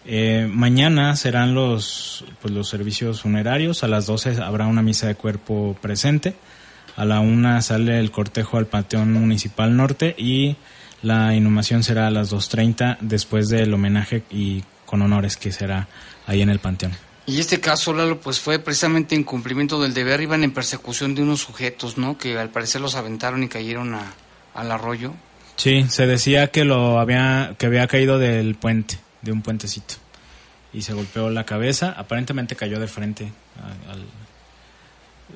Eh, 0.05 0.49
mañana 0.51 1.15
serán 1.17 1.55
los, 1.55 2.25
pues, 2.41 2.55
los 2.55 2.69
servicios 2.69 3.23
funerarios, 3.23 3.85
a 3.85 3.89
las 3.89 4.07
12 4.07 4.41
habrá 4.43 4.67
una 4.67 4.83
misa 4.83 5.07
de 5.07 5.15
cuerpo 5.15 5.77
presente, 5.81 6.35
a 6.97 7.05
la 7.05 7.21
una 7.21 7.61
sale 7.63 7.99
el 7.99 8.11
cortejo 8.11 8.57
al 8.57 8.67
Panteón 8.67 9.13
Municipal 9.13 9.77
Norte 9.77 10.15
y 10.17 10.57
la 11.03 11.35
inhumación 11.35 11.83
será 11.83 12.07
a 12.07 12.11
las 12.11 12.33
2.30 12.33 12.99
después 13.01 13.49
del 13.49 13.73
homenaje 13.73 14.23
y 14.31 14.65
con 14.87 15.03
honores 15.03 15.37
que 15.37 15.53
será 15.53 15.89
ahí 16.27 16.43
en 16.43 16.51
el 16.51 16.59
Panteón. 16.59 16.93
Y 17.27 17.39
este 17.39 17.61
caso, 17.61 17.93
Lalo, 17.93 18.21
pues 18.21 18.41
fue 18.41 18.59
precisamente 18.59 19.15
en 19.15 19.23
cumplimiento 19.23 19.81
del 19.81 19.95
deber, 19.95 20.21
iban 20.21 20.43
en 20.43 20.53
persecución 20.53 21.15
de 21.15 21.23
unos 21.23 21.41
sujetos, 21.41 21.97
¿no? 21.97 22.19
Que 22.19 22.39
al 22.39 22.51
parecer 22.51 22.81
los 22.81 22.97
aventaron 22.97 23.43
y 23.43 23.49
cayeron 23.49 23.95
a, 23.95 24.13
al 24.55 24.73
arroyo. 24.73 25.15
Sí, 25.61 25.85
se 25.91 26.07
decía 26.07 26.47
que 26.47 26.65
lo 26.65 26.99
había 26.99 27.55
que 27.59 27.67
había 27.67 27.87
caído 27.87 28.19
del 28.19 28.55
puente, 28.55 28.99
de 29.21 29.31
un 29.31 29.43
puentecito. 29.43 29.97
Y 30.73 30.83
se 30.83 30.95
golpeó 30.95 31.29
la 31.29 31.45
cabeza, 31.45 31.95
aparentemente 31.99 32.57
cayó 32.57 32.81
de 32.81 32.87
frente 32.87 33.31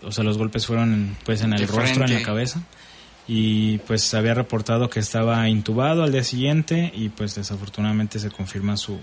o 0.02 0.12
sea, 0.12 0.24
los 0.24 0.38
golpes 0.38 0.66
fueron 0.66 1.14
pues 1.24 1.42
en 1.42 1.52
el 1.52 1.68
rostro, 1.68 2.04
en 2.04 2.14
la 2.14 2.22
cabeza. 2.22 2.62
Y 3.28 3.78
pues 3.78 4.02
se 4.02 4.16
había 4.16 4.32
reportado 4.32 4.88
que 4.88 5.00
estaba 5.00 5.46
intubado 5.48 6.04
al 6.04 6.12
día 6.12 6.24
siguiente 6.24 6.90
y 6.94 7.10
pues 7.10 7.34
desafortunadamente 7.34 8.18
se 8.18 8.30
confirma 8.30 8.78
su 8.78 8.98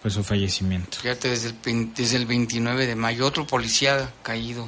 pues 0.00 0.14
su 0.14 0.24
fallecimiento. 0.24 0.98
Fíjate, 1.02 1.28
desde 1.28 1.50
el, 1.66 1.94
desde 1.94 2.16
el 2.16 2.26
29 2.26 2.86
de 2.86 2.96
mayo, 2.96 3.26
otro 3.26 3.46
policía 3.46 4.10
caído 4.22 4.66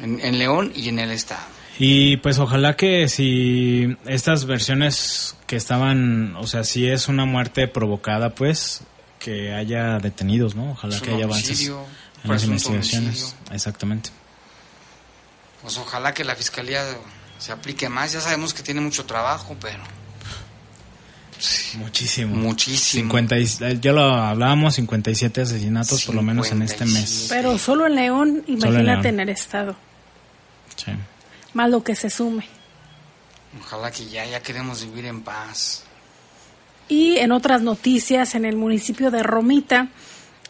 en, 0.00 0.20
en 0.20 0.38
León 0.38 0.72
y 0.76 0.88
en 0.90 1.00
el 1.00 1.10
estado. 1.10 1.42
Y 1.78 2.18
pues 2.18 2.38
ojalá 2.38 2.76
que 2.76 3.08
si 3.08 3.96
estas 4.06 4.44
versiones 4.44 5.36
que 5.46 5.56
estaban, 5.56 6.36
o 6.36 6.46
sea, 6.46 6.64
si 6.64 6.86
es 6.88 7.08
una 7.08 7.24
muerte 7.24 7.66
provocada, 7.68 8.34
pues 8.34 8.82
que 9.18 9.52
haya 9.52 9.98
detenidos, 9.98 10.54
¿no? 10.54 10.72
Ojalá 10.72 11.00
que 11.00 11.10
haya 11.10 11.24
avances 11.24 11.68
en 11.68 12.30
las 12.30 12.44
investigaciones. 12.44 13.36
Exactamente. 13.52 14.10
Pues 15.62 15.76
ojalá 15.78 16.12
que 16.12 16.24
la 16.24 16.34
fiscalía 16.34 16.82
se 17.38 17.52
aplique 17.52 17.88
más. 17.88 18.12
Ya 18.12 18.20
sabemos 18.20 18.52
que 18.52 18.62
tiene 18.62 18.80
mucho 18.80 19.04
trabajo, 19.06 19.56
pero 19.60 19.82
Muchísimo. 21.74 22.36
Muchísimo. 22.36 23.18
50 23.18 23.38
ya 23.80 23.92
lo 23.92 24.14
hablábamos, 24.14 24.76
57 24.76 25.40
asesinatos 25.40 26.04
por 26.04 26.14
lo 26.14 26.22
menos 26.22 26.52
en 26.52 26.62
este 26.62 26.84
mes. 26.84 27.26
Pero 27.30 27.58
solo 27.58 27.86
en 27.86 27.96
León, 27.96 28.44
imagínate 28.46 29.08
en 29.08 29.18
el 29.18 29.28
estado. 29.28 29.74
Sí 30.76 30.92
más 31.54 31.70
lo 31.70 31.82
que 31.82 31.94
se 31.94 32.10
sume. 32.10 32.44
Ojalá 33.60 33.90
que 33.90 34.06
ya, 34.06 34.24
ya 34.24 34.40
queremos 34.40 34.84
vivir 34.84 35.06
en 35.06 35.22
paz. 35.22 35.84
Y 36.88 37.16
en 37.18 37.32
otras 37.32 37.62
noticias, 37.62 38.34
en 38.34 38.44
el 38.44 38.56
municipio 38.56 39.10
de 39.10 39.22
Romita, 39.22 39.88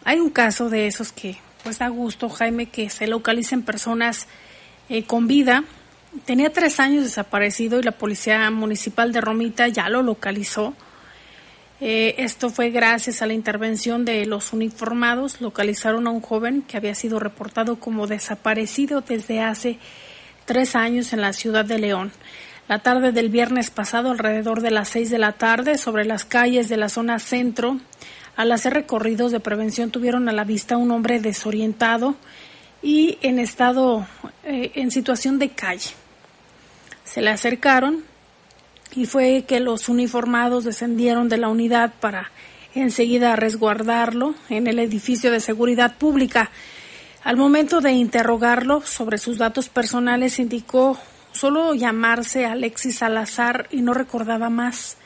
hay 0.05 0.19
un 0.19 0.31
caso 0.31 0.71
de 0.71 0.87
esos 0.87 1.13
que 1.13 1.39
pues 1.63 1.79
da 1.79 1.89
gusto, 1.89 2.29
Jaime, 2.29 2.67
que 2.67 2.91
se 2.91 3.07
localicen 3.07 3.63
personas 3.63 4.27
eh, 4.89 5.05
con 5.05 5.27
vida. 5.27 5.65
Tenía 6.25 6.53
tres 6.53 6.81
años 6.81 7.05
desaparecido 7.05 7.79
y 7.79 7.83
la 7.83 7.93
Policía 7.93 8.51
Municipal 8.51 9.13
de 9.13 9.21
Romita 9.21 9.69
ya 9.69 9.89
lo 9.89 10.03
localizó. 10.03 10.75
Eh, 11.81 12.15
esto 12.19 12.51
fue 12.51 12.71
gracias 12.71 13.23
a 13.23 13.27
la 13.27 13.33
intervención 13.33 14.05
de 14.05 14.27
los 14.27 14.53
uniformados. 14.53 15.41
Localizaron 15.41 16.07
a 16.07 16.11
un 16.11 16.21
joven 16.21 16.63
que 16.63 16.77
había 16.77 16.95
sido 16.95 17.19
reportado 17.19 17.77
como 17.79 18.07
desaparecido 18.07 19.01
desde 19.01 19.41
hace 19.41 19.79
tres 20.45 20.77
años 20.77 21.13
en 21.13 21.21
la 21.21 21.33
ciudad 21.33 21.65
de 21.65 21.79
León. 21.79 22.13
La 22.69 22.79
tarde 22.79 23.13
del 23.13 23.29
viernes 23.29 23.71
pasado, 23.71 24.11
alrededor 24.11 24.61
de 24.61 24.71
las 24.71 24.89
seis 24.89 25.11
de 25.11 25.19
la 25.19 25.33
tarde, 25.33 25.79
sobre 25.79 26.05
las 26.05 26.25
calles 26.25 26.69
de 26.69 26.77
la 26.77 26.89
zona 26.89 27.19
centro, 27.19 27.79
al 28.37 28.53
hacer 28.53 28.73
recorridos 28.73 29.33
de 29.33 29.41
prevención 29.41 29.91
tuvieron 29.91 30.29
a 30.29 30.33
la 30.33 30.45
vista 30.45 30.77
un 30.77 30.91
hombre 30.91 31.21
desorientado 31.21 32.17
y 32.83 33.19
en 33.23 33.39
estado, 33.39 34.07
eh, 34.45 34.73
en 34.75 34.91
situación 34.91 35.39
de 35.39 35.51
calle. 35.51 35.91
Se 37.05 37.21
le 37.21 37.31
acercaron, 37.31 38.05
y 38.95 39.07
fue 39.07 39.45
que 39.47 39.61
los 39.61 39.89
uniformados 39.89 40.65
descendieron 40.65 41.29
de 41.29 41.39
la 41.39 41.49
unidad 41.49 41.95
para 42.01 42.31
enseguida 42.75 43.37
resguardarlo 43.37 44.35
en 44.49 44.67
el 44.67 44.79
edificio 44.79 45.31
de 45.31 45.41
seguridad 45.41 45.97
pública. 45.97 46.51
Al 47.25 47.37
momento 47.37 47.81
de 47.81 47.93
interrogarlo 47.93 48.83
sobre 48.83 49.19
sus 49.19 49.39
datos 49.39 49.69
personales 49.69 50.39
indicó 50.39 50.99
solo 51.33 51.75
llamarse 51.75 52.47
Alexis 52.47 52.99
Salazar 52.99 53.69
y 53.71 53.81
no 53.81 53.95
recordaba 53.95 54.51
más. 54.51 54.97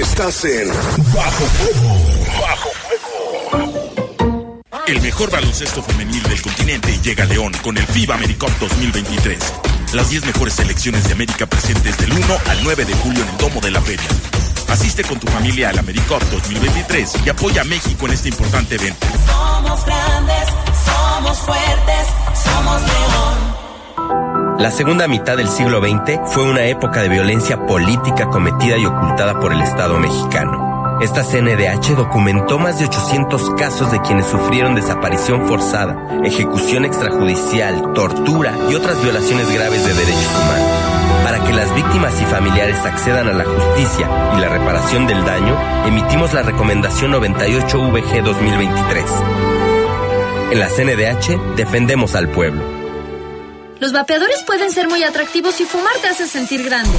Estás 0.01 0.45
en 0.45 0.69
Bajo 1.15 1.45
Fuego. 1.47 1.97
Bajo 2.41 2.69
el 4.87 5.01
mejor 5.01 5.31
baloncesto 5.31 5.83
femenil 5.83 6.23
del 6.25 6.41
continente 6.43 6.99
llega 7.03 7.25
a 7.25 7.27
León 7.27 7.53
con 7.63 7.77
el 7.77 7.87
FIBA 7.87 8.15
AmeriCup 8.15 8.51
2023. 8.59 9.39
Las 9.93 10.11
10 10.11 10.27
mejores 10.27 10.55
selecciones 10.55 11.05
de 11.05 11.13
América 11.13 11.47
presentes 11.47 11.97
del 11.99 12.13
1 12.13 12.25
al 12.49 12.65
9 12.65 12.85
de 12.85 12.95
julio 12.95 13.23
en 13.23 13.29
el 13.29 13.37
Domo 13.37 13.61
de 13.61 13.71
la 13.71 13.81
Feria. 13.81 14.09
Asiste 14.69 15.03
con 15.05 15.19
tu 15.19 15.27
familia 15.27 15.71
al 15.71 15.79
AmeriCup 15.79 16.23
2023 16.31 17.15
y 17.25 17.29
apoya 17.29 17.63
a 17.63 17.65
México 17.65 18.07
en 18.07 18.13
este 18.13 18.29
importante 18.29 18.77
evento. 18.77 19.07
Somos 19.27 19.85
grandes, 19.85 20.49
somos 20.85 21.39
fuertes, 21.39 22.07
somos 22.45 22.83
León. 22.83 24.59
La 24.61 24.71
segunda 24.71 25.09
mitad 25.09 25.37
del 25.37 25.49
siglo 25.49 25.81
XX 25.81 26.21
fue 26.33 26.45
una 26.45 26.65
época 26.65 27.03
de 27.03 27.09
violencia 27.09 27.67
política 27.67 28.29
cometida 28.29 28.77
y 28.77 28.87
ocultada 28.87 29.41
por 29.41 29.53
el 29.53 29.63
Estado 29.63 29.99
mexicano. 29.99 30.70
Esta 31.01 31.25
CNDH 31.25 31.97
documentó 31.97 32.59
más 32.59 32.79
de 32.79 32.85
800 32.85 33.55
casos 33.57 33.91
de 33.91 34.03
quienes 34.03 34.27
sufrieron 34.27 34.75
desaparición 34.75 35.49
forzada, 35.49 36.21
ejecución 36.25 36.85
extrajudicial, 36.85 37.95
tortura 37.95 38.55
y 38.71 38.75
otras 38.75 39.03
violaciones 39.03 39.51
graves 39.51 39.83
de 39.83 39.95
derechos 39.95 40.31
humanos. 40.43 41.25
Para 41.25 41.43
que 41.43 41.55
las 41.55 41.75
víctimas 41.75 42.21
y 42.21 42.25
familiares 42.27 42.77
accedan 42.81 43.29
a 43.29 43.33
la 43.33 43.45
justicia 43.45 44.11
y 44.37 44.41
la 44.43 44.51
reparación 44.51 45.07
del 45.07 45.25
daño, 45.25 45.59
emitimos 45.87 46.35
la 46.35 46.43
recomendación 46.43 47.13
98VG 47.13 48.23
2023. 48.23 49.05
En 50.51 50.59
la 50.59 50.69
CNDH 50.69 51.57
defendemos 51.57 52.15
al 52.15 52.29
pueblo. 52.29 52.63
Los 53.79 53.95
vapeadores 53.95 54.43
pueden 54.43 54.71
ser 54.71 54.87
muy 54.87 55.03
atractivos 55.03 55.63
y 55.63 55.65
fumar 55.65 55.95
te 56.03 56.09
hace 56.09 56.27
sentir 56.27 56.63
grande. 56.63 56.99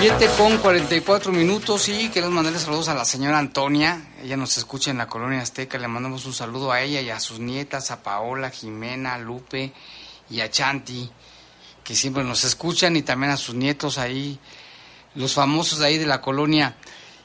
7 0.00 0.28
con 0.36 0.58
44 0.58 1.32
minutos 1.32 1.88
y 1.88 2.08
queremos 2.08 2.34
mandarle 2.34 2.58
saludos 2.58 2.88
a 2.88 2.94
la 2.94 3.04
señora 3.04 3.38
Antonia. 3.38 4.12
Ella 4.22 4.36
nos 4.36 4.56
escucha 4.56 4.90
en 4.90 4.98
la 4.98 5.06
colonia 5.06 5.40
Azteca. 5.40 5.76
Le 5.76 5.88
mandamos 5.88 6.24
un 6.24 6.32
saludo 6.32 6.70
a 6.70 6.80
ella 6.80 7.00
y 7.00 7.10
a 7.10 7.18
sus 7.18 7.40
nietas, 7.40 7.90
a 7.90 8.02
Paola, 8.02 8.50
Jimena, 8.50 9.18
Lupe 9.18 9.72
y 10.30 10.40
a 10.40 10.50
Chanti, 10.50 11.10
que 11.82 11.94
siempre 11.94 12.24
nos 12.24 12.44
escuchan, 12.44 12.96
y 12.96 13.02
también 13.02 13.32
a 13.32 13.36
sus 13.36 13.54
nietos 13.54 13.98
ahí, 13.98 14.38
los 15.14 15.34
famosos 15.34 15.80
ahí 15.80 15.98
de 15.98 16.06
la 16.06 16.20
colonia. 16.20 16.76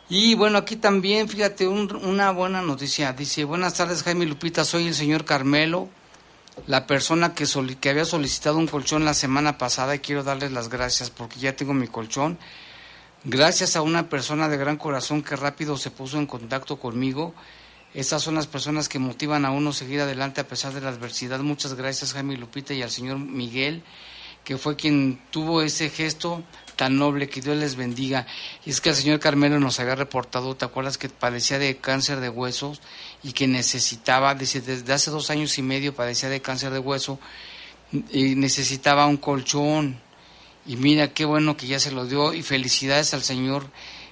Y 0.10 0.36
bueno, 0.36 0.58
aquí 0.58 0.76
también, 0.76 1.30
fíjate, 1.30 1.68
una 1.68 2.32
buena 2.32 2.62
noticia. 2.62 3.14
Dice, 3.14 3.44
buenas 3.44 3.76
tardes 3.76 4.04
Jaime 4.04 4.26
Lupita, 4.26 4.66
soy 4.66 4.88
el 4.88 4.96
señor 4.96 5.26
Carmelo 5.26 5.90
la 6.68 6.88
persona 6.88 7.34
que, 7.34 7.46
que 7.80 7.90
había 7.90 8.06
solicitado 8.06 8.58
un 8.58 8.68
colchón 8.68 9.06
la 9.06 9.14
semana 9.14 9.58
pasada 9.58 9.96
y 9.96 10.00
quiero 10.00 10.24
darles 10.24 10.52
las 10.52 10.70
gracias 10.70 11.10
porque 11.10 11.40
ya 11.40 11.56
tengo 11.56 11.74
mi 11.74 11.88
colchón. 11.88 12.38
Gracias 13.26 13.76
a 13.76 13.82
una 13.82 14.10
persona 14.10 14.50
de 14.50 14.58
gran 14.58 14.78
corazón 14.78 15.24
que 15.24 15.36
rápido 15.36 15.78
se 15.78 15.92
puso 15.92 16.18
en 16.18 16.26
contacto 16.26 16.78
conmigo 16.78 17.34
Estas 17.94 18.24
son 18.24 18.36
las 18.36 18.48
personas 18.48 18.90
que 18.90 18.98
motivan 18.98 19.46
a 19.46 19.52
uno 19.52 19.70
a 19.70 19.74
seguir 19.74 20.02
adelante 20.02 20.42
a 20.42 20.48
pesar 20.48 20.74
de 20.74 20.82
la 20.82 20.90
adversidad. 20.90 21.40
Muchas 21.40 21.76
gracias 21.76 22.14
Jaime 22.14 22.36
Lupita 22.38 22.74
y 22.74 22.82
al 22.82 22.90
señor 22.90 23.20
Miguel, 23.20 23.84
que 24.44 24.58
fue 24.58 24.76
quien 24.76 25.22
tuvo 25.32 25.62
ese 25.62 25.90
gesto 25.90 26.44
tan 26.76 26.98
noble, 26.98 27.30
que 27.30 27.42
Dios 27.42 27.56
les 27.58 27.76
bendiga. 27.76 28.26
Y 28.66 28.72
es 28.72 28.82
que 28.82 28.90
el 28.90 28.96
señor 28.96 29.20
Carmelo 29.20 29.60
nos 29.60 29.80
había 29.80 29.96
reportado, 29.96 30.56
¿te 30.56 30.66
acuerdas 30.66 30.98
que 30.98 31.10
padecía 31.10 31.60
de 31.60 31.78
cáncer 31.78 32.20
de 32.20 32.30
huesos 32.30 32.82
y 33.22 33.34
que 33.34 33.48
necesitaba, 33.48 34.36
desde 34.36 34.94
hace 34.94 35.12
dos 35.12 35.30
años 35.30 35.58
y 35.58 35.62
medio 35.62 35.94
padecía 35.94 36.30
de 36.30 36.42
cáncer 36.42 36.72
de 36.72 36.80
hueso 36.80 37.20
y 38.12 38.36
necesitaba 38.36 39.06
un 39.06 39.18
colchón? 39.18 40.00
Y 40.66 40.78
mira 40.78 41.14
qué 41.14 41.26
bueno 41.26 41.58
que 41.58 41.68
ya 41.68 41.80
se 41.80 41.92
lo 41.92 42.06
dio 42.06 42.34
y 42.34 42.42
felicidades 42.42 43.14
al 43.14 43.22
señor 43.22 43.68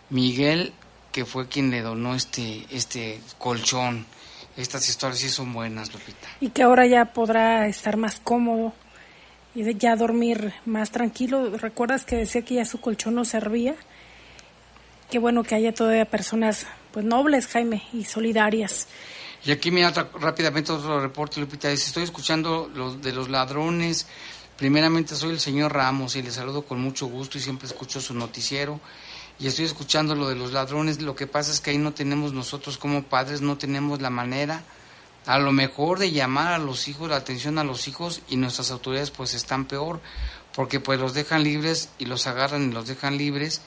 Miguel 0.09 0.73
que 1.11 1.25
fue 1.25 1.47
quien 1.47 1.71
le 1.71 1.82
donó 1.82 2.15
este, 2.15 2.65
este 2.71 3.19
colchón. 3.38 4.05
Estas 4.57 4.88
historias 4.88 5.19
sí 5.19 5.29
son 5.29 5.53
buenas, 5.53 5.93
Lupita. 5.93 6.27
Y 6.39 6.49
que 6.49 6.63
ahora 6.63 6.86
ya 6.86 7.05
podrá 7.05 7.67
estar 7.67 7.97
más 7.97 8.19
cómodo 8.19 8.73
y 9.53 9.77
ya 9.77 9.95
dormir 9.95 10.53
más 10.65 10.91
tranquilo. 10.91 11.57
¿Recuerdas 11.57 12.05
que 12.05 12.15
decía 12.15 12.43
que 12.43 12.55
ya 12.55 12.65
su 12.65 12.79
colchón 12.79 13.15
no 13.15 13.25
servía? 13.25 13.75
Qué 15.09 15.19
bueno 15.19 15.43
que 15.43 15.55
haya 15.55 15.73
todavía 15.73 16.05
personas 16.05 16.67
pues 16.91 17.05
nobles, 17.05 17.47
Jaime, 17.47 17.83
y 17.93 18.05
solidarias. 18.05 18.87
Y 19.43 19.51
aquí 19.51 19.71
mira 19.71 19.91
rápidamente 20.19 20.71
otro 20.71 21.01
reporte, 21.01 21.39
Lupita. 21.39 21.69
Dice, 21.69 21.87
estoy 21.87 22.03
escuchando 22.03 22.69
los 22.73 23.01
de 23.01 23.11
los 23.11 23.29
ladrones. 23.29 24.07
Primeramente 24.57 25.15
soy 25.15 25.31
el 25.31 25.39
señor 25.39 25.73
Ramos 25.73 26.15
y 26.15 26.21
le 26.21 26.31
saludo 26.31 26.63
con 26.63 26.79
mucho 26.79 27.07
gusto 27.07 27.37
y 27.37 27.41
siempre 27.41 27.67
escucho 27.67 27.99
su 27.99 28.13
noticiero 28.13 28.79
y 29.41 29.47
estoy 29.47 29.65
escuchando 29.65 30.13
lo 30.13 30.29
de 30.29 30.35
los 30.35 30.51
ladrones, 30.51 31.01
lo 31.01 31.15
que 31.15 31.25
pasa 31.25 31.51
es 31.51 31.59
que 31.59 31.71
ahí 31.71 31.79
no 31.79 31.93
tenemos 31.93 32.31
nosotros 32.31 32.77
como 32.77 33.01
padres, 33.01 33.41
no 33.41 33.57
tenemos 33.57 33.99
la 33.99 34.11
manera 34.11 34.63
a 35.26 35.39
lo 35.39 35.51
mejor 35.51 35.99
de 35.99 36.11
llamar 36.11 36.53
a 36.53 36.57
los 36.57 36.88
hijos, 36.88 37.09
la 37.09 37.17
atención 37.17 37.57
a 37.57 37.63
los 37.63 37.88
hijos 37.88 38.22
y 38.28 38.38
nuestras 38.38 38.72
autoridades 38.72 39.11
pues 39.11 39.34
están 39.34 39.65
peor, 39.65 40.01
porque 40.55 40.80
pues 40.80 40.99
los 40.99 41.13
dejan 41.13 41.43
libres 41.43 41.89
y 41.99 42.05
los 42.05 42.28
agarran 42.28 42.69
y 42.69 42.74
los 42.74 42.88
dejan 42.88 43.17
libres 43.17 43.61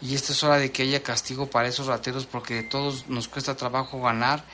y 0.00 0.14
esta 0.14 0.32
es 0.32 0.42
hora 0.44 0.58
de 0.58 0.70
que 0.70 0.82
haya 0.82 1.02
castigo 1.02 1.50
para 1.50 1.68
esos 1.68 1.86
rateros 1.86 2.26
porque 2.26 2.54
de 2.54 2.62
todos 2.62 3.08
nos 3.08 3.28
cuesta 3.28 3.56
trabajo 3.56 4.00
ganar 4.00 4.44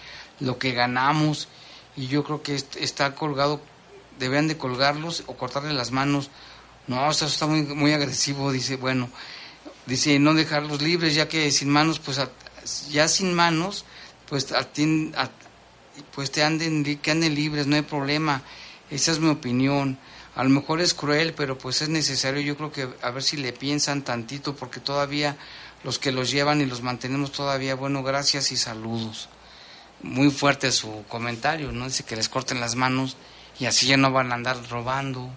lo 0.40 0.58
que 0.58 0.72
ganamos 0.72 1.48
y 1.96 2.06
yo 2.06 2.24
creo 2.24 2.42
que 2.42 2.54
está 2.54 3.14
colgado, 3.14 3.60
deberían 4.18 4.48
de 4.48 4.56
colgarlos 4.56 5.22
o 5.26 5.36
cortarle 5.36 5.72
las 5.74 5.92
manos. 5.92 6.30
No, 6.86 7.08
eso 7.10 7.26
está 7.26 7.46
muy, 7.46 7.62
muy 7.62 7.92
agresivo, 7.92 8.52
dice, 8.52 8.76
bueno, 8.76 9.08
dice 9.86 10.18
no 10.18 10.34
dejarlos 10.34 10.82
libres 10.82 11.14
ya 11.14 11.28
que 11.28 11.50
sin 11.50 11.68
manos 11.68 11.98
pues 11.98 12.20
ya 12.90 13.08
sin 13.08 13.34
manos 13.34 13.84
pues 14.28 14.46
pues 16.14 16.30
te 16.30 16.42
anden 16.42 16.84
que 16.98 17.10
anden 17.10 17.34
libres 17.34 17.66
no 17.66 17.76
hay 17.76 17.82
problema. 17.82 18.42
Esa 18.90 19.12
es 19.12 19.20
mi 19.20 19.28
opinión. 19.28 19.98
A 20.34 20.44
lo 20.44 20.50
mejor 20.50 20.80
es 20.80 20.94
cruel 20.94 21.34
pero 21.34 21.56
pues 21.58 21.82
es 21.82 21.88
necesario 21.88 22.40
yo 22.40 22.56
creo 22.56 22.72
que 22.72 22.88
a 23.02 23.10
ver 23.10 23.22
si 23.22 23.36
le 23.36 23.52
piensan 23.52 24.02
tantito 24.02 24.56
porque 24.56 24.80
todavía 24.80 25.36
los 25.84 25.98
que 25.98 26.12
los 26.12 26.30
llevan 26.30 26.60
y 26.60 26.66
los 26.66 26.82
mantenemos 26.82 27.30
todavía 27.30 27.74
bueno 27.74 28.02
gracias 28.02 28.52
y 28.52 28.56
saludos. 28.56 29.28
Muy 30.02 30.30
fuerte 30.30 30.72
su 30.72 31.04
comentario 31.08 31.72
no 31.72 31.86
dice 31.86 32.04
que 32.04 32.16
les 32.16 32.28
corten 32.28 32.60
las 32.60 32.74
manos 32.74 33.16
y 33.58 33.66
así 33.66 33.86
ya 33.86 33.96
no 33.96 34.10
van 34.10 34.32
a 34.32 34.34
andar 34.34 34.56
robando. 34.68 35.30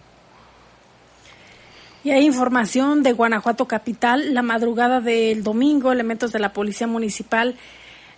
Y 2.04 2.12
hay 2.12 2.26
información 2.26 3.04
de 3.04 3.12
Guanajuato 3.12 3.68
Capital. 3.68 4.34
La 4.34 4.42
madrugada 4.42 5.02
del 5.02 5.44
domingo, 5.44 5.92
elementos 5.92 6.32
de 6.32 6.40
la 6.40 6.54
Policía 6.54 6.88
Municipal 6.88 7.58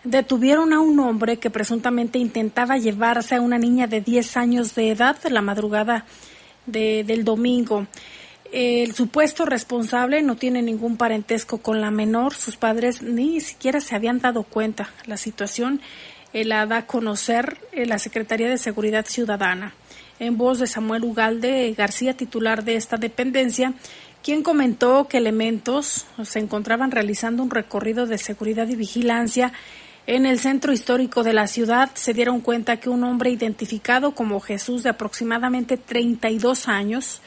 detuvieron 0.04 0.74
a 0.74 0.80
un 0.80 1.00
hombre 1.00 1.38
que 1.38 1.50
presuntamente 1.50 2.20
intentaba 2.20 2.78
llevarse 2.78 3.36
a 3.36 3.41
una 3.41 3.58
niña 3.58 3.88
de 3.88 4.02
10 4.02 4.38
años 4.38 4.76
de 4.76 4.91
edad 4.91 5.18
la 5.30 5.41
madrugada 5.41 6.06
del 6.66 7.24
domingo. 7.24 7.88
El 8.52 8.95
supuesto 8.95 9.45
responsable 9.45 10.22
no 10.24 10.36
tiene 10.36 10.62
ningún 10.62 10.97
parentesco 10.97 11.60
con 11.60 11.82
la 11.82 11.91
menor. 11.91 12.34
Sus 12.34 12.58
padres 12.58 13.02
ni 13.02 13.41
siquiera 13.41 13.80
se 13.80 13.95
habían 13.95 14.20
dado 14.20 14.43
cuenta. 14.43 14.89
La 15.06 15.18
situación 15.18 15.82
eh, 16.34 16.45
la 16.45 16.66
da 16.66 16.78
a 16.78 16.86
conocer 16.88 17.58
eh, 17.72 17.86
la 17.86 18.00
Secretaría 18.00 18.50
de 18.50 18.58
Seguridad 18.58 19.06
Ciudadana 19.06 19.74
en 20.20 20.38
voz 20.38 20.60
de 20.60 20.68
Samuel 20.68 21.06
Ugalde 21.06 21.74
García, 21.78 22.16
titular 22.16 22.64
de 22.64 22.76
esta 22.76 22.97
dependencia, 22.97 23.74
quien 24.22 24.43
comentó 24.43 25.08
que 25.08 25.18
elementos 25.18 26.06
se 26.24 26.39
encontraban 26.39 26.91
realizando 26.91 27.41
un 27.41 27.50
recorrido 27.50 28.06
de 28.06 28.18
seguridad 28.18 28.68
y 28.68 28.76
vigilancia 28.76 29.54
en 30.16 30.26
el 30.26 30.39
centro 30.39 30.74
histórico 30.74 31.24
de 31.24 31.34
la 31.34 31.47
ciudad. 31.47 31.91
Se 31.93 32.14
dieron 32.14 32.41
cuenta 32.41 32.78
que 32.78 32.89
un 32.89 33.03
hombre 33.03 33.30
identificado 33.30 34.16
como 34.16 34.39
Jesús 34.39 34.84
de 34.84 34.89
aproximadamente 34.89 35.78
32 35.78 36.68
años 36.68 37.22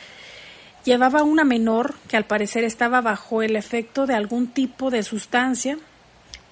llevaba 0.85 1.23
una 1.23 1.45
menor 1.45 1.95
que 2.09 2.17
al 2.17 2.25
parecer 2.25 2.65
estaba 2.65 3.01
bajo 3.01 3.43
el 3.43 3.57
efecto 3.57 4.07
de 4.07 4.15
algún 4.15 4.49
tipo 4.49 4.91
de 4.91 5.03
sustancia, 5.03 5.79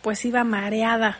pues 0.03 0.24
iba 0.24 0.45
mareada 0.45 1.18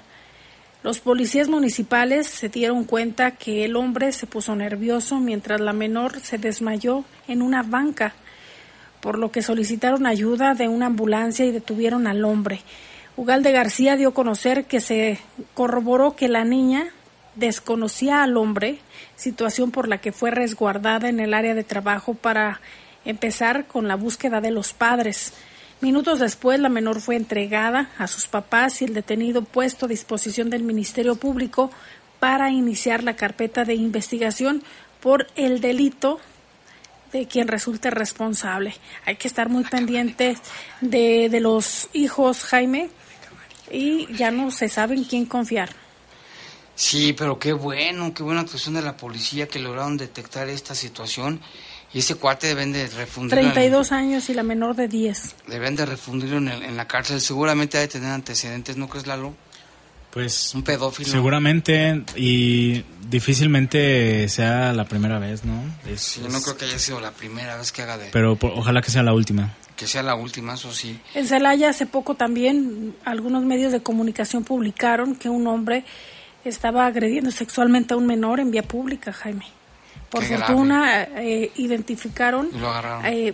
los 0.83 0.99
policías 0.99 1.49
municipales 1.49 2.27
se 2.27 2.49
dieron 2.49 2.85
cuenta 2.85 3.33
que 3.33 3.67
el 3.67 3.77
hombre 3.77 4.13
se 4.13 4.27
puso 4.27 4.57
nervioso 4.57 5.21
mientras 5.21 5.61
la 5.61 5.75
menor 5.75 6.19
se 6.21 6.39
desmayó 6.39 7.05
en 7.29 7.43
una 7.43 7.63
banca, 7.63 8.15
por 9.03 9.19
lo 9.19 9.31
que 9.31 9.43
solicitaron 9.43 10.07
ayuda 10.07 10.55
de 10.55 10.69
una 10.69 10.87
ambulancia 10.87 11.45
y 11.45 11.51
detuvieron 11.51 12.07
al 12.07 12.25
hombre. 12.25 12.63
Ugalde 13.17 13.53
García 13.53 13.97
dio 13.97 14.11
a 14.11 14.15
conocer 14.15 14.65
que 14.65 14.81
se 14.81 15.19
corroboró 15.55 16.17
que 16.17 16.29
la 16.29 16.45
niña 16.45 16.89
desconocía 17.35 18.23
al 18.23 18.37
hombre, 18.37 18.79
situación 19.17 19.71
por 19.71 19.89
la 19.89 19.99
que 19.99 20.13
fue 20.13 20.31
resguardada 20.31 21.09
en 21.09 21.21
el 21.21 21.35
área 21.35 21.55
de 21.55 21.65
trabajo 21.65 22.15
para 22.15 22.61
empezar 23.05 23.67
con 23.67 23.89
la 23.89 23.97
búsqueda 23.97 24.41
de 24.41 24.51
los 24.51 24.73
padres. 24.73 25.33
Minutos 25.81 26.19
después, 26.19 26.61
la 26.61 26.69
menor 26.69 27.01
fue 27.01 27.17
entregada 27.17 27.91
a 27.99 28.07
sus 28.07 28.27
papás 28.27 28.83
y 28.83 28.85
el 28.85 28.95
detenido 28.95 29.43
puesto 29.43 29.87
a 29.87 29.89
disposición 29.89 30.51
del 30.51 30.63
Ministerio 30.63 31.17
Público 31.17 31.71
para 32.19 32.51
iniciar 32.51 33.03
la 33.03 33.17
carpeta 33.17 33.65
de 33.65 33.75
investigación 33.75 34.63
por 35.01 35.27
el 35.37 35.61
delito 35.61 36.21
de 37.13 37.27
quien 37.27 37.49
resulte 37.49 37.91
responsable. 37.91 38.75
Hay 39.07 39.17
que 39.17 39.27
estar 39.27 39.49
muy 39.49 39.65
pendientes 39.65 40.39
de, 40.81 41.29
de 41.31 41.41
los 41.41 41.89
hijos, 41.93 42.45
Jaime, 42.45 42.91
y 43.71 44.13
ya 44.15 44.31
no 44.31 44.51
se 44.51 44.69
sabe 44.69 44.95
en 44.95 45.05
quién 45.05 45.27
confiar. 45.27 45.71
Sí, 46.75 47.13
pero 47.13 47.39
qué 47.39 47.53
bueno, 47.53 48.15
qué 48.15 48.23
buena 48.23 48.41
actuación 48.41 48.75
de 48.75 48.83
la 48.83 48.97
policía 48.97 49.49
que 49.49 49.59
lograron 49.59 49.97
detectar 49.97 50.49
esta 50.49 50.75
situación 50.75 51.41
y 51.93 51.99
ese 51.99 52.15
cuate 52.15 52.47
deben 52.47 52.73
de 52.73 52.87
refundirlo. 52.89 53.43
32 53.43 53.93
años 53.93 54.31
y 54.31 54.35
la 54.35 54.43
menor 54.43 54.77
de 54.77 54.89
10. 54.89 55.37
Deben 55.49 55.77
de 55.77 55.85
refundirlo 55.85 56.39
en, 56.39 56.49
en 56.49 56.77
la 56.77 56.87
cárcel. 56.87 57.21
Seguramente 57.21 57.77
ha 57.77 57.81
de 57.81 57.89
tener 57.89 58.11
antecedentes, 58.11 58.77
¿no 58.77 58.89
crees, 58.89 59.07
Lalo? 59.07 59.35
Pues. 60.11 60.55
Un 60.55 60.63
pedófilo. 60.63 61.09
Seguramente 61.09 62.03
y 62.17 62.85
difícilmente 63.09 64.29
sea 64.29 64.73
la 64.73 64.85
primera 64.85 65.19
vez, 65.19 65.45
¿no? 65.45 65.63
sí, 65.97 66.21
no 66.29 66.41
creo 66.43 66.57
que 66.57 66.65
haya 66.65 66.79
sido 66.79 67.01
la 67.01 67.13
primera 67.13 67.57
vez 67.57 67.71
que 67.71 67.83
haga 67.83 67.97
de. 67.97 68.09
Pero 68.11 68.37
ojalá 68.41 68.83
que 68.83 68.91
sea 68.91 69.03
la 69.03 69.13
última. 69.13 69.55
Que 69.81 69.87
sea 69.87 70.03
la 70.03 70.15
última, 70.15 70.53
eso 70.53 70.75
sí. 70.75 71.01
En 71.15 71.27
Celaya 71.27 71.71
hace 71.71 71.87
poco 71.87 72.15
también 72.15 72.95
algunos 73.03 73.45
medios 73.45 73.73
de 73.73 73.83
comunicación 73.83 74.45
publicaron 74.45 75.15
que 75.17 75.31
un 75.31 75.47
hombre 75.47 75.85
estaba 76.45 76.85
agrediendo 76.85 77.31
sexualmente 77.31 77.95
a 77.95 77.97
un 77.97 78.07
menor 78.07 78.41
en 78.41 78.51
vía 78.51 78.63
pública, 78.63 79.11
Jaime. 79.11 79.47
Por 80.11 80.23
fortuna 80.23 81.05
eh, 81.17 81.51
identificaron, 81.57 82.51
eh, 83.07 83.33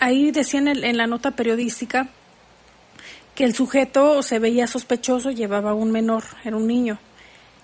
ahí 0.00 0.32
decían 0.32 0.66
en, 0.66 0.96
la 0.96 1.06
nota 1.06 1.30
periodística 1.30 2.08
que 3.36 3.44
el 3.44 3.54
sujeto 3.54 4.24
se 4.24 4.40
veía 4.40 4.66
sospechoso, 4.66 5.30
llevaba 5.30 5.72
un 5.72 5.92
menor, 5.92 6.24
era 6.44 6.56
un 6.56 6.66
niño. 6.66 6.98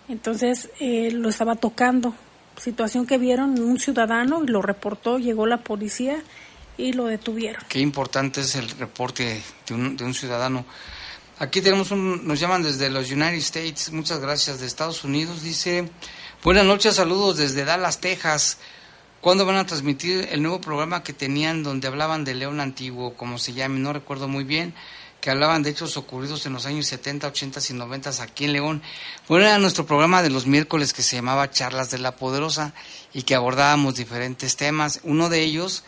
Entonces 0.09 0.71
eh, 0.79 1.11
lo 1.11 1.29
estaba 1.29 1.57
tocando. 1.57 2.15
Situación 2.57 3.05
que 3.05 3.19
vieron 3.19 3.61
un 3.61 3.81
ciudadano 3.81 4.45
y 4.45 4.47
lo 4.47 4.63
reportó, 4.63 5.19
llegó 5.19 5.45
la 5.45 5.57
policía 5.57 6.23
y 6.83 6.93
lo 6.93 7.07
detuvieron. 7.07 7.65
Qué 7.69 7.81
importante 7.81 8.41
es 8.41 8.55
el 8.57 8.69
reporte 8.71 9.43
de 9.67 9.75
un, 9.75 9.97
de 9.97 10.05
un 10.05 10.15
ciudadano. 10.15 10.65
Aquí 11.39 11.61
tenemos 11.61 11.91
un, 11.91 12.27
nos 12.27 12.39
llaman 12.39 12.63
desde 12.63 12.91
los 12.91 13.11
United 13.11 13.35
States, 13.35 13.91
muchas 13.93 14.21
gracias, 14.21 14.61
de 14.61 14.67
Estados 14.67 15.03
Unidos, 15.05 15.43
dice 15.43 15.89
Buenas 16.45 16.65
noches, 16.65 16.97
saludos 16.97 17.37
desde 17.37 17.65
Dallas, 17.65 18.01
Texas. 18.01 18.59
¿Cuándo 19.21 19.47
van 19.47 19.55
a 19.55 19.65
transmitir 19.65 20.29
el 20.33 20.43
nuevo 20.43 20.61
programa 20.61 21.05
que 21.05 21.13
tenían 21.13 21.63
donde 21.63 21.87
hablaban 21.87 22.25
de 22.25 22.35
León 22.35 22.59
Antiguo, 22.59 23.15
como 23.15 23.39
se 23.39 23.53
llame? 23.53 23.79
No 23.79 23.93
recuerdo 23.93 24.27
muy 24.27 24.43
bien, 24.43 24.75
que 25.21 25.31
hablaban 25.31 25.63
de 25.63 25.71
hechos 25.71 25.97
ocurridos 25.97 26.45
en 26.45 26.53
los 26.53 26.67
años 26.67 26.89
70, 26.89 27.29
80 27.29 27.61
y 27.71 27.73
90 27.75 28.11
aquí 28.21 28.45
en 28.45 28.55
León. 28.55 28.83
Bueno, 29.29 29.47
era 29.47 29.59
nuestro 29.59 29.87
programa 29.87 30.21
de 30.21 30.31
los 30.31 30.49
miércoles 30.49 30.93
que 30.93 31.03
se 31.03 31.15
llamaba 31.15 31.49
Charlas 31.49 31.93
de 31.93 31.99
la 31.99 32.17
Poderosa 32.17 32.75
y 33.15 33.23
que 33.23 33.37
abordábamos 33.37 33.95
diferentes 33.95 34.57
temas. 34.57 34.99
Uno 35.05 35.29
de 35.29 35.45
ellos 35.45 35.85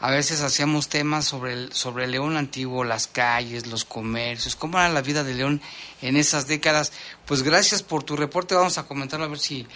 a 0.00 0.10
veces 0.10 0.40
hacíamos 0.40 0.88
temas 0.88 1.26
sobre 1.26 1.52
el, 1.52 1.72
sobre 1.74 2.06
León 2.06 2.38
antiguo, 2.38 2.84
las 2.84 3.06
calles, 3.06 3.66
los 3.66 3.84
comercios, 3.84 4.56
cómo 4.56 4.78
era 4.78 4.88
la 4.88 5.02
vida 5.02 5.24
de 5.24 5.34
León 5.34 5.60
en 6.00 6.16
esas 6.16 6.46
décadas. 6.46 6.92
Pues 7.26 7.42
gracias 7.42 7.82
por 7.82 8.02
tu 8.02 8.16
reporte, 8.16 8.54
vamos 8.54 8.78
a 8.78 8.84
comentarlo 8.84 9.26
a 9.26 9.28
ver 9.28 9.38
si 9.38 9.66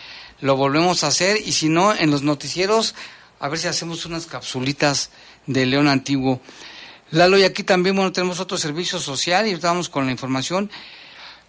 lo 0.40 0.56
volvemos 0.56 1.04
a 1.04 1.08
hacer 1.08 1.36
y 1.44 1.52
si 1.52 1.68
no, 1.68 1.94
en 1.94 2.10
los 2.10 2.22
noticieros, 2.22 2.94
a 3.38 3.48
ver 3.48 3.58
si 3.58 3.68
hacemos 3.68 4.06
unas 4.06 4.24
capsulitas 4.24 5.10
de 5.46 5.66
León 5.66 5.88
antiguo. 5.88 6.40
Lalo, 7.10 7.36
y 7.36 7.44
aquí 7.44 7.62
también, 7.62 7.94
bueno, 7.94 8.10
tenemos 8.10 8.40
otro 8.40 8.56
servicio 8.56 8.98
social 8.98 9.46
y 9.46 9.52
estamos 9.52 9.90
con 9.90 10.06
la 10.06 10.12
información. 10.12 10.70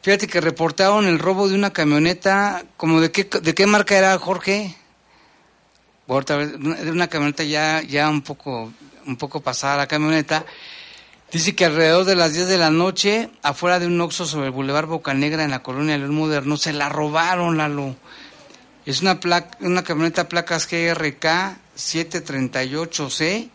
Fíjate 0.01 0.27
que 0.27 0.41
reportaron 0.41 1.07
el 1.07 1.17
robo 1.17 1.47
de 1.47 1.55
una 1.55 1.71
camioneta, 1.71 2.65
como 2.75 2.99
de 2.99 3.11
qué, 3.11 3.23
de 3.23 3.55
qué 3.55 3.65
marca 3.65 3.97
era, 3.97 4.19
Jorge? 4.19 4.75
De 6.07 6.91
una 6.91 7.07
camioneta 7.07 7.43
ya, 7.43 7.81
ya 7.81 8.09
un 8.09 8.21
poco, 8.21 8.71
un 9.05 9.17
poco 9.17 9.41
pasada 9.41 9.77
la 9.77 9.87
camioneta. 9.87 10.45
Dice 11.31 11.55
que 11.55 11.65
alrededor 11.65 12.05
de 12.05 12.15
las 12.15 12.33
10 12.33 12.47
de 12.47 12.57
la 12.57 12.69
noche, 12.69 13.31
afuera 13.41 13.79
de 13.79 13.87
un 13.87 13.99
Oxxo 13.99 14.25
sobre 14.25 14.45
el 14.47 14.51
Boulevard 14.51 14.85
Bocanegra 14.85 15.43
en 15.43 15.51
la 15.51 15.63
colonia 15.63 15.97
León 15.97 16.13
Moderno, 16.13 16.57
se 16.57 16.73
la 16.73 16.89
robaron, 16.89 17.57
Lalo. 17.57 17.95
Es 18.85 19.01
una, 19.01 19.19
placa, 19.19 19.57
una 19.61 19.83
camioneta 19.83 20.29
placas 20.29 20.67
GRK 20.67 21.57
738C, 21.75 23.49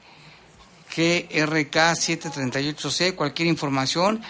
GRK 0.94 1.76
738C, 1.94 3.14
cualquier 3.14 3.46
información, 3.46 4.20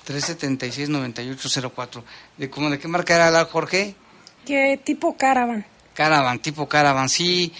376-9804. 0.06 2.02
¿De, 2.36 2.50
cómo, 2.50 2.70
¿De 2.70 2.78
qué 2.78 2.88
marca 2.88 3.14
era 3.14 3.30
la 3.30 3.44
Jorge? 3.46 3.94
¿Qué 4.44 4.80
tipo 4.82 5.16
Caravan? 5.16 5.64
Caravan, 5.94 6.38
tipo 6.40 6.68
Caravan, 6.68 7.08
sí. 7.08 7.52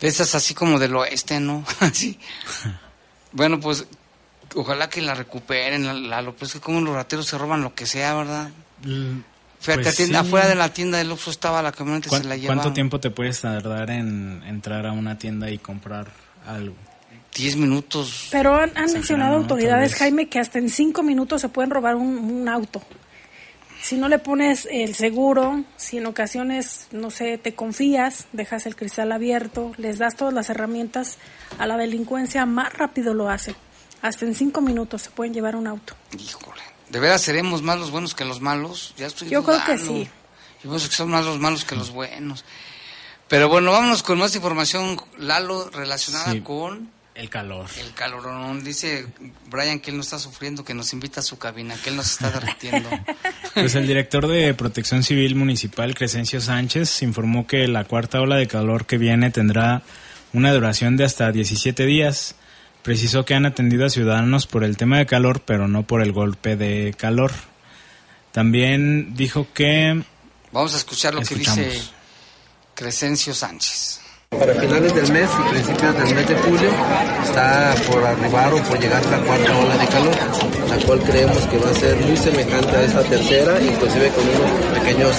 De 0.00 0.08
esas 0.08 0.34
así 0.34 0.54
como 0.54 0.78
del 0.78 0.94
oeste, 0.96 1.40
¿no? 1.40 1.64
sí. 1.92 2.18
bueno, 3.32 3.60
pues 3.60 3.86
ojalá 4.54 4.88
que 4.88 5.00
la 5.00 5.14
recuperen, 5.14 6.10
la, 6.10 6.22
lo 6.22 6.34
pues 6.34 6.52
que 6.52 6.60
como 6.60 6.80
los 6.80 6.94
rateros 6.94 7.26
se 7.26 7.38
roban 7.38 7.62
lo 7.62 7.74
que 7.74 7.86
sea, 7.86 8.14
¿verdad? 8.14 8.50
Mm, 8.84 9.20
Fíjate, 9.60 10.16
afuera 10.16 10.48
de 10.48 10.56
la 10.56 10.72
tienda 10.72 10.98
del 10.98 11.12
Oxxo 11.12 11.30
estaba 11.30 11.62
la 11.62 11.70
camioneta 11.70 12.08
y 12.08 12.18
se 12.18 12.24
la 12.24 12.36
llevaron. 12.36 12.58
¿Cuánto 12.58 12.74
tiempo 12.74 12.98
te 12.98 13.10
puedes 13.10 13.40
tardar 13.40 13.90
en 13.90 14.42
entrar 14.44 14.86
a 14.86 14.92
una 14.92 15.18
tienda 15.18 15.50
y 15.50 15.58
comprar 15.58 16.08
algo? 16.44 16.74
10 17.34 17.56
minutos. 17.56 18.28
Pero 18.30 18.54
han, 18.56 18.72
mencionado 18.92 19.36
autoridades, 19.36 19.94
Jaime, 19.94 20.28
que 20.28 20.38
hasta 20.38 20.58
en 20.58 20.68
5 20.68 21.02
minutos 21.02 21.40
se 21.40 21.48
pueden 21.48 21.70
robar 21.70 21.96
un, 21.96 22.48
auto. 22.48 22.82
Si 23.80 23.96
no 23.96 24.08
le 24.08 24.18
pones 24.18 24.68
el 24.70 24.94
seguro, 24.94 25.64
si 25.76 25.98
en 25.98 26.06
ocasiones, 26.06 26.88
no 26.92 27.10
sé, 27.10 27.38
te 27.38 27.54
confías, 27.54 28.26
dejas 28.32 28.66
el 28.66 28.76
cristal 28.76 29.10
abierto, 29.10 29.72
les 29.76 29.98
das 29.98 30.16
todas 30.16 30.32
las 30.32 30.50
herramientas 30.50 31.18
a 31.58 31.66
la 31.66 31.76
delincuencia, 31.76 32.46
más 32.46 32.72
rápido 32.74 33.12
lo 33.14 33.28
hace. 33.28 33.56
Hasta 34.02 34.24
en 34.24 34.34
5 34.34 34.60
minutos 34.60 35.02
se 35.02 35.10
pueden 35.10 35.32
llevar 35.32 35.56
un 35.56 35.66
auto. 35.66 35.94
Híjole. 36.16 36.62
¿De 36.90 37.00
veras 37.00 37.22
seremos 37.22 37.62
más 37.62 37.78
los 37.78 37.90
buenos 37.90 38.14
que 38.14 38.24
los 38.24 38.40
malos? 38.40 38.94
Ya 38.98 39.06
estoy 39.06 39.30
Yo 39.30 39.42
creo 39.42 39.64
que 39.64 39.78
sí. 39.78 40.08
Yo 40.62 40.70
pienso 40.70 40.88
que 40.88 40.94
son 40.94 41.10
más 41.10 41.24
los 41.24 41.38
malos 41.38 41.64
que 41.64 41.74
los 41.74 41.90
buenos. 41.90 42.44
Pero 43.26 43.48
bueno, 43.48 43.72
vámonos 43.72 44.02
con 44.02 44.18
más 44.18 44.36
información, 44.36 45.00
Lalo, 45.16 45.70
relacionada 45.70 46.38
con 46.44 46.90
el 47.14 47.28
calor. 47.28 47.66
El 47.78 47.92
calor. 47.92 48.62
Dice 48.62 49.06
Brian 49.50 49.80
que 49.80 49.90
él 49.90 49.96
no 49.96 50.02
está 50.02 50.18
sufriendo, 50.18 50.64
que 50.64 50.74
nos 50.74 50.92
invita 50.92 51.20
a 51.20 51.22
su 51.22 51.38
cabina, 51.38 51.76
que 51.82 51.90
él 51.90 51.96
nos 51.96 52.10
está 52.10 52.30
derritiendo. 52.30 52.88
Pues 53.54 53.74
el 53.74 53.86
director 53.86 54.28
de 54.28 54.54
Protección 54.54 55.02
Civil 55.02 55.34
Municipal, 55.34 55.94
Crescencio 55.94 56.40
Sánchez, 56.40 57.02
informó 57.02 57.46
que 57.46 57.68
la 57.68 57.84
cuarta 57.84 58.18
ola 58.18 58.36
de 58.36 58.48
calor 58.48 58.86
que 58.86 58.96
viene 58.96 59.30
tendrá 59.30 59.82
una 60.32 60.54
duración 60.54 60.96
de 60.96 61.04
hasta 61.04 61.30
17 61.30 61.84
días. 61.84 62.34
Precisó 62.82 63.26
que 63.26 63.34
han 63.34 63.44
atendido 63.44 63.84
a 63.84 63.90
ciudadanos 63.90 64.46
por 64.46 64.64
el 64.64 64.78
tema 64.78 64.96
de 64.96 65.04
calor, 65.04 65.42
pero 65.44 65.68
no 65.68 65.82
por 65.82 66.00
el 66.00 66.12
golpe 66.12 66.56
de 66.56 66.94
calor. 66.96 67.32
También 68.32 69.14
dijo 69.14 69.46
que... 69.52 70.02
Vamos 70.50 70.72
a 70.72 70.78
escuchar 70.78 71.12
lo 71.12 71.20
que 71.20 71.34
dice 71.34 71.78
Crescencio 72.74 73.34
Sánchez. 73.34 74.01
Para 74.38 74.54
finales 74.54 74.94
del 74.94 75.12
mes 75.12 75.28
y 75.38 75.50
principios 75.50 75.94
del 75.94 76.14
mes 76.14 76.28
de 76.28 76.34
julio 76.36 76.70
está 77.22 77.74
por 77.90 78.04
arribar 78.04 78.52
o 78.54 78.62
por 78.62 78.80
llegar 78.80 79.04
la 79.06 79.18
cuarta 79.18 79.58
ola 79.58 79.76
de 79.76 79.86
calor, 79.86 80.14
la 80.68 80.86
cual 80.86 81.00
creemos 81.00 81.38
que 81.46 81.58
va 81.58 81.70
a 81.70 81.74
ser 81.74 81.96
muy 81.96 82.16
semejante 82.16 82.76
a 82.76 82.82
esta 82.82 83.02
tercera, 83.02 83.60
inclusive 83.60 84.08
con 84.08 84.24
unos 84.28 84.80
pequeños 84.80 85.16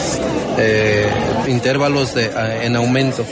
eh, 0.57 1.07
intervalos 1.47 2.15
de, 2.15 2.31
en 2.63 2.75
aumento. 2.75 3.23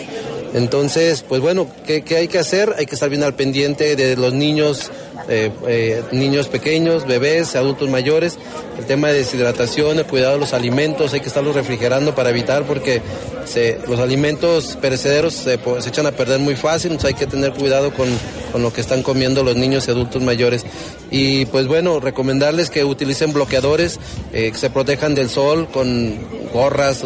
Entonces, 0.54 1.24
pues 1.28 1.42
bueno, 1.42 1.68
¿qué, 1.86 2.04
hay 2.16 2.28
que 2.28 2.40
hacer? 2.40 2.76
Hay 2.78 2.86
que 2.86 2.96
estar 2.96 3.10
bien 3.10 3.24
al 3.24 3.34
pendiente 3.34 3.96
de 3.96 4.16
los 4.16 4.34
niños, 4.34 4.92
eh, 5.30 5.52
eh, 5.68 6.04
niños 6.12 6.48
pequeños, 6.48 7.06
bebés, 7.06 7.56
adultos 7.56 7.90
mayores, 7.90 8.38
el 8.78 8.86
tema 8.86 9.10
de 9.10 9.20
deshidratación, 9.20 10.00
el 10.00 10.06
cuidado 10.06 10.34
de 10.34 10.40
los 10.40 10.54
alimentos, 10.54 11.14
hay 11.14 11.22
que 11.22 11.28
estarlos 11.28 11.56
refrigerando 11.56 12.16
para 12.16 12.30
evitar 12.30 12.64
porque 12.64 13.02
los 13.88 14.00
alimentos 14.00 14.78
perecederos 14.82 15.34
se, 15.34 15.60
echan 15.88 16.08
a 16.08 16.12
perder 16.12 16.40
muy 16.40 16.56
fácil, 16.56 16.92
entonces 16.92 17.16
hay 17.16 17.20
que 17.20 17.30
tener 17.30 17.52
cuidado 17.54 17.94
con, 17.94 18.08
lo 18.62 18.72
que 18.72 18.82
están 18.82 19.02
comiendo 19.02 19.44
los 19.44 19.56
niños 19.56 19.88
y 19.88 19.92
adultos 19.92 20.22
mayores. 20.22 20.66
Y 21.10 21.46
pues 21.46 21.68
bueno, 21.68 22.00
recomendarles 22.00 22.70
que 22.70 22.84
utilicen 22.84 23.34
bloqueadores, 23.34 24.00
eh, 24.34 24.52
que 24.52 24.58
se 24.58 24.70
protejan 24.70 25.16
del 25.16 25.30
sol 25.30 25.68
con 25.72 26.20
gorras, 26.54 27.04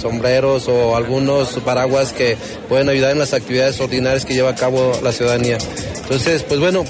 sombreros 0.00 0.68
o 0.68 0.96
algunos 0.96 1.50
paraguas 1.64 2.12
que 2.12 2.36
pueden 2.68 2.88
ayudar 2.88 3.12
en 3.12 3.18
las 3.18 3.34
actividades 3.34 3.80
ordinarias 3.80 4.24
que 4.24 4.34
lleva 4.34 4.50
a 4.50 4.54
cabo 4.54 4.92
la 5.02 5.12
ciudadanía. 5.12 5.58
Entonces, 6.02 6.42
pues 6.42 6.60
bueno, 6.60 6.84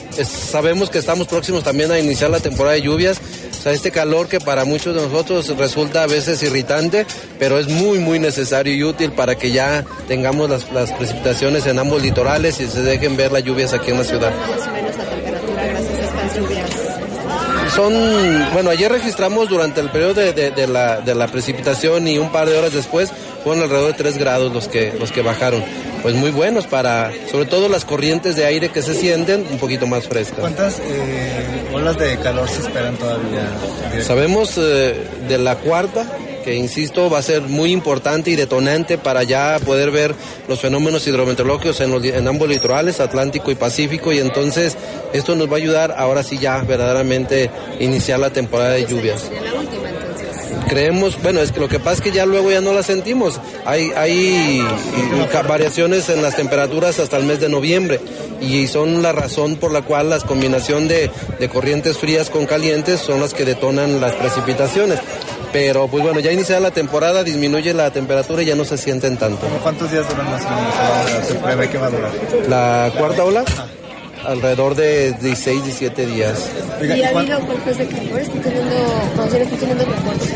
sabemos 0.50 0.90
que 0.90 0.98
estamos 0.98 1.26
próximos 1.26 1.64
también 1.64 1.90
a 1.90 1.98
iniciar 1.98 2.30
la 2.30 2.40
temporada 2.40 2.74
de 2.74 2.82
lluvias. 2.82 3.20
O 3.58 3.62
sea, 3.62 3.72
este 3.72 3.90
calor 3.90 4.28
que 4.28 4.40
para 4.40 4.64
muchos 4.64 4.94
de 4.94 5.02
nosotros 5.02 5.56
resulta 5.56 6.02
a 6.02 6.06
veces 6.06 6.42
irritante, 6.42 7.06
pero 7.38 7.58
es 7.58 7.68
muy, 7.68 7.98
muy 7.98 8.18
necesario 8.18 8.74
y 8.74 8.82
útil 8.82 9.12
para 9.12 9.36
que 9.36 9.52
ya 9.52 9.84
tengamos 10.08 10.48
las, 10.48 10.70
las 10.72 10.92
precipitaciones 10.92 11.66
en 11.66 11.78
ambos 11.78 12.02
litorales 12.02 12.60
y 12.60 12.66
se 12.66 12.82
dejen 12.82 13.16
ver 13.16 13.32
las 13.32 13.44
lluvias 13.44 13.72
aquí 13.72 13.90
en 13.90 13.98
la 13.98 14.04
ciudad. 14.04 14.32
Son, 17.74 17.92
bueno, 18.52 18.70
ayer 18.70 18.90
registramos 18.90 19.48
durante 19.48 19.80
el 19.80 19.90
periodo 19.90 20.14
de, 20.14 20.32
de, 20.32 20.66
la, 20.66 21.00
de 21.00 21.14
la 21.14 21.28
precipitación 21.28 22.08
y 22.08 22.18
un 22.18 22.32
par 22.32 22.48
de 22.48 22.58
horas 22.58 22.72
después 22.72 23.12
fueron 23.44 23.62
alrededor 23.62 23.92
de 23.92 23.98
3 23.98 24.18
grados 24.18 24.52
los 24.52 24.68
que, 24.68 24.92
los 24.98 25.12
que 25.12 25.22
bajaron 25.22 25.62
pues 26.02 26.14
muy 26.14 26.30
buenos 26.30 26.66
para, 26.66 27.12
sobre 27.30 27.46
todo 27.46 27.68
las 27.68 27.84
corrientes 27.84 28.36
de 28.36 28.44
aire 28.44 28.70
que 28.70 28.82
se 28.82 28.94
sienten 28.94 29.46
un 29.50 29.58
poquito 29.58 29.86
más 29.86 30.08
frescas. 30.08 30.40
¿Cuántas 30.40 30.78
eh, 30.80 31.68
olas 31.72 31.98
de 31.98 32.16
calor 32.18 32.48
se 32.48 32.62
esperan 32.62 32.96
todavía? 32.96 33.48
Sabemos 34.02 34.56
eh, 34.58 34.94
de 35.28 35.38
la 35.38 35.56
cuarta, 35.56 36.06
que 36.44 36.54
insisto 36.54 37.10
va 37.10 37.18
a 37.18 37.22
ser 37.22 37.42
muy 37.42 37.70
importante 37.70 38.30
y 38.30 38.36
detonante 38.36 38.96
para 38.96 39.22
ya 39.24 39.58
poder 39.64 39.90
ver 39.90 40.14
los 40.48 40.58
fenómenos 40.60 41.06
hidrometeorológicos 41.06 41.80
en, 41.80 42.04
en 42.04 42.28
ambos 42.28 42.48
litorales, 42.48 43.00
Atlántico 43.00 43.50
y 43.50 43.54
Pacífico, 43.54 44.12
y 44.12 44.18
entonces 44.18 44.76
esto 45.12 45.36
nos 45.36 45.48
va 45.48 45.54
a 45.54 45.58
ayudar 45.58 45.94
ahora 45.96 46.22
sí 46.22 46.38
ya 46.38 46.58
verdaderamente 46.62 47.50
iniciar 47.78 48.20
la 48.20 48.30
temporada 48.30 48.70
de 48.70 48.86
lluvias 48.86 49.30
creemos, 50.68 51.20
bueno, 51.22 51.40
es 51.40 51.52
que 51.52 51.60
lo 51.60 51.68
que 51.68 51.78
pasa 51.78 51.94
es 51.94 52.00
que 52.00 52.12
ya 52.12 52.26
luego 52.26 52.50
ya 52.50 52.60
no 52.60 52.72
la 52.72 52.82
sentimos. 52.82 53.40
Hay, 53.64 53.90
hay 53.96 54.62
variaciones 55.46 56.08
en 56.08 56.22
las 56.22 56.36
temperaturas 56.36 56.98
hasta 56.98 57.16
el 57.16 57.24
mes 57.24 57.40
de 57.40 57.48
noviembre 57.48 58.00
y 58.40 58.66
son 58.66 59.02
la 59.02 59.12
razón 59.12 59.56
por 59.56 59.72
la 59.72 59.82
cual 59.82 60.10
la 60.10 60.18
combinación 60.20 60.88
de, 60.88 61.10
corrientes 61.52 61.98
frías 61.98 62.30
con 62.30 62.46
calientes 62.46 63.00
son 63.00 63.20
las 63.20 63.34
que 63.34 63.44
detonan 63.44 64.00
las 64.00 64.12
precipitaciones. 64.12 65.00
Pero 65.52 65.88
pues 65.88 66.04
bueno, 66.04 66.20
ya 66.20 66.30
iniciada 66.30 66.60
la 66.60 66.70
temporada, 66.70 67.24
disminuye 67.24 67.74
la 67.74 67.90
temperatura 67.90 68.42
y 68.42 68.46
ya 68.46 68.54
no 68.54 68.64
se 68.64 68.78
sienten 68.78 69.16
tanto. 69.16 69.46
¿Cuántos 69.62 69.90
días 69.90 70.08
duran 70.08 70.30
las 70.30 71.68
que 71.68 71.78
va 71.78 71.86
a 71.86 71.90
durar? 71.90 72.10
¿La 72.48 72.92
cuarta 72.96 73.24
ola? 73.24 73.44
Alrededor 74.24 74.74
de 74.74 75.12
16, 75.12 75.64
17 75.64 76.06
días. 76.06 76.50
¿Y 76.82 77.02
ha 77.02 77.08
habido 77.10 77.40
golpes 77.40 77.78
de 77.78 77.86
calor? 77.86 78.20
¿Están 78.20 78.40
teniendo, 78.42 79.56
teniendo 79.58 79.84
reportes 79.84 80.30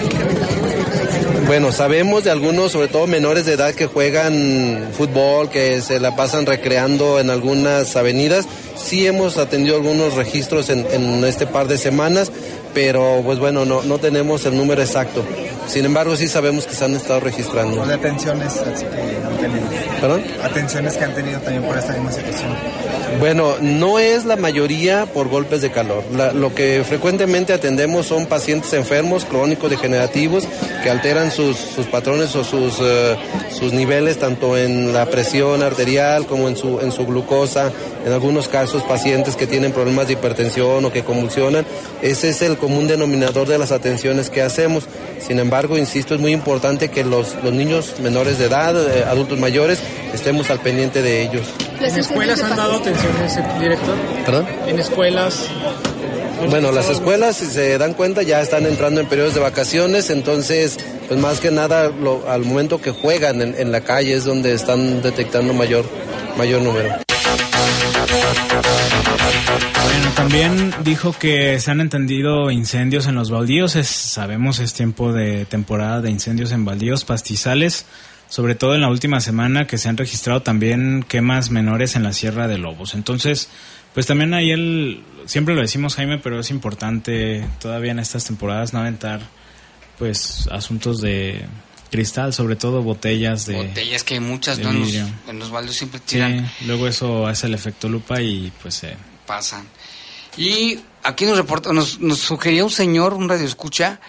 bueno, 1.46 1.72
sabemos 1.72 2.24
de 2.24 2.30
algunos, 2.30 2.72
sobre 2.72 2.88
todo 2.88 3.06
menores 3.06 3.44
de 3.44 3.52
edad, 3.52 3.74
que 3.74 3.86
juegan 3.86 4.88
fútbol, 4.96 5.50
que 5.50 5.82
se 5.82 6.00
la 6.00 6.16
pasan 6.16 6.46
recreando 6.46 7.20
en 7.20 7.28
algunas 7.28 7.96
avenidas. 7.96 8.46
Sí 8.76 9.06
hemos 9.06 9.36
atendido 9.36 9.76
algunos 9.76 10.14
registros 10.14 10.70
en, 10.70 10.86
en 10.90 11.22
este 11.24 11.46
par 11.46 11.68
de 11.68 11.76
semanas, 11.76 12.32
pero 12.72 13.20
pues 13.22 13.38
bueno, 13.38 13.66
no, 13.66 13.82
no 13.82 13.98
tenemos 13.98 14.46
el 14.46 14.56
número 14.56 14.80
exacto. 14.80 15.22
Sin 15.66 15.84
embargo, 15.84 16.16
sí 16.16 16.28
sabemos 16.28 16.66
que 16.66 16.74
se 16.74 16.84
han 16.86 16.94
estado 16.94 17.20
registrando. 17.20 17.76
¿Cuál 17.76 17.92
atenciones 17.92 18.54
que 18.54 19.26
han 19.26 19.36
tenido? 19.36 19.66
¿Perdón? 20.00 20.24
Atenciones 20.42 20.96
que 20.96 21.04
han 21.04 21.14
tenido 21.14 21.40
también 21.40 21.62
por 21.62 21.76
esta 21.76 21.92
misma 21.92 22.12
situación. 22.12 22.50
Bueno, 23.18 23.56
no 23.60 23.98
es 23.98 24.24
la 24.24 24.36
mayoría 24.36 25.06
por 25.06 25.28
golpes 25.28 25.62
de 25.62 25.70
calor. 25.70 26.04
lo 26.34 26.54
que 26.54 26.82
frecuentemente 26.86 27.52
atendemos 27.52 28.06
son 28.06 28.26
pacientes 28.26 28.72
enfermos, 28.72 29.24
crónicos, 29.24 29.70
degenerativos, 29.70 30.44
que 30.82 30.90
alteran 30.90 31.30
sus, 31.30 31.56
patrones 31.90 32.34
o 32.36 32.44
sus, 32.44 32.78
eh, 32.80 33.16
sus 33.50 33.72
niveles 33.72 34.18
tanto 34.18 34.56
en 34.56 34.92
la 34.92 35.06
presión 35.06 35.62
arterial 35.62 36.26
como 36.26 36.48
en 36.48 36.56
su, 36.56 36.80
en 36.80 36.92
su 36.92 37.06
glucosa. 37.06 37.72
En 38.04 38.12
algunos 38.12 38.48
casos 38.48 38.82
pacientes 38.82 39.36
que 39.36 39.46
tienen 39.46 39.72
problemas 39.72 40.06
de 40.06 40.14
hipertensión 40.14 40.84
o 40.84 40.92
que 40.92 41.04
convulsionan. 41.04 41.64
Ese 42.02 42.28
es 42.28 42.42
el 42.42 42.58
común 42.58 42.86
denominador 42.86 43.48
de 43.48 43.58
las 43.58 43.72
atenciones 43.72 44.30
que 44.30 44.42
hacemos. 44.42 44.84
Sin 45.26 45.38
embargo, 45.38 45.78
insisto, 45.78 46.14
es 46.14 46.20
muy 46.20 46.32
importante 46.32 46.90
que 46.90 47.02
los, 47.02 47.34
los 47.42 47.52
niños 47.52 47.94
menores 48.00 48.38
de 48.38 48.46
edad, 48.46 48.76
eh, 48.76 49.04
adultos 49.04 49.38
mayores, 49.38 49.78
estemos 50.12 50.50
al 50.50 50.60
pendiente 50.60 51.00
de 51.00 51.22
ellos. 51.22 51.46
¿En 51.80 51.98
escuelas 51.98 52.42
han 52.42 52.56
dado 52.56 52.74
atención 52.74 53.12
ese 53.24 53.42
director? 53.58 53.94
¿Perdón? 54.24 54.46
En 54.66 54.78
escuelas. 54.78 55.46
Bueno, 56.50 56.72
las 56.72 56.90
escuelas, 56.90 57.36
si 57.36 57.46
se 57.46 57.78
dan 57.78 57.94
cuenta, 57.94 58.22
ya 58.22 58.40
están 58.42 58.66
entrando 58.66 59.00
en 59.00 59.06
periodos 59.06 59.34
de 59.34 59.40
vacaciones, 59.40 60.10
entonces, 60.10 60.76
pues 61.08 61.18
más 61.18 61.40
que 61.40 61.50
nada, 61.50 61.90
al 62.28 62.44
momento 62.44 62.80
que 62.80 62.90
juegan 62.90 63.40
en, 63.40 63.54
en, 63.58 63.72
la 63.72 63.80
calle 63.80 64.14
es 64.14 64.24
donde 64.24 64.52
están 64.52 65.00
detectando 65.00 65.54
mayor, 65.54 65.84
mayor 66.36 66.60
número. 66.60 67.03
Bueno, 69.84 70.10
también 70.16 70.74
dijo 70.84 71.12
que 71.12 71.58
se 71.60 71.70
han 71.70 71.80
entendido 71.80 72.50
incendios 72.50 73.06
en 73.06 73.14
los 73.14 73.30
baldíos. 73.30 73.72
Sabemos 73.72 74.58
es 74.60 74.74
tiempo 74.74 75.12
de 75.12 75.44
temporada 75.44 76.00
de 76.00 76.10
incendios 76.10 76.52
en 76.52 76.64
baldíos, 76.64 77.04
pastizales, 77.04 77.86
sobre 78.28 78.54
todo 78.54 78.74
en 78.74 78.80
la 78.80 78.88
última 78.88 79.20
semana 79.20 79.66
que 79.66 79.78
se 79.78 79.88
han 79.88 79.96
registrado 79.96 80.42
también 80.42 81.04
quemas 81.08 81.50
menores 81.50 81.96
en 81.96 82.02
la 82.02 82.12
Sierra 82.12 82.48
de 82.48 82.58
Lobos. 82.58 82.94
Entonces, 82.94 83.48
pues 83.94 84.06
también 84.06 84.34
ahí 84.34 84.50
él, 84.50 85.04
siempre 85.26 85.54
lo 85.54 85.60
decimos 85.60 85.94
Jaime, 85.94 86.18
pero 86.18 86.40
es 86.40 86.50
importante 86.50 87.46
todavía 87.60 87.92
en 87.92 88.00
estas 88.00 88.24
temporadas 88.24 88.72
no 88.72 88.80
aventar 88.80 89.20
pues 89.98 90.48
asuntos 90.50 91.00
de 91.00 91.44
cristal, 91.90 92.32
sobre 92.32 92.56
todo 92.56 92.82
botellas 92.82 93.46
de 93.46 93.56
botellas 93.56 94.04
que 94.04 94.14
hay 94.14 94.20
muchas 94.20 94.58
¿no? 94.58 94.70
en, 94.70 95.38
los, 95.38 95.50
baldios 95.50 95.76
siempre 95.76 96.00
tiran. 96.00 96.50
luego 96.66 96.86
eso 96.88 97.26
hace 97.26 97.46
el 97.46 97.54
efecto 97.54 97.88
lupa 97.88 98.20
y 98.20 98.52
pues 98.62 98.74
se 98.74 98.96
pasan. 99.26 99.66
Y 100.36 100.80
aquí 101.02 101.26
nos 101.26 101.36
reporta, 101.36 101.72
nos, 101.72 102.00
nos 102.00 102.18
sugería 102.18 102.64
un 102.64 102.70
señor, 102.70 103.14
un 103.14 103.28
radio 103.28 103.46
escucha, 103.46 104.00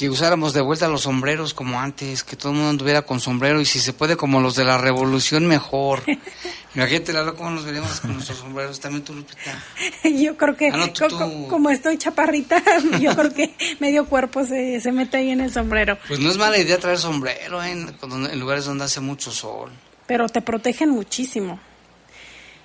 que 0.00 0.08
usáramos 0.08 0.54
de 0.54 0.62
vuelta 0.62 0.88
los 0.88 1.02
sombreros 1.02 1.52
como 1.52 1.78
antes, 1.78 2.24
que 2.24 2.34
todo 2.34 2.52
el 2.52 2.54
mundo 2.54 2.70
anduviera 2.70 3.02
con 3.02 3.20
sombrero 3.20 3.60
y 3.60 3.66
si 3.66 3.80
se 3.80 3.92
puede 3.92 4.16
como 4.16 4.40
los 4.40 4.56
de 4.56 4.64
la 4.64 4.78
revolución 4.78 5.46
mejor. 5.46 6.02
Imagínate, 6.74 7.12
Lalo, 7.12 7.34
cómo 7.34 7.50
nos 7.50 7.66
veríamos 7.66 8.00
con 8.00 8.14
nuestros 8.14 8.38
sombreros. 8.38 8.80
También 8.80 9.04
tú, 9.04 9.12
Lupita. 9.12 9.62
Yo 10.04 10.38
creo 10.38 10.56
que, 10.56 10.70
ah, 10.72 10.88
como 11.50 11.68
estoy 11.68 11.98
chaparrita, 11.98 12.62
yo 12.98 13.14
creo 13.14 13.34
que 13.34 13.54
medio 13.78 14.06
cuerpo 14.06 14.42
se, 14.42 14.80
se 14.80 14.90
mete 14.90 15.18
ahí 15.18 15.32
en 15.32 15.42
el 15.42 15.52
sombrero. 15.52 15.98
Pues 16.08 16.18
no 16.18 16.30
es 16.30 16.38
mala 16.38 16.56
idea 16.56 16.78
traer 16.78 16.96
sombrero 16.96 17.62
en, 17.62 17.94
en 18.02 18.40
lugares 18.40 18.64
donde 18.64 18.84
hace 18.84 19.00
mucho 19.00 19.30
sol. 19.30 19.70
Pero 20.06 20.30
te 20.30 20.40
protegen 20.40 20.88
muchísimo. 20.88 21.60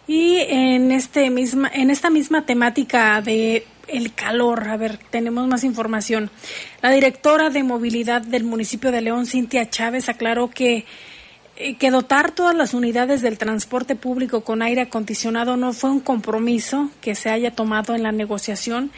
Y 0.08 0.38
en, 0.38 0.92
este 0.92 1.30
misma, 1.30 1.70
en 1.74 1.90
esta 1.90 2.10
misma 2.10 2.46
temática 2.46 3.22
de 3.22 3.66
el 3.88 4.14
calor, 4.14 4.68
a 4.68 4.78
ver, 4.78 4.98
tenemos 4.98 5.48
más 5.48 5.64
información. 5.64 6.30
La 6.82 6.92
directora 6.92 7.50
de 7.50 7.64
movilidad 7.64 8.22
del 8.22 8.44
municipio 8.44 8.92
de 8.92 9.02
León, 9.02 9.26
Cintia 9.26 9.70
Chávez, 9.70 10.10
aclaró 10.10 10.50
que, 10.50 10.86
eh, 11.56 11.76
que 11.76 11.92
dotar 11.92 12.32
todas 12.32 12.56
las 12.56 12.74
unidades 12.74 13.22
del 13.22 13.38
transporte 13.38 13.96
público 13.96 14.42
con 14.42 14.62
aire 14.62 14.82
acondicionado 14.82 15.58
no 15.58 15.74
fue 15.74 15.92
un 15.92 16.00
compromiso 16.00 16.90
que 17.02 17.16
se 17.16 17.30
haya 17.30 17.52
tomado 17.52 17.96
en 17.96 18.04
la 18.04 18.12
negociación 18.12 18.92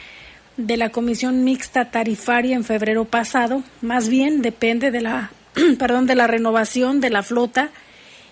de 0.56 0.76
la 0.76 0.90
Comisión 0.90 1.44
Mixta 1.44 1.90
Tarifaria 1.90 2.56
en 2.56 2.64
febrero 2.64 3.04
pasado, 3.04 3.62
más 3.80 4.08
bien 4.08 4.42
depende 4.42 4.90
de 4.90 5.00
la, 5.00 5.30
perdón, 5.78 6.06
de 6.06 6.16
la 6.16 6.26
renovación 6.26 7.00
de 7.00 7.10
la 7.10 7.22
flota 7.22 7.70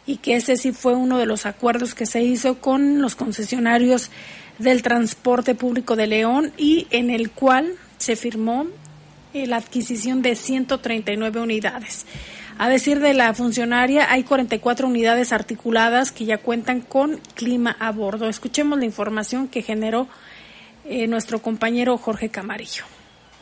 y 0.06 0.16
que 0.18 0.36
ese 0.36 0.56
sí 0.56 0.72
fue 0.72 0.94
uno 0.94 1.18
de 1.18 1.26
los 1.26 1.46
acuerdos 1.46 1.94
que 1.94 2.04
se 2.04 2.22
hizo 2.22 2.60
con 2.60 3.00
los 3.00 3.14
concesionarios 3.14 4.10
del 4.58 4.82
transporte 4.82 5.54
público 5.54 5.96
de 5.96 6.06
León 6.06 6.52
y 6.56 6.86
en 6.90 7.10
el 7.10 7.30
cual 7.30 7.74
se 7.98 8.16
firmó 8.16 8.66
eh, 9.34 9.46
la 9.46 9.56
adquisición 9.56 10.22
de 10.22 10.34
139 10.34 11.40
unidades. 11.40 12.06
A 12.58 12.70
decir 12.70 13.00
de 13.00 13.12
la 13.12 13.34
funcionaria, 13.34 14.10
hay 14.10 14.22
44 14.22 14.86
unidades 14.86 15.32
articuladas 15.32 16.10
que 16.10 16.24
ya 16.24 16.38
cuentan 16.38 16.80
con 16.80 17.20
clima 17.34 17.76
a 17.78 17.92
bordo. 17.92 18.28
Escuchemos 18.28 18.78
la 18.78 18.86
información 18.86 19.48
que 19.48 19.60
generó 19.60 20.08
eh, 20.86 21.06
nuestro 21.06 21.42
compañero 21.42 21.98
Jorge 21.98 22.30
Camarillo. 22.30 22.84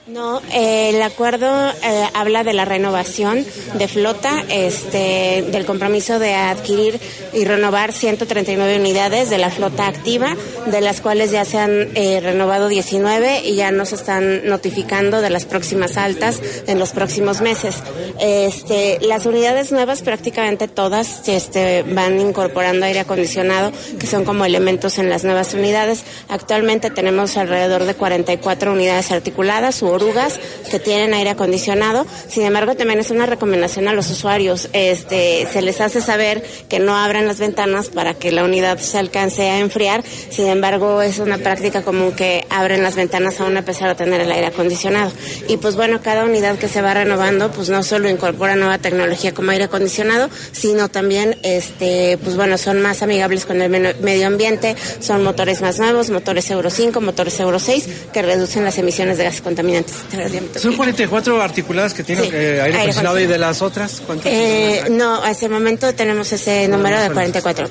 No, 0.06 0.42
eh, 0.52 0.90
el 0.90 1.00
acuerdo 1.00 1.48
eh, 1.82 2.04
habla 2.12 2.44
de 2.44 2.52
la 2.52 2.66
renovación 2.66 3.42
de 3.78 3.88
flota, 3.88 4.44
este, 4.50 5.42
del 5.50 5.64
compromiso 5.64 6.18
de 6.18 6.34
adquirir 6.34 7.00
y 7.32 7.46
renovar 7.46 7.94
139 7.94 8.80
unidades 8.80 9.30
de 9.30 9.38
la 9.38 9.48
flota 9.48 9.86
activa, 9.86 10.36
de 10.66 10.82
las 10.82 11.00
cuales 11.00 11.30
ya 11.30 11.46
se 11.46 11.56
han 11.56 11.88
eh, 11.94 12.20
renovado 12.22 12.68
19 12.68 13.44
y 13.44 13.54
ya 13.54 13.70
nos 13.70 13.94
están 13.94 14.46
notificando 14.46 15.22
de 15.22 15.30
las 15.30 15.46
próximas 15.46 15.96
altas 15.96 16.38
en 16.66 16.78
los 16.78 16.90
próximos 16.90 17.40
meses. 17.40 17.76
Este, 18.20 18.98
las 19.00 19.24
unidades 19.24 19.72
nuevas 19.72 20.02
prácticamente 20.02 20.68
todas 20.68 21.26
este, 21.30 21.82
van 21.82 22.20
incorporando 22.20 22.84
aire 22.84 23.00
acondicionado, 23.00 23.72
que 23.98 24.06
son 24.06 24.26
como 24.26 24.44
elementos 24.44 24.98
en 24.98 25.08
las 25.08 25.24
nuevas 25.24 25.54
unidades. 25.54 26.04
Actualmente 26.28 26.90
tenemos 26.90 27.38
alrededor 27.38 27.84
de 27.84 27.94
44 27.94 28.70
unidades 28.70 29.10
articuladas 29.10 29.82
orugas 29.94 30.38
que 30.70 30.78
tienen 30.78 31.14
aire 31.14 31.30
acondicionado. 31.30 32.06
Sin 32.28 32.44
embargo, 32.44 32.74
también 32.74 33.00
es 33.00 33.10
una 33.10 33.26
recomendación 33.26 33.88
a 33.88 33.92
los 33.92 34.10
usuarios. 34.10 34.68
Este, 34.72 35.46
se 35.52 35.62
les 35.62 35.80
hace 35.80 36.00
saber 36.00 36.42
que 36.68 36.78
no 36.78 36.96
abran 36.96 37.26
las 37.26 37.38
ventanas 37.38 37.88
para 37.88 38.14
que 38.14 38.32
la 38.32 38.44
unidad 38.44 38.78
se 38.78 38.98
alcance 38.98 39.48
a 39.48 39.58
enfriar. 39.60 40.04
Sin 40.30 40.46
embargo, 40.46 41.02
es 41.02 41.18
una 41.18 41.38
práctica 41.38 41.82
común 41.82 42.12
que 42.12 42.46
abren 42.50 42.82
las 42.82 42.96
ventanas 42.96 43.40
aún 43.40 43.56
a 43.56 43.62
pesar 43.62 43.88
de 43.88 43.94
tener 43.94 44.20
el 44.20 44.30
aire 44.30 44.46
acondicionado. 44.46 45.12
Y 45.48 45.56
pues 45.56 45.76
bueno, 45.76 46.00
cada 46.02 46.24
unidad 46.24 46.58
que 46.58 46.68
se 46.68 46.82
va 46.82 46.94
renovando, 46.94 47.50
pues 47.50 47.68
no 47.68 47.82
solo 47.82 48.08
incorpora 48.08 48.56
nueva 48.56 48.78
tecnología 48.78 49.32
como 49.32 49.50
aire 49.50 49.64
acondicionado, 49.64 50.28
sino 50.52 50.88
también, 50.88 51.36
este, 51.42 52.18
pues 52.22 52.36
bueno, 52.36 52.58
son 52.58 52.80
más 52.82 53.02
amigables 53.02 53.46
con 53.46 53.60
el 53.62 53.70
medio 53.70 54.26
ambiente, 54.26 54.76
son 55.00 55.22
motores 55.22 55.60
más 55.60 55.78
nuevos, 55.78 56.10
motores 56.10 56.50
Euro 56.50 56.70
5, 56.70 57.00
motores 57.00 57.38
Euro 57.40 57.58
6, 57.58 57.88
que 58.12 58.22
reducen 58.22 58.64
las 58.64 58.78
emisiones 58.78 59.18
de 59.18 59.24
gases 59.24 59.42
contaminantes 59.42 59.83
son 60.56 60.76
44 60.76 61.42
articuladas 61.42 61.94
que 61.94 62.04
tienen 62.04 62.26
eh, 62.32 62.60
aire, 62.62 62.78
acondicionado 62.78 63.18
y 63.20 63.26
de 63.26 63.38
las 63.38 63.62
otras, 63.62 64.02
¿cuántas? 64.04 64.26
Eh, 64.32 64.84
no, 64.90 65.22
hasta 65.22 65.46
el 65.46 65.52
momento 65.52 65.94
tenemos 65.94 66.32
ese 66.32 66.68
número 66.68 67.00
de 67.00 67.10
44. 67.10 67.70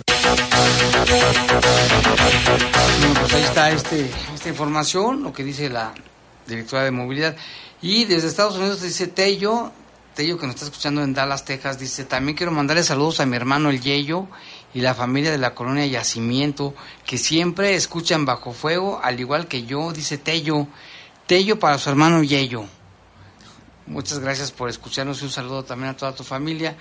Bueno, 2.99 3.19
pues 3.19 3.33
ahí 3.33 3.43
está 3.43 3.71
este, 3.71 4.09
esta 4.33 4.49
información, 4.49 5.23
lo 5.23 5.33
que 5.33 5.43
dice 5.43 5.69
la 5.69 5.93
directora 6.47 6.83
de 6.83 6.91
movilidad. 6.91 7.35
Y 7.81 8.05
desde 8.05 8.27
Estados 8.27 8.57
Unidos 8.57 8.81
dice 8.81 9.07
Tello, 9.07 9.71
Tello 10.15 10.37
que 10.37 10.45
nos 10.45 10.55
está 10.55 10.67
escuchando 10.67 11.03
en 11.03 11.13
Dallas, 11.13 11.45
Texas, 11.45 11.79
dice, 11.79 12.05
también 12.05 12.37
quiero 12.37 12.51
mandarle 12.51 12.83
saludos 12.83 13.19
a 13.19 13.25
mi 13.25 13.35
hermano 13.35 13.69
el 13.69 13.81
Yeyo 13.81 14.27
y 14.73 14.81
la 14.81 14.93
familia 14.93 15.31
de 15.31 15.37
la 15.37 15.53
colonia 15.53 15.85
Yacimiento, 15.85 16.73
que 17.05 17.17
siempre 17.17 17.75
escuchan 17.75 18.25
bajo 18.25 18.53
fuego, 18.53 18.99
al 19.03 19.19
igual 19.19 19.47
que 19.47 19.63
yo, 19.63 19.91
dice 19.91 20.17
Tello. 20.17 20.67
Tello 21.27 21.57
para 21.57 21.77
su 21.77 21.89
hermano 21.89 22.21
Yello. 22.21 22.65
Muchas 23.87 24.19
gracias 24.19 24.51
por 24.51 24.69
escucharnos 24.69 25.21
y 25.21 25.25
un 25.25 25.31
saludo 25.31 25.63
también 25.63 25.91
a 25.91 25.97
toda 25.97 26.13
tu 26.13 26.25
familia. 26.25 26.75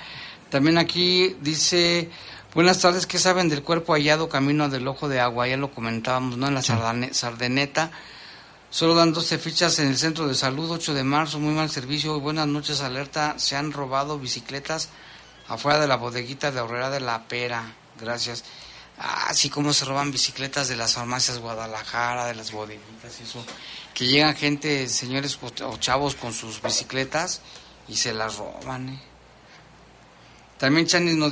También 0.50 0.78
aquí 0.78 1.36
dice, 1.40 2.10
buenas 2.52 2.80
tardes, 2.80 3.06
¿qué 3.06 3.18
saben 3.18 3.48
del 3.48 3.62
cuerpo 3.62 3.92
hallado 3.92 4.28
camino 4.28 4.68
del 4.68 4.88
ojo 4.88 5.08
de 5.08 5.20
agua? 5.20 5.46
Ya 5.46 5.56
lo 5.56 5.70
comentábamos, 5.70 6.36
¿no? 6.38 6.48
En 6.48 6.54
la 6.54 6.62
Sardeneta. 6.62 7.92
Solo 8.68 8.96
dan 8.96 9.12
12 9.12 9.38
fichas 9.38 9.78
en 9.78 9.86
el 9.86 9.96
centro 9.96 10.26
de 10.26 10.34
salud, 10.34 10.70
8 10.72 10.92
de 10.92 11.04
marzo, 11.04 11.38
muy 11.38 11.54
mal 11.54 11.70
servicio. 11.70 12.18
Buenas 12.18 12.48
noches, 12.48 12.80
alerta. 12.80 13.38
Se 13.38 13.54
han 13.54 13.70
robado 13.70 14.18
bicicletas 14.18 14.88
afuera 15.46 15.78
de 15.78 15.86
la 15.86 15.96
bodeguita 15.96 16.50
de 16.50 16.60
Horrera 16.60 16.90
de 16.90 16.98
la 16.98 17.28
Pera. 17.28 17.74
Gracias. 18.00 18.44
Así 18.98 19.50
como 19.50 19.72
se 19.72 19.84
roban 19.84 20.10
bicicletas 20.10 20.68
de 20.68 20.76
las 20.76 20.94
farmacias 20.94 21.38
Guadalajara, 21.38 22.26
de 22.26 22.34
las 22.34 22.50
bodeguitas 22.50 23.20
y 23.20 23.24
eso 23.24 23.44
que 23.94 24.06
llegan 24.06 24.34
gente, 24.34 24.88
señores 24.88 25.38
o 25.42 25.76
chavos 25.78 26.16
con 26.16 26.32
sus 26.32 26.60
bicicletas 26.60 27.42
y 27.88 27.96
se 27.96 28.12
las 28.12 28.36
roban. 28.36 28.88
¿eh? 28.88 29.00
También 30.58 30.86
Chanis 30.86 31.16
nos 31.16 31.30